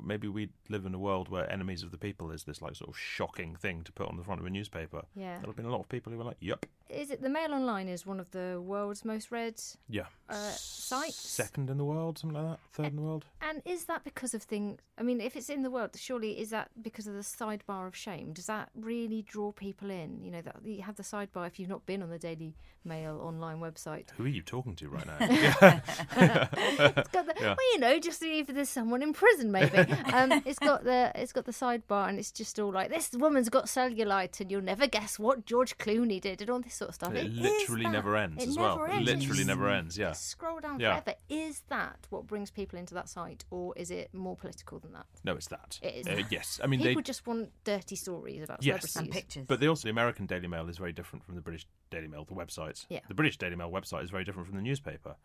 Maybe 0.00 0.28
we 0.28 0.50
live 0.68 0.84
in 0.86 0.94
a 0.94 0.98
world 0.98 1.28
where 1.30 1.50
enemies 1.50 1.82
of 1.82 1.90
the 1.90 1.98
people 1.98 2.30
is 2.30 2.44
this 2.44 2.62
like 2.62 2.76
sort 2.76 2.90
of 2.90 2.96
shocking 2.98 3.56
thing 3.56 3.82
to 3.84 3.92
put 3.92 4.06
on 4.08 4.16
the 4.16 4.22
front 4.22 4.40
of 4.40 4.46
a 4.46 4.50
newspaper. 4.50 5.02
Yeah. 5.16 5.34
There'll 5.36 5.48
have 5.48 5.56
been 5.56 5.64
a 5.66 5.70
lot 5.72 5.80
of 5.80 5.88
people 5.88 6.12
who 6.12 6.20
are 6.20 6.24
like, 6.24 6.36
"Yep, 6.40 6.66
Is 6.90 7.10
it 7.10 7.22
the 7.22 7.28
Mail 7.28 7.52
Online 7.52 7.88
is 7.88 8.04
one 8.06 8.20
of 8.20 8.30
the 8.32 8.60
world's 8.60 9.04
most 9.04 9.30
read? 9.30 9.60
yeah." 9.88 10.06
Uh, 10.28 10.50
sites? 10.52 11.16
second 11.16 11.70
in 11.70 11.76
the 11.76 11.84
world, 11.84 12.16
something 12.16 12.40
like 12.40 12.52
that, 12.52 12.60
third 12.72 12.86
in 12.86 12.96
the 12.96 13.02
world. 13.02 13.24
And 13.40 13.62
is 13.64 13.86
that 13.86 14.04
because 14.04 14.32
of 14.32 14.44
things? 14.44 14.78
I 14.96 15.02
mean, 15.02 15.20
if 15.20 15.34
it's 15.34 15.50
in 15.50 15.62
the 15.62 15.70
world, 15.70 15.90
surely 15.96 16.38
is 16.38 16.50
that 16.50 16.70
because 16.80 17.08
of 17.08 17.14
the 17.14 17.20
sidebar 17.20 17.88
of 17.88 17.96
shame? 17.96 18.32
Does 18.32 18.46
that 18.46 18.70
really 18.76 19.22
draw 19.22 19.50
people 19.50 19.90
in? 19.90 20.22
You 20.22 20.30
know, 20.30 20.42
that 20.42 20.56
you 20.64 20.82
have 20.82 20.94
the 20.94 21.02
sidebar 21.02 21.48
if 21.48 21.58
you've 21.58 21.68
not 21.68 21.84
been 21.84 22.00
on 22.00 22.10
the 22.10 22.18
Daily 22.18 22.54
Mail 22.84 23.20
online 23.20 23.58
website. 23.58 24.10
Who 24.16 24.24
are 24.24 24.28
you 24.28 24.42
talking 24.42 24.76
to 24.76 24.88
right 24.88 25.06
now? 25.06 25.80
The, 26.10 27.34
Yeah. 27.40 27.54
well, 27.56 27.72
you 27.72 27.78
know, 27.78 27.98
just 27.98 28.22
if 28.22 28.48
there's 28.48 28.68
someone 28.68 29.02
in 29.02 29.12
prison, 29.12 29.50
maybe. 29.50 29.78
um, 30.12 30.42
it's 30.44 30.58
got 30.58 30.84
the 30.84 31.10
it's 31.14 31.32
got 31.32 31.44
the 31.46 31.52
sidebar, 31.52 32.08
and 32.08 32.18
it's 32.18 32.30
just 32.30 32.58
all 32.58 32.72
like 32.72 32.90
this 32.90 33.10
woman's 33.12 33.48
got 33.48 33.66
cellulite, 33.66 34.40
and 34.40 34.50
you'll 34.50 34.60
never 34.60 34.86
guess 34.86 35.18
what 35.18 35.46
George 35.46 35.78
Clooney 35.78 36.20
did, 36.20 36.40
and 36.42 36.50
all 36.50 36.60
this 36.60 36.79
sort 36.80 36.88
of 36.88 36.94
stuff. 36.96 37.14
It 37.14 37.26
is 37.26 37.38
literally 37.38 37.86
never 37.88 38.16
ends 38.16 38.42
it 38.42 38.48
as 38.48 38.56
never 38.56 38.78
well. 38.80 38.90
ends. 38.90 39.06
Literally 39.10 39.44
never 39.44 39.68
ends, 39.68 39.96
yeah. 39.98 40.12
Scroll 40.12 40.60
down 40.60 40.80
Yeah. 40.80 41.00
forever. 41.00 41.18
Is 41.28 41.60
that 41.68 42.06
what 42.10 42.26
brings 42.26 42.50
people 42.50 42.78
into 42.78 42.94
that 42.94 43.08
site, 43.08 43.44
or 43.50 43.72
is 43.76 43.90
it 43.90 44.12
more 44.14 44.34
political 44.36 44.78
than 44.80 44.92
that? 44.94 45.06
No, 45.22 45.34
it's 45.34 45.46
that. 45.48 45.78
It 45.82 45.94
is. 45.94 46.06
Uh, 46.06 46.22
yes, 46.30 46.58
I 46.64 46.66
mean 46.66 46.80
people 46.80 46.96
they. 47.02 47.02
just 47.02 47.26
want 47.26 47.50
dirty 47.64 47.96
stories 47.96 48.42
about 48.42 48.62
Yes. 48.64 48.90
celebrities 48.92 48.96
And 48.96 49.10
pictures. 49.12 49.46
But 49.46 49.60
they 49.60 49.66
also, 49.68 49.84
the 49.86 49.90
American 49.90 50.26
Daily 50.26 50.48
Mail 50.48 50.68
is 50.68 50.78
very 50.78 50.92
different 50.92 51.24
from 51.24 51.34
the 51.34 51.42
British 51.42 51.66
Daily 51.90 52.08
Mail, 52.08 52.24
the 52.24 52.34
websites. 52.34 52.86
Yeah. 52.88 53.00
The 53.08 53.14
British 53.14 53.36
Daily 53.38 53.56
Mail 53.56 53.70
website 53.70 54.02
is 54.02 54.10
very 54.10 54.24
different 54.24 54.46
from 54.48 54.56
the 54.56 54.62
newspaper. 54.62 55.16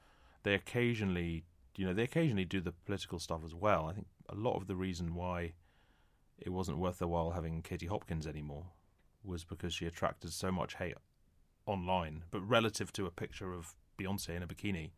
They 0.44 0.54
occasionally, 0.56 1.46
you 1.78 1.86
know, 1.86 1.94
they 1.94 2.04
occasionally 2.04 2.46
do 2.46 2.60
the 2.62 2.72
political 2.72 3.18
stuff 3.20 3.42
as 3.46 3.56
well. 3.56 3.86
I 3.88 3.94
think 3.94 4.08
a 4.30 4.36
lot 4.36 4.56
of 4.58 4.68
the 4.68 4.76
reason 4.76 5.16
why 5.16 5.54
it 6.38 6.50
wasn't 6.50 6.78
worth 6.80 7.00
their 7.00 7.08
while 7.08 7.32
having 7.32 7.62
Katie 7.62 7.86
Hopkins 7.88 8.28
anymore 8.28 8.66
was 9.24 9.44
because 9.44 9.74
she 9.74 9.86
attracted 9.88 10.32
so 10.32 10.52
much 10.52 10.76
hate 10.76 10.94
online. 11.66 12.24
But 12.32 12.42
relative 12.42 12.92
to 12.94 13.06
a 13.06 13.12
picture 13.12 13.54
of 13.54 13.76
Beyonce 13.98 14.30
in 14.30 14.44
a 14.44 14.48
bikini, 14.48 14.92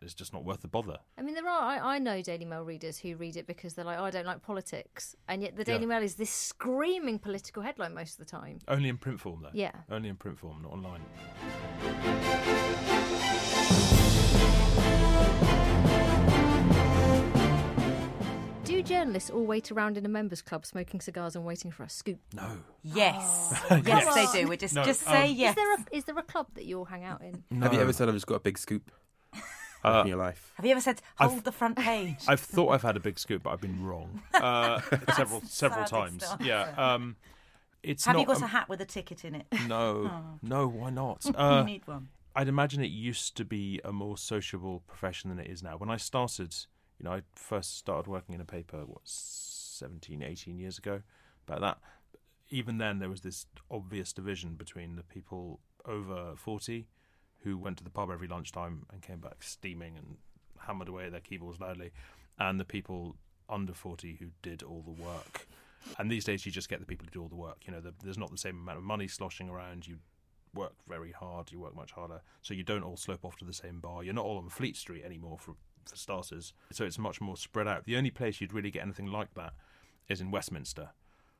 it's 0.00 0.14
just 0.14 0.32
not 0.32 0.44
worth 0.44 0.62
the 0.62 0.68
bother. 0.68 0.98
I 1.16 1.22
mean, 1.22 1.34
there 1.34 1.46
are. 1.48 1.62
I, 1.62 1.94
I 1.94 1.98
know 1.98 2.20
Daily 2.22 2.44
Mail 2.44 2.64
readers 2.64 2.98
who 2.98 3.14
read 3.16 3.36
it 3.36 3.46
because 3.46 3.74
they're 3.74 3.84
like, 3.84 3.98
oh, 4.00 4.04
I 4.04 4.10
don't 4.10 4.26
like 4.26 4.42
politics, 4.42 5.14
and 5.28 5.42
yet 5.42 5.56
the 5.56 5.62
Daily 5.64 5.82
Yeah. 5.82 5.86
Mail 5.86 6.02
is 6.02 6.16
this 6.16 6.30
screaming 6.30 7.18
political 7.20 7.62
headline 7.62 7.94
most 7.94 8.18
of 8.18 8.26
the 8.26 8.30
time. 8.30 8.58
Only 8.66 8.88
in 8.88 8.98
print 8.98 9.20
form, 9.20 9.42
though. 9.42 9.50
Yeah. 9.52 9.72
Only 9.90 10.08
in 10.08 10.16
print 10.16 10.38
form, 10.38 10.62
not 10.62 10.72
online. 10.72 11.02
Journalists 19.02 19.30
all 19.30 19.44
wait 19.44 19.70
around 19.72 19.96
in 19.96 20.06
a 20.06 20.08
members' 20.08 20.42
club 20.42 20.64
smoking 20.64 21.00
cigars 21.00 21.34
and 21.34 21.44
waiting 21.44 21.70
for 21.70 21.82
a 21.82 21.88
scoop? 21.88 22.20
No. 22.34 22.58
Yes. 22.82 23.60
Yes. 23.70 23.82
yes, 23.86 24.32
they 24.32 24.40
do. 24.42 24.48
We 24.48 24.56
just 24.56 24.74
No, 24.74 24.84
just 24.84 25.00
say 25.00 25.30
um, 25.30 25.34
yes. 25.36 25.50
Is 25.50 25.56
there 25.56 25.74
a 25.74 25.96
is 25.96 26.04
there 26.04 26.18
a 26.18 26.22
club 26.22 26.46
that 26.54 26.64
you 26.64 26.78
all 26.78 26.84
hang 26.84 27.04
out 27.04 27.22
in? 27.22 27.42
Have 27.60 27.72
you 27.74 27.80
ever 27.80 27.92
said 27.92 28.08
I've 28.08 28.14
just 28.14 28.26
got 28.26 28.36
a 28.36 28.40
big 28.40 28.58
scoop 28.58 28.90
Uh, 29.84 30.02
in 30.02 30.06
your 30.08 30.16
life? 30.18 30.52
Have 30.56 30.64
you 30.64 30.70
ever 30.72 30.80
said 30.80 31.02
hold 31.18 31.32
I've- 31.32 31.40
the 31.40 31.52
front 31.52 31.76
page? 31.76 32.18
I've 32.28 32.40
thought 32.40 32.68
I've 32.68 32.82
had 32.82 32.96
a 32.96 33.00
big 33.00 33.18
scoop, 33.18 33.42
but 33.42 33.50
I've 33.50 33.60
been 33.60 33.84
wrong 33.84 34.22
uh, 34.34 34.80
several 35.16 35.42
several 35.42 35.84
times. 35.84 36.22
answer. 36.22 36.44
Yeah, 36.44 36.72
um, 36.76 37.16
it's 37.82 38.04
Have 38.04 38.14
not. 38.14 38.20
you 38.20 38.26
got 38.26 38.36
um, 38.36 38.42
a 38.44 38.46
hat 38.46 38.68
with 38.68 38.80
a 38.80 38.84
ticket 38.84 39.24
in 39.24 39.34
it? 39.34 39.46
No, 39.66 40.08
Oh. 40.12 40.38
no. 40.42 40.68
Why 40.68 40.90
not? 40.90 41.24
you 41.24 41.34
Uh, 41.34 41.64
need 41.64 41.84
one. 41.86 42.08
I'd 42.34 42.48
imagine 42.48 42.82
it 42.82 42.90
used 42.92 43.36
to 43.36 43.44
be 43.44 43.80
a 43.84 43.92
more 43.92 44.16
sociable 44.16 44.82
profession 44.86 45.28
than 45.30 45.38
it 45.38 45.50
is 45.50 45.62
now. 45.62 45.76
When 45.76 45.90
I 45.90 45.96
started, 45.98 46.54
you 47.02 47.08
know, 47.08 47.16
I 47.16 47.22
first 47.34 47.76
started 47.76 48.08
working 48.08 48.34
in 48.34 48.40
a 48.40 48.44
paper, 48.44 48.84
what, 48.86 49.02
17, 49.04 50.22
18 50.22 50.58
years 50.58 50.78
ago, 50.78 51.02
about 51.46 51.60
that. 51.60 51.78
Even 52.48 52.78
then, 52.78 52.98
there 52.98 53.08
was 53.08 53.22
this 53.22 53.46
obvious 53.70 54.12
division 54.12 54.54
between 54.54 54.96
the 54.96 55.02
people 55.02 55.60
over 55.84 56.34
40 56.36 56.86
who 57.40 57.58
went 57.58 57.78
to 57.78 57.84
the 57.84 57.90
pub 57.90 58.10
every 58.10 58.28
lunchtime 58.28 58.86
and 58.92 59.02
came 59.02 59.18
back 59.18 59.42
steaming 59.42 59.96
and 59.96 60.16
hammered 60.58 60.88
away 60.88 61.08
their 61.08 61.20
keyboards 61.20 61.58
loudly, 61.58 61.90
and 62.38 62.60
the 62.60 62.64
people 62.64 63.16
under 63.48 63.72
40 63.72 64.16
who 64.20 64.26
did 64.42 64.62
all 64.62 64.82
the 64.82 65.02
work. 65.02 65.48
And 65.98 66.08
these 66.08 66.24
days, 66.24 66.46
you 66.46 66.52
just 66.52 66.68
get 66.68 66.78
the 66.78 66.86
people 66.86 67.06
who 67.06 67.10
do 67.10 67.22
all 67.22 67.28
the 67.28 67.34
work. 67.34 67.62
You 67.66 67.72
know, 67.72 67.80
the, 67.80 67.92
there's 68.04 68.18
not 68.18 68.30
the 68.30 68.38
same 68.38 68.60
amount 68.60 68.78
of 68.78 68.84
money 68.84 69.08
sloshing 69.08 69.48
around. 69.48 69.88
You 69.88 69.96
work 70.54 70.74
very 70.86 71.10
hard. 71.10 71.50
You 71.50 71.58
work 71.58 71.74
much 71.74 71.90
harder, 71.90 72.20
so 72.42 72.54
you 72.54 72.62
don't 72.62 72.84
all 72.84 72.96
slope 72.96 73.24
off 73.24 73.36
to 73.38 73.44
the 73.44 73.52
same 73.52 73.80
bar. 73.80 74.04
You're 74.04 74.14
not 74.14 74.24
all 74.24 74.38
on 74.38 74.48
Fleet 74.48 74.76
Street 74.76 75.02
anymore, 75.04 75.38
for 75.40 75.56
for 75.88 75.96
starters. 75.96 76.52
So 76.70 76.84
it's 76.84 76.98
much 76.98 77.20
more 77.20 77.36
spread 77.36 77.68
out. 77.68 77.84
The 77.84 77.96
only 77.96 78.10
place 78.10 78.40
you'd 78.40 78.52
really 78.52 78.70
get 78.70 78.82
anything 78.82 79.06
like 79.06 79.34
that 79.34 79.54
is 80.08 80.20
in 80.20 80.30
Westminster, 80.30 80.90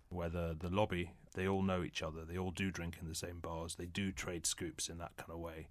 where 0.09 0.28
the 0.28 0.57
the 0.59 0.68
lobby 0.68 1.12
they 1.35 1.48
all 1.48 1.62
know 1.62 1.83
each 1.83 2.02
other. 2.02 2.24
They 2.24 2.38
all 2.38 2.50
do 2.50 2.70
drink 2.70 2.96
in 3.00 3.09
the 3.09 3.14
same 3.14 3.40
bars. 3.40 3.76
They 3.76 3.87
do 3.87 4.12
trade 4.12 4.46
scoops 4.46 4.88
in 4.88 4.98
that 4.98 5.16
kind 5.16 5.31
of 5.31 5.38
way. 5.38 5.68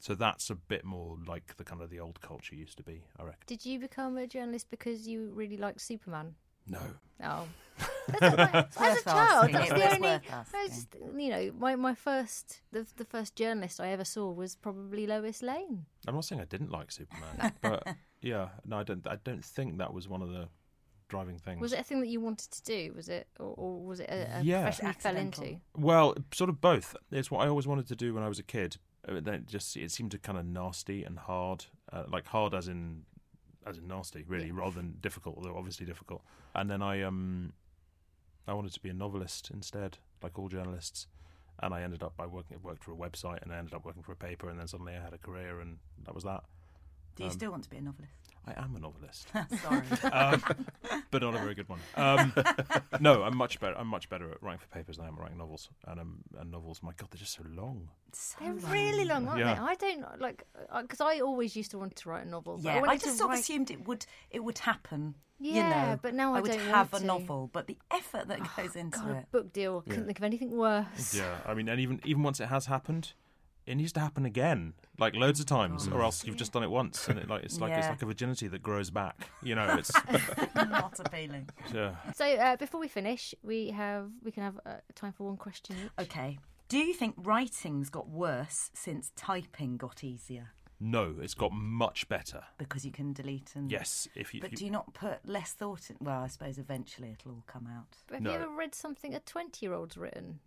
So 0.00 0.14
that's 0.14 0.50
a 0.50 0.56
bit 0.56 0.84
more 0.84 1.16
like 1.26 1.56
the 1.56 1.64
kind 1.64 1.80
of 1.80 1.88
the 1.88 2.00
old 2.00 2.20
culture 2.20 2.56
used 2.56 2.76
to 2.78 2.82
be. 2.82 3.04
I 3.18 3.22
reckon. 3.22 3.40
Did 3.46 3.64
you 3.64 3.78
become 3.78 4.16
a 4.18 4.26
journalist 4.26 4.68
because 4.70 5.06
you 5.06 5.30
really 5.34 5.56
liked 5.56 5.80
Superman? 5.80 6.34
No. 6.66 6.80
Oh. 7.22 7.46
As 8.20 8.98
a 8.98 9.04
child, 9.04 9.52
that's 9.52 9.70
the 9.70 9.94
only. 9.94 10.08
I 10.08 10.68
just, 10.68 10.88
you 11.16 11.30
know, 11.30 11.52
my, 11.58 11.76
my 11.76 11.94
first 11.94 12.60
the 12.72 12.86
the 12.96 13.04
first 13.04 13.36
journalist 13.36 13.80
I 13.80 13.88
ever 13.88 14.04
saw 14.04 14.30
was 14.30 14.56
probably 14.56 15.06
Lois 15.06 15.42
Lane. 15.42 15.86
I'm 16.06 16.14
not 16.14 16.24
saying 16.24 16.40
I 16.40 16.44
didn't 16.46 16.70
like 16.70 16.90
Superman, 16.90 17.52
but 17.60 17.86
yeah, 18.20 18.48
no, 18.64 18.78
I 18.78 18.82
don't. 18.82 19.06
I 19.06 19.16
don't 19.24 19.44
think 19.44 19.78
that 19.78 19.92
was 19.94 20.08
one 20.08 20.22
of 20.22 20.30
the 20.30 20.48
driving 21.08 21.38
things. 21.38 21.60
Was 21.60 21.72
it 21.72 21.80
a 21.80 21.82
thing 21.84 22.00
that 22.00 22.08
you 22.08 22.20
wanted 22.20 22.50
to 22.50 22.62
do? 22.62 22.92
Was 22.96 23.08
it, 23.08 23.28
or, 23.38 23.54
or 23.56 23.84
was 23.84 24.00
it 24.00 24.08
a, 24.10 24.38
a 24.38 24.42
Yeah. 24.42 24.62
profession 24.62 24.86
you 24.88 24.92
fell 24.94 25.16
into? 25.16 25.56
Well, 25.76 26.14
sort 26.32 26.48
of 26.50 26.60
both. 26.60 26.96
It's 27.10 27.30
what 27.30 27.44
I 27.44 27.48
always 27.48 27.66
wanted 27.66 27.86
to 27.88 27.96
do 27.96 28.14
when 28.14 28.22
I 28.22 28.28
was 28.28 28.38
a 28.38 28.42
kid. 28.42 28.78
Uh, 29.06 29.20
Then 29.20 29.34
it 29.34 29.46
just 29.46 29.76
it 29.76 29.90
seemed 29.90 30.10
to 30.12 30.18
kind 30.18 30.38
of 30.38 30.46
nasty 30.46 31.04
and 31.04 31.18
hard, 31.18 31.66
uh, 31.92 32.04
like 32.08 32.26
hard 32.28 32.54
as 32.54 32.66
in 32.68 33.02
as 33.66 33.78
in 33.78 33.86
nasty, 33.86 34.24
really, 34.26 34.50
rather 34.50 34.74
than 34.74 34.96
difficult. 35.00 35.36
Although 35.36 35.56
obviously 35.56 35.86
difficult. 35.86 36.22
And 36.54 36.68
then 36.70 36.82
I 36.82 37.02
um 37.02 37.52
I 38.48 38.54
wanted 38.54 38.72
to 38.72 38.80
be 38.80 38.88
a 38.88 38.94
novelist 38.94 39.50
instead, 39.52 39.98
like 40.22 40.38
all 40.38 40.48
journalists. 40.48 41.06
And 41.62 41.72
I 41.72 41.82
ended 41.82 42.02
up 42.02 42.16
by 42.16 42.26
working 42.26 42.58
worked 42.62 42.84
for 42.84 42.92
a 42.92 42.96
website, 42.96 43.42
and 43.42 43.52
I 43.52 43.58
ended 43.58 43.74
up 43.74 43.84
working 43.84 44.02
for 44.02 44.12
a 44.12 44.16
paper, 44.16 44.48
and 44.48 44.58
then 44.58 44.66
suddenly 44.66 44.94
I 44.94 45.02
had 45.02 45.12
a 45.12 45.18
career, 45.18 45.60
and 45.60 45.78
that 46.04 46.14
was 46.14 46.24
that. 46.24 46.42
Do 47.16 47.24
you 47.24 47.30
um, 47.30 47.32
still 47.32 47.50
want 47.50 47.64
to 47.64 47.70
be 47.70 47.76
a 47.76 47.82
novelist? 47.82 48.21
I 48.46 48.60
am 48.60 48.74
a 48.74 48.80
novelist. 48.80 49.28
Sorry. 49.62 49.82
um, 50.12 50.42
but 51.10 51.22
not 51.22 51.34
a 51.34 51.38
very 51.38 51.54
good 51.54 51.68
one. 51.68 51.78
Um, 51.96 52.32
no, 53.00 53.22
I'm 53.22 53.36
much 53.36 53.60
better. 53.60 53.76
I'm 53.78 53.86
much 53.86 54.08
better 54.08 54.30
at 54.32 54.42
writing 54.42 54.58
for 54.58 54.66
papers 54.66 54.96
than 54.96 55.04
I 55.06 55.08
am 55.08 55.14
at 55.14 55.20
writing 55.20 55.38
novels. 55.38 55.68
And 55.86 56.00
um, 56.00 56.18
and 56.38 56.50
novels, 56.50 56.80
my 56.82 56.90
God, 56.96 57.08
they're 57.10 57.20
just 57.20 57.34
so 57.34 57.44
long. 57.48 57.88
So 58.12 58.36
They're 58.40 58.52
really 58.72 59.04
long, 59.04 59.28
aren't 59.28 59.40
Yeah. 59.40 59.54
they? 59.54 59.60
I 59.60 59.74
don't 59.76 60.20
like 60.20 60.44
because 60.80 61.00
I 61.00 61.20
always 61.20 61.54
used 61.56 61.70
to 61.70 61.78
want 61.78 61.94
to 61.96 62.08
write 62.08 62.26
a 62.26 62.28
novel. 62.28 62.58
Yeah, 62.60 62.76
I, 62.76 62.80
wanted 62.80 63.00
just 63.00 63.12
to 63.12 63.18
sort 63.18 63.30
of 63.30 63.34
write- 63.34 63.40
assumed 63.40 63.70
it 63.70 63.86
would 63.86 64.06
it 64.30 64.40
would 64.42 64.58
happen. 64.58 65.14
you 65.38 65.54
Yeah, 65.54 65.68
know, 65.92 65.98
but 66.02 66.14
now 66.14 66.34
I 66.34 66.40
would 66.40 66.50
don't 66.50 66.60
have 66.60 66.92
want 66.92 67.04
a 67.04 67.06
to. 67.06 67.06
novel, 67.06 67.50
but 67.52 67.66
the 67.68 67.78
effort 67.92 68.26
that 68.28 68.40
goes 68.56 68.74
into 68.76 68.98
God, 68.98 69.10
a 69.10 69.18
it. 69.18 69.30
book 69.32 69.52
deal. 69.52 69.82
Couldn't 69.82 70.06
think 70.06 70.18
of 70.18 70.24
anything 70.24 70.56
worse. 70.56 71.14
Yeah, 71.14 71.38
I 71.46 71.54
mean, 71.54 71.68
and 71.68 71.80
even 71.80 72.00
even 72.04 72.22
once 72.24 72.40
it 72.40 72.46
has 72.48 72.66
happened, 72.66 73.12
it 73.66 73.76
needs 73.76 73.92
to 73.92 74.00
happen 74.00 74.24
again, 74.24 74.74
like 74.98 75.14
loads 75.14 75.38
of 75.40 75.46
times, 75.46 75.86
or 75.88 76.02
else 76.02 76.24
you've 76.26 76.36
just 76.36 76.52
done 76.52 76.62
it 76.62 76.70
once, 76.70 77.08
and 77.08 77.18
it 77.18 77.28
like 77.28 77.44
it's 77.44 77.60
like 77.60 77.72
it's 77.72 77.88
like 77.88 78.02
a 78.02 78.06
virginity 78.06 78.48
that 78.48 78.62
grows 78.62 78.90
back. 78.90 79.28
You 79.42 79.54
know, 79.54 79.76
it's 79.78 79.92
Not 80.54 80.98
appealing. 80.98 81.48
yeah. 81.72 81.94
So 82.14 82.24
uh, 82.26 82.56
before 82.56 82.80
we 82.80 82.88
finish, 82.88 83.34
we 83.42 83.70
have 83.70 84.10
we 84.22 84.30
can 84.32 84.42
have 84.42 84.58
uh, 84.66 84.74
time 84.94 85.12
for 85.12 85.24
one 85.26 85.36
question 85.36 85.76
each. 85.84 86.06
Okay. 86.08 86.38
Do 86.68 86.78
you 86.78 86.94
think 86.94 87.14
writing's 87.18 87.90
got 87.90 88.08
worse 88.08 88.70
since 88.72 89.12
typing 89.14 89.76
got 89.76 90.02
easier 90.02 90.52
No, 90.80 91.16
it's 91.20 91.34
got 91.34 91.52
much 91.52 92.08
better. 92.08 92.42
because 92.56 92.84
you 92.86 92.90
can 92.90 93.12
delete 93.12 93.52
and 93.54 93.70
Yes, 93.70 94.08
if 94.14 94.32
you. 94.32 94.40
But 94.40 94.52
if 94.54 94.58
do 94.58 94.64
you 94.64 94.70
not 94.70 94.94
put 94.94 95.18
less 95.26 95.52
thought 95.52 95.90
in? 95.90 95.96
Well, 96.00 96.22
I 96.22 96.28
suppose 96.28 96.56
eventually 96.58 97.10
it'll 97.12 97.32
all 97.32 97.44
come 97.46 97.66
out. 97.70 97.98
But 98.06 98.14
have 98.14 98.22
No. 98.22 98.30
you 98.32 98.36
ever 98.38 98.48
read 98.48 98.74
something 98.74 99.14
a 99.14 99.20
twenty-year-old's 99.20 99.96
written? 99.98 100.40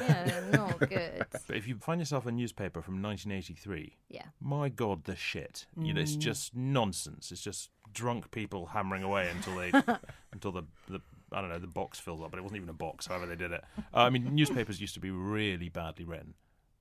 Yeah, 0.00 0.40
not 0.52 0.78
good. 0.80 1.26
but 1.46 1.56
if 1.56 1.66
you 1.68 1.76
find 1.76 2.00
yourself 2.00 2.26
a 2.26 2.32
newspaper 2.32 2.82
from 2.82 3.02
1983, 3.02 3.96
Yeah. 4.08 4.22
my 4.40 4.68
god, 4.68 5.04
the 5.04 5.16
shit. 5.16 5.66
You 5.76 5.94
know, 5.94 6.00
it's 6.00 6.16
just 6.16 6.54
nonsense. 6.54 7.30
It's 7.32 7.40
just 7.42 7.70
drunk 7.92 8.30
people 8.30 8.66
hammering 8.66 9.02
away 9.02 9.28
until 9.30 9.56
they 9.56 9.72
until 10.32 10.52
the 10.52 10.62
the 10.88 11.00
I 11.32 11.40
don't 11.40 11.50
know 11.50 11.58
the 11.58 11.66
box 11.66 11.98
fills 12.00 12.20
up, 12.20 12.30
but 12.32 12.38
it 12.38 12.42
wasn't 12.42 12.56
even 12.58 12.68
a 12.68 12.72
box. 12.74 13.06
However, 13.06 13.26
they 13.26 13.36
did 13.36 13.52
it. 13.52 13.62
Uh, 13.94 13.98
I 13.98 14.10
mean, 14.10 14.34
newspapers 14.34 14.80
used 14.80 14.94
to 14.94 15.00
be 15.00 15.10
really 15.10 15.68
badly 15.68 16.04
written, 16.04 16.34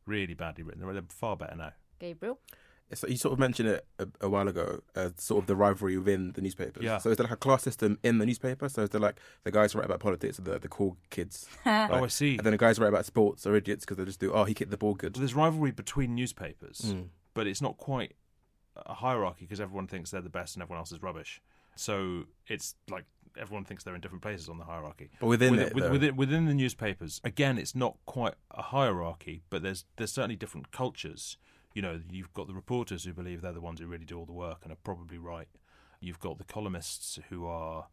really 0.06 0.34
badly 0.34 0.64
written. 0.64 0.82
They're, 0.82 0.94
they're 0.94 1.04
far 1.10 1.38
better 1.38 1.56
now. 1.56 1.74
Gabriel. 2.00 2.40
So 2.94 3.08
you 3.08 3.18
sort 3.18 3.34
of 3.34 3.40
mentioned 3.40 3.70
it 3.70 3.86
a, 4.00 4.08
a 4.22 4.30
while 4.30 4.48
ago, 4.48 4.82
uh, 4.96 5.10
sort 5.18 5.44
of 5.44 5.48
the 5.48 5.56
rivalry 5.56 5.98
within 5.98 6.32
the 6.34 6.42
newspapers. 6.42 6.84
Yeah. 6.84 6.98
So 6.98 7.10
is 7.12 7.18
there 7.18 7.26
like 7.26 7.34
a 7.34 7.38
class 7.38 7.62
system 7.64 8.00
in 8.04 8.18
the 8.18 8.26
newspaper? 8.26 8.68
So 8.70 8.82
is 8.84 8.90
there 8.90 9.00
like 9.02 9.20
the 9.44 9.52
guys 9.52 9.74
who 9.74 9.80
write 9.80 9.86
about 9.86 10.00
politics 10.00 10.40
are 10.40 10.44
the, 10.44 10.58
the 10.60 10.68
cool 10.68 10.98
kids? 11.12 11.48
oh, 11.66 11.70
I 12.04 12.08
see. 12.08 12.38
And 12.38 12.46
then 12.46 12.52
the 12.52 12.58
guys 12.58 12.78
who 12.78 12.84
write 12.84 12.90
about 12.90 13.06
sports 13.06 13.46
are 13.46 13.56
idiots 13.56 13.86
because 13.86 13.98
they 13.98 14.06
just 14.06 14.20
do, 14.20 14.32
oh, 14.34 14.44
he 14.46 14.54
kicked 14.54 14.72
the 14.72 14.78
ball 14.78 14.96
good. 14.96 15.16
So 15.16 15.20
there's 15.20 15.36
rivalry 15.36 15.72
between 15.72 16.16
newspapers, 16.16 16.82
Mm. 16.94 17.10
but 17.36 17.46
it's 17.48 17.62
not 17.62 17.78
quite 17.78 18.14
a 18.76 18.94
hierarchy 18.96 19.46
because 19.46 19.60
everyone 19.62 19.88
thinks 19.88 20.12
they're 20.12 20.22
the 20.22 20.30
best 20.30 20.56
and 20.56 20.64
everyone 20.64 20.80
else 20.80 20.92
is 20.92 21.02
rubbish. 21.04 21.42
So 21.76 22.24
it's 22.48 22.76
like 22.90 23.06
everyone 23.38 23.66
thinks 23.66 23.84
they're 23.84 23.96
in 23.96 24.02
different 24.02 24.22
places 24.24 24.50
on 24.50 24.58
the 24.58 24.66
hierarchy. 24.66 25.10
But 25.20 25.28
within 25.28 25.52
within, 25.52 25.68
it, 25.68 25.76
with- 25.76 25.84
though- 25.84 25.92
within, 25.92 26.16
within 26.16 26.46
the 26.46 26.54
newspapers, 26.54 27.22
again, 27.24 27.58
it's 27.58 27.76
not 27.76 27.98
quite 28.06 28.34
a 28.52 28.62
hierarchy, 28.64 29.44
but 29.50 29.62
there's 29.62 29.86
there's 29.98 30.12
certainly 30.12 30.36
different 30.36 30.72
cultures. 30.72 31.38
You 31.74 31.82
know, 31.82 32.02
you've 32.12 32.34
got 32.34 32.48
the 32.48 32.54
reporters 32.54 33.04
who 33.04 33.14
believe 33.14 33.42
they're 33.42 33.52
the 33.54 33.62
ones 33.62 33.80
who 33.80 33.88
really 33.88 34.06
do 34.06 34.18
all 34.18 34.26
the 34.26 34.34
work 34.34 34.60
and 34.64 34.72
are 34.72 34.78
probably 34.84 35.18
right. 35.18 35.48
You've 36.00 36.20
got 36.20 36.38
the 36.38 36.44
columnists 36.44 37.20
who 37.30 37.46
are 37.46 37.88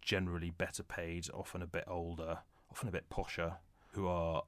generally 0.00 0.50
better 0.50 0.82
paid, 0.82 1.28
often 1.34 1.62
a 1.62 1.66
bit 1.66 1.84
older, 1.86 2.38
often 2.70 2.88
a 2.88 2.92
bit 2.92 3.10
posher, 3.10 3.56
who 3.92 4.06
are 4.06 4.44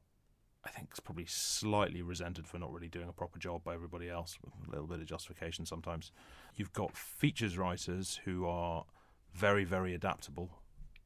I 0.65 0.69
think 0.69 0.91
probably 1.03 1.25
slightly 1.27 2.03
resented 2.03 2.47
for 2.47 2.59
not 2.59 2.73
really 2.73 2.89
doing 2.89 3.09
a 3.09 3.13
proper 3.13 3.39
job 3.39 3.65
by 3.65 3.75
everybody 3.75 4.11
else, 4.11 4.39
with 4.45 4.53
a 4.69 4.71
little 4.71 4.87
bit 4.87 5.01
of 5.01 5.07
justification 5.07 5.65
sometimes. 5.65 6.13
You've 6.55 6.73
got 6.73 6.97
features 6.97 7.57
writers 7.57 8.21
who 8.25 8.47
are 8.47 8.85
very, 9.33 9.65
very 9.65 9.95
adaptable. 9.95 10.51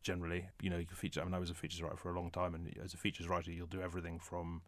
Generally, 0.02 0.48
you 0.60 0.70
know, 0.70 0.76
you 0.76 0.86
can 0.86 0.96
feature. 0.96 1.20
I 1.20 1.24
mean, 1.24 1.34
I 1.34 1.38
was 1.38 1.50
a 1.50 1.54
features 1.54 1.80
writer 1.80 1.96
for 1.96 2.12
a 2.12 2.18
long 2.20 2.30
time, 2.30 2.54
and 2.54 2.76
as 2.82 2.94
a 2.94 2.96
features 2.96 3.28
writer, 3.28 3.52
you'll 3.52 3.66
do 3.68 3.80
everything 3.80 4.18
from 4.18 4.62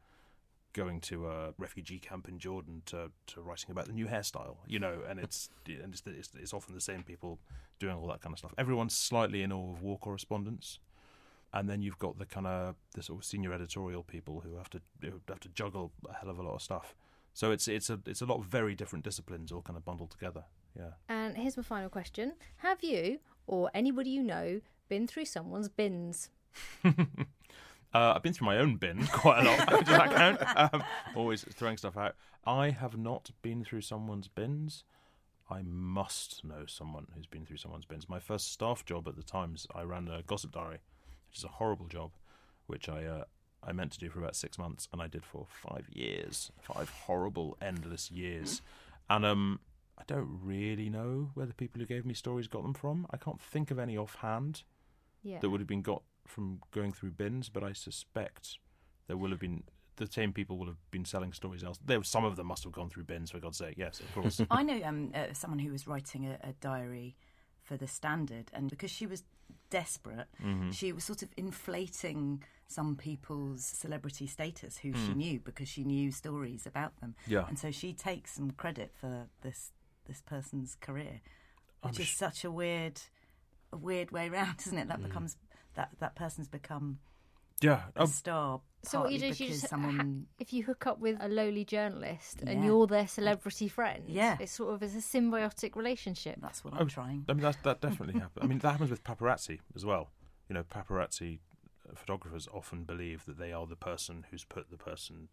going 0.77 1.01
to 1.01 1.27
a 1.27 1.55
refugee 1.59 1.99
camp 1.99 2.29
in 2.29 2.39
Jordan 2.39 2.83
to, 2.87 3.11
to 3.29 3.41
writing 3.41 3.71
about 3.71 3.87
the 3.87 3.93
new 3.93 4.07
hairstyle, 4.07 4.59
you 4.67 4.79
know, 4.79 4.99
and 5.09 5.19
it's 5.19 5.49
and 5.67 5.95
it's, 5.95 6.03
it's 6.07 6.31
it's 6.41 6.55
often 6.55 6.75
the 6.75 6.81
same 6.81 7.03
people 7.03 7.41
doing 7.79 7.97
all 7.97 8.07
that 8.09 8.21
kind 8.21 8.33
of 8.33 8.39
stuff. 8.39 8.55
Everyone's 8.59 8.97
slightly 8.97 9.43
in 9.43 9.53
awe 9.53 9.73
of 9.73 9.83
war 9.83 9.99
correspondence 9.99 10.79
and 11.53 11.69
then 11.69 11.81
you've 11.81 11.99
got 11.99 12.19
the 12.19 12.27
kind 12.27 12.47
of 12.47 12.75
the 12.95 13.03
sort 13.03 13.19
of 13.21 13.25
senior 13.25 13.53
editorial 13.53 14.03
people 14.03 14.41
who 14.41 14.57
have 14.57 14.69
to 14.71 14.81
who 15.01 15.21
have 15.29 15.41
to 15.41 15.49
juggle 15.49 15.93
a 16.09 16.13
hell 16.13 16.29
of 16.29 16.39
a 16.39 16.43
lot 16.43 16.55
of 16.55 16.63
stuff. 16.63 16.95
So 17.33 17.51
it's 17.51 17.67
it's 17.67 17.89
a 17.89 17.99
it's 18.07 18.21
a 18.21 18.27
lot 18.27 18.39
of 18.39 18.45
very 18.45 18.75
different 18.75 19.05
disciplines 19.05 19.51
all 19.53 19.63
kind 19.63 19.77
of 19.77 19.85
bundled 19.85 20.11
together. 20.11 20.45
Yeah. 20.77 20.91
And 21.09 21.37
here's 21.37 21.57
my 21.57 21.63
final 21.63 21.89
question 21.89 22.35
Have 22.59 22.83
you, 22.83 23.21
or 23.47 23.71
anybody 23.75 24.11
you 24.11 24.23
know, 24.23 24.61
been 24.89 25.07
through 25.07 25.25
someone's 25.25 25.69
bins? 25.69 26.31
Uh, 27.97 28.13
I've 28.15 28.23
been 28.23 28.33
through 28.35 28.47
my 28.47 28.59
own 28.59 28.77
bin 28.77 29.07
quite 29.13 29.41
a 29.47 29.51
lot. 29.51 29.69
Does 29.87 29.97
that 29.97 30.15
count? 30.15 30.73
Um, 30.75 30.83
always 31.15 31.45
throwing 31.55 31.77
stuff 31.79 31.97
out. 31.97 32.15
I 32.47 32.71
have 32.71 32.97
not 32.99 33.31
been 33.43 33.65
through 33.65 33.81
someone's 33.81 34.29
bins. 34.29 34.85
I 35.49 35.63
must 35.63 36.45
know 36.45 36.67
someone 36.67 37.07
who's 37.15 37.27
been 37.27 37.47
through 37.47 37.57
someone's 37.57 37.85
bins. 37.87 38.09
My 38.09 38.19
first 38.19 38.53
staff 38.53 38.85
job 38.85 39.09
at 39.09 39.17
the 39.17 39.23
Times, 39.23 39.67
I 39.75 39.83
ran 39.83 40.09
a 40.09 40.23
gossip 40.23 40.53
diary, 40.53 40.81
which 41.29 41.39
is 41.39 41.45
a 41.45 41.49
horrible 41.49 41.87
job, 41.87 42.11
which 42.67 42.89
I 42.89 43.05
uh, 43.05 43.25
I 43.63 43.73
meant 43.73 43.93
to 43.93 43.99
do 43.99 44.11
for 44.11 44.19
about 44.19 44.37
six 44.37 44.59
months, 44.59 44.89
and 44.93 45.01
I 45.01 45.07
did 45.07 45.25
for 45.25 45.47
five 45.49 45.89
years, 45.91 46.51
five 46.61 46.91
horrible, 46.91 47.57
endless 47.63 48.11
years. 48.11 48.61
And 49.09 49.25
um, 49.25 49.61
I 49.99 50.03
don't 50.07 50.39
really 50.43 50.91
know 50.91 51.31
where 51.35 51.47
the 51.47 51.55
people 51.55 51.81
who 51.81 51.87
gave 51.87 52.05
me 52.05 52.15
stories 52.15 52.49
got 52.49 52.63
them 52.63 52.75
from. 52.75 53.07
I 53.11 53.17
can't 53.17 53.41
think 53.41 53.71
of 53.71 53.79
any 53.79 53.97
offhand 53.97 54.65
Yeah. 55.23 55.39
that 55.41 55.49
would 55.51 55.61
have 55.61 55.69
been 55.69 55.83
got 55.83 56.03
from 56.27 56.61
going 56.73 56.93
through 56.93 57.13
bins, 57.13 57.49
but 57.49 57.63
I 57.63 57.73
suspect 57.73 58.59
there 59.07 59.17
will 59.17 59.31
have 59.31 59.41
been 59.41 59.63
the 59.97 60.07
same 60.07 60.33
people 60.33 60.59
will 60.59 60.67
have 60.67 60.91
been 60.91 61.07
selling 61.07 61.33
stories 61.33 61.65
else. 61.65 61.79
There, 61.85 62.03
some 62.05 62.25
of 62.25 62.37
them 62.37 62.47
must 62.49 62.65
have 62.65 62.73
gone 62.73 62.91
through 62.91 63.05
bins, 63.05 63.31
for 63.31 63.39
God's 63.39 63.57
sake. 63.59 63.77
Yes, 63.79 64.01
of 64.01 64.13
course. 64.15 64.41
I 64.51 64.63
know 64.63 64.79
um, 64.85 65.11
uh, 65.15 65.33
someone 65.33 65.59
who 65.59 65.73
was 65.73 65.87
writing 65.87 66.27
a, 66.27 66.39
a 66.47 66.53
diary 66.61 67.17
for 67.63 67.79
the 67.79 67.87
Standard, 67.89 68.51
and 68.53 68.69
because 68.69 68.91
she 68.91 69.07
was 69.07 69.25
desperate, 69.71 70.27
Mm-hmm. 70.45 70.71
she 70.71 70.93
was 70.93 71.03
sort 71.05 71.23
of 71.23 71.31
inflating 71.37 72.43
some 72.69 72.95
people's 72.97 73.65
celebrity 73.65 74.27
status 74.27 74.77
who 74.79 74.93
she 74.93 75.15
knew 75.15 75.41
because 75.41 75.69
she 75.69 75.83
knew 75.85 76.11
stories 76.11 76.67
about 76.67 77.01
them. 77.01 77.15
Yeah. 77.27 77.47
and 77.49 77.59
so 77.59 77.71
she 77.71 77.93
takes 77.95 78.33
some 78.35 78.51
credit 78.51 78.93
for 79.01 79.29
this 79.43 79.73
this 80.07 80.21
person's 80.21 80.77
career, 80.81 81.21
I'm 81.83 81.91
which 81.91 82.01
is 82.01 82.07
sh- 82.07 82.17
such 82.17 82.45
a 82.45 82.51
weird, 82.51 83.01
a 83.73 83.77
weird 83.77 84.11
way 84.13 84.29
round, 84.29 84.57
isn't 84.67 84.77
it? 84.79 84.89
That 84.89 85.03
becomes 85.03 85.37
that 85.77 85.91
that 86.01 86.15
person's 86.17 86.49
become 86.49 86.99
yeah. 87.63 87.83
a 87.95 88.03
Oh, 88.03 88.07
star. 88.07 88.61
So 88.83 89.01
what 89.01 89.13
you 89.13 89.19
do 89.19 89.27
is 89.27 89.41
you 89.41 89.49
just 89.49 89.69
someone 89.69 90.27
if 90.39 90.53
you 90.53 90.63
hook 90.63 90.87
up 90.87 91.01
with 91.01 91.17
a 91.21 91.29
lowly 91.29 91.65
journalist 91.65 92.43
and 92.47 92.65
you're 92.65 92.87
their 92.87 93.09
celebrity 93.09 93.69
friend, 93.69 94.05
Yeah. 94.07 94.37
it's 94.39 94.53
sort 94.53 94.75
of 94.75 94.83
it's 94.83 94.95
a 94.95 94.99
symbiotic 94.99 95.75
relationship. 95.75 96.37
that's 96.41 96.65
what 96.65 96.75
oh, 96.75 96.79
I'm 96.81 96.89
trying. 96.89 97.25
I 97.29 97.33
mean, 97.33 97.43
that 97.43 97.63
that 97.63 97.81
definitely 97.81 98.21
happens. 98.21 98.45
I 98.45 98.47
mean, 98.47 98.59
that 98.61 98.73
happens 98.73 98.91
with 98.91 99.03
paparazzi 99.05 99.61
as 99.75 99.85
well. 99.85 100.11
You 100.49 100.55
know, 100.55 100.63
paparazzi 100.63 101.41
uh, 101.89 101.95
photographers 101.95 102.49
often 102.53 102.85
believe 102.85 103.25
that 103.27 103.39
they 103.39 103.53
are 103.53 103.67
the 103.67 103.77
person 103.77 104.27
who's 104.31 104.45
put 104.45 104.71
the 104.71 104.77
person 104.77 105.29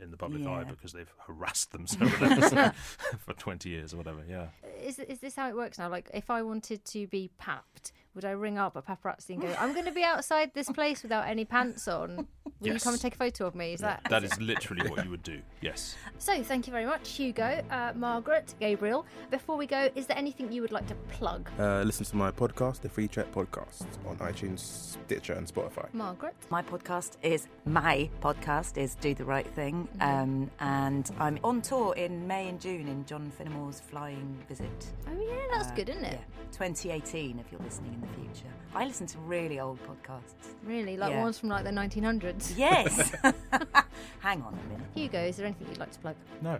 in 0.00 0.10
the 0.10 0.16
public 0.16 0.46
eye 0.46 0.64
because 0.64 0.92
they've 0.92 1.12
harassed 1.26 1.72
them 1.72 1.86
so 1.86 1.98
for 3.18 3.32
twenty 3.36 3.70
years 3.70 3.94
or 3.94 3.96
whatever. 3.96 4.22
Yeah. 4.28 4.48
Is 4.82 4.98
is 4.98 5.20
this 5.20 5.36
how 5.36 5.48
it 5.48 5.56
works 5.56 5.78
now? 5.78 5.88
Like, 5.88 6.10
if 6.12 6.30
I 6.30 6.42
wanted 6.42 6.84
to 6.86 7.06
be 7.06 7.30
papped, 7.38 7.92
would 8.14 8.24
I 8.24 8.30
ring 8.32 8.58
up 8.58 8.76
a 8.76 8.82
paparazzi 8.82 9.30
and 9.30 9.42
go, 9.42 9.54
"I'm 9.58 9.72
going 9.72 9.84
to 9.86 9.92
be 9.92 10.02
outside 10.02 10.52
this 10.54 10.68
place 10.70 11.02
without 11.02 11.26
any 11.28 11.44
pants 11.44 11.86
on. 11.88 12.26
Will 12.60 12.72
you 12.74 12.80
come 12.80 12.94
and 12.94 13.00
take 13.00 13.14
a 13.14 13.18
photo 13.18 13.46
of 13.46 13.54
me?" 13.54 13.74
Is 13.74 13.80
that 13.80 14.02
That 14.10 14.24
is 14.24 14.38
literally 14.40 14.88
what 14.90 15.04
you 15.04 15.10
would 15.10 15.22
do. 15.22 15.40
Yes. 15.60 15.96
so? 16.18 16.42
Thank 16.42 16.66
you 16.66 16.72
very 16.72 16.86
much, 16.86 17.10
Hugo, 17.12 17.62
uh, 17.70 17.92
Margaret, 17.94 18.54
Gabriel. 18.60 19.06
Before 19.30 19.56
we 19.56 19.66
go, 19.66 19.88
is 19.94 20.06
there 20.06 20.16
anything 20.18 20.50
you 20.50 20.62
would 20.62 20.72
like 20.72 20.86
to 20.88 20.94
plug, 21.08 21.50
Uh, 21.58 21.82
listen 21.82 22.04
to 22.06 22.16
my 22.16 22.30
podcast, 22.30 22.80
the 22.80 22.88
Free 22.88 23.08
Chat 23.08 23.30
Podcast, 23.32 23.86
on 24.06 24.16
iTunes, 24.18 24.58
Stitcher, 24.60 25.34
and 25.34 25.46
Spotify. 25.46 25.92
Margaret? 25.92 26.34
My 26.50 26.62
podcast 26.62 27.16
is 27.22 27.46
my 27.66 28.08
podcast 28.20 28.76
is 28.78 28.94
Do 28.96 29.14
the 29.14 29.24
Right 29.24 29.46
Thing, 29.46 29.88
um, 30.00 30.50
and 30.60 31.10
I'm 31.20 31.38
on 31.44 31.62
tour 31.62 31.94
in 31.94 32.26
May 32.26 32.48
and 32.48 32.60
June 32.60 32.88
in 32.88 33.04
John 33.04 33.30
Finnemore's 33.38 33.80
Flying 33.80 34.36
Visit. 34.48 34.86
Oh 35.06 35.12
yeah, 35.20 35.36
that's 35.52 35.68
Uh, 35.70 35.74
good, 35.74 35.88
isn't 35.90 36.04
it? 36.04 36.18
Yeah, 36.20 36.44
2018. 36.52 37.38
If 37.38 37.52
you're 37.52 37.60
listening 37.60 37.97
in 38.02 38.08
the 38.08 38.14
future, 38.14 38.52
I 38.74 38.84
listen 38.86 39.06
to 39.08 39.18
really 39.18 39.60
old 39.60 39.78
podcasts. 39.82 40.54
Really, 40.64 40.96
like 40.96 41.10
Yeah. 41.10 41.22
ones 41.22 41.38
from 41.38 41.48
like 41.48 41.64
the 41.64 41.70
1900s. 41.70 42.54
Yes. 42.56 43.10
Hang 44.20 44.42
on 44.42 44.54
a 44.54 44.72
minute. 44.72 44.86
Hugo, 44.94 45.20
is 45.20 45.36
there 45.36 45.46
anything 45.46 45.68
you'd 45.68 45.78
like 45.78 45.92
to 45.92 45.98
plug? 45.98 46.16
No. 46.42 46.58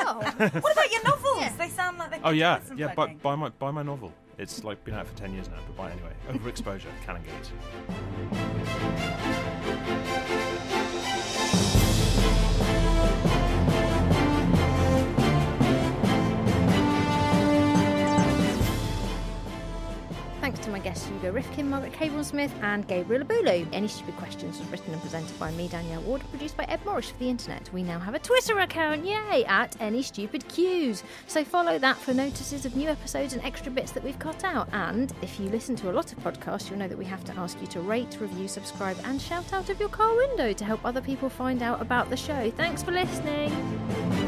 Oh, 0.00 0.14
What 0.38 0.72
about 0.72 0.92
your 0.92 1.02
novels? 1.04 1.38
Yeah. 1.40 1.52
They 1.56 1.68
sound 1.68 1.98
like 1.98 2.10
they. 2.10 2.20
Oh 2.24 2.30
yeah, 2.30 2.58
could 2.58 2.78
yeah. 2.78 2.94
Buy, 2.94 3.14
buy 3.22 3.36
my 3.36 3.48
buy 3.50 3.70
my 3.70 3.82
novel. 3.82 4.12
It's 4.36 4.64
like 4.64 4.84
been 4.84 4.94
out 4.94 5.06
for 5.06 5.16
ten 5.16 5.32
years 5.32 5.48
now, 5.48 5.58
but 5.66 5.76
buy 5.76 5.90
it 5.90 5.92
anyway. 5.92 6.12
Overexposure, 6.30 6.90
Canongate. 7.06 7.50
Thanks 9.68 10.17
to 20.68 20.72
my 20.72 20.78
guests 20.78 21.06
Hugo 21.06 21.32
Rifkin, 21.32 21.70
Margaret 21.70 21.94
Cabourn-Smith, 21.94 22.52
and 22.62 22.86
Gabriel 22.86 23.24
Abulu. 23.24 23.66
Any 23.72 23.88
Stupid 23.88 24.16
Questions 24.16 24.58
was 24.58 24.68
written 24.68 24.92
and 24.92 25.00
presented 25.00 25.38
by 25.38 25.50
me, 25.52 25.66
Danielle 25.68 26.02
Ward, 26.02 26.22
produced 26.30 26.56
by 26.56 26.64
Ed 26.64 26.84
Morris 26.84 27.10
for 27.10 27.18
the 27.18 27.30
internet. 27.30 27.70
We 27.72 27.82
now 27.82 27.98
have 27.98 28.14
a 28.14 28.18
Twitter 28.18 28.58
account, 28.58 29.04
yay, 29.04 29.44
at 29.46 29.76
Any 29.80 30.02
Stupid 30.02 30.46
Cues. 30.48 31.02
So 31.26 31.42
follow 31.42 31.78
that 31.78 31.96
for 31.96 32.12
notices 32.12 32.66
of 32.66 32.76
new 32.76 32.88
episodes 32.88 33.32
and 33.32 33.42
extra 33.44 33.72
bits 33.72 33.92
that 33.92 34.04
we've 34.04 34.18
cut 34.18 34.44
out. 34.44 34.68
And 34.72 35.12
if 35.22 35.40
you 35.40 35.48
listen 35.48 35.74
to 35.76 35.90
a 35.90 35.92
lot 35.92 36.12
of 36.12 36.18
podcasts, 36.18 36.68
you'll 36.68 36.78
know 36.78 36.88
that 36.88 36.98
we 36.98 37.06
have 37.06 37.24
to 37.24 37.38
ask 37.38 37.58
you 37.60 37.66
to 37.68 37.80
rate, 37.80 38.18
review, 38.20 38.46
subscribe, 38.46 38.98
and 39.04 39.20
shout 39.20 39.52
out 39.52 39.70
of 39.70 39.80
your 39.80 39.88
car 39.88 40.14
window 40.14 40.52
to 40.52 40.64
help 40.64 40.84
other 40.84 41.00
people 41.00 41.30
find 41.30 41.62
out 41.62 41.80
about 41.80 42.10
the 42.10 42.16
show. 42.16 42.50
Thanks 42.50 42.82
for 42.82 42.92
listening. 42.92 44.27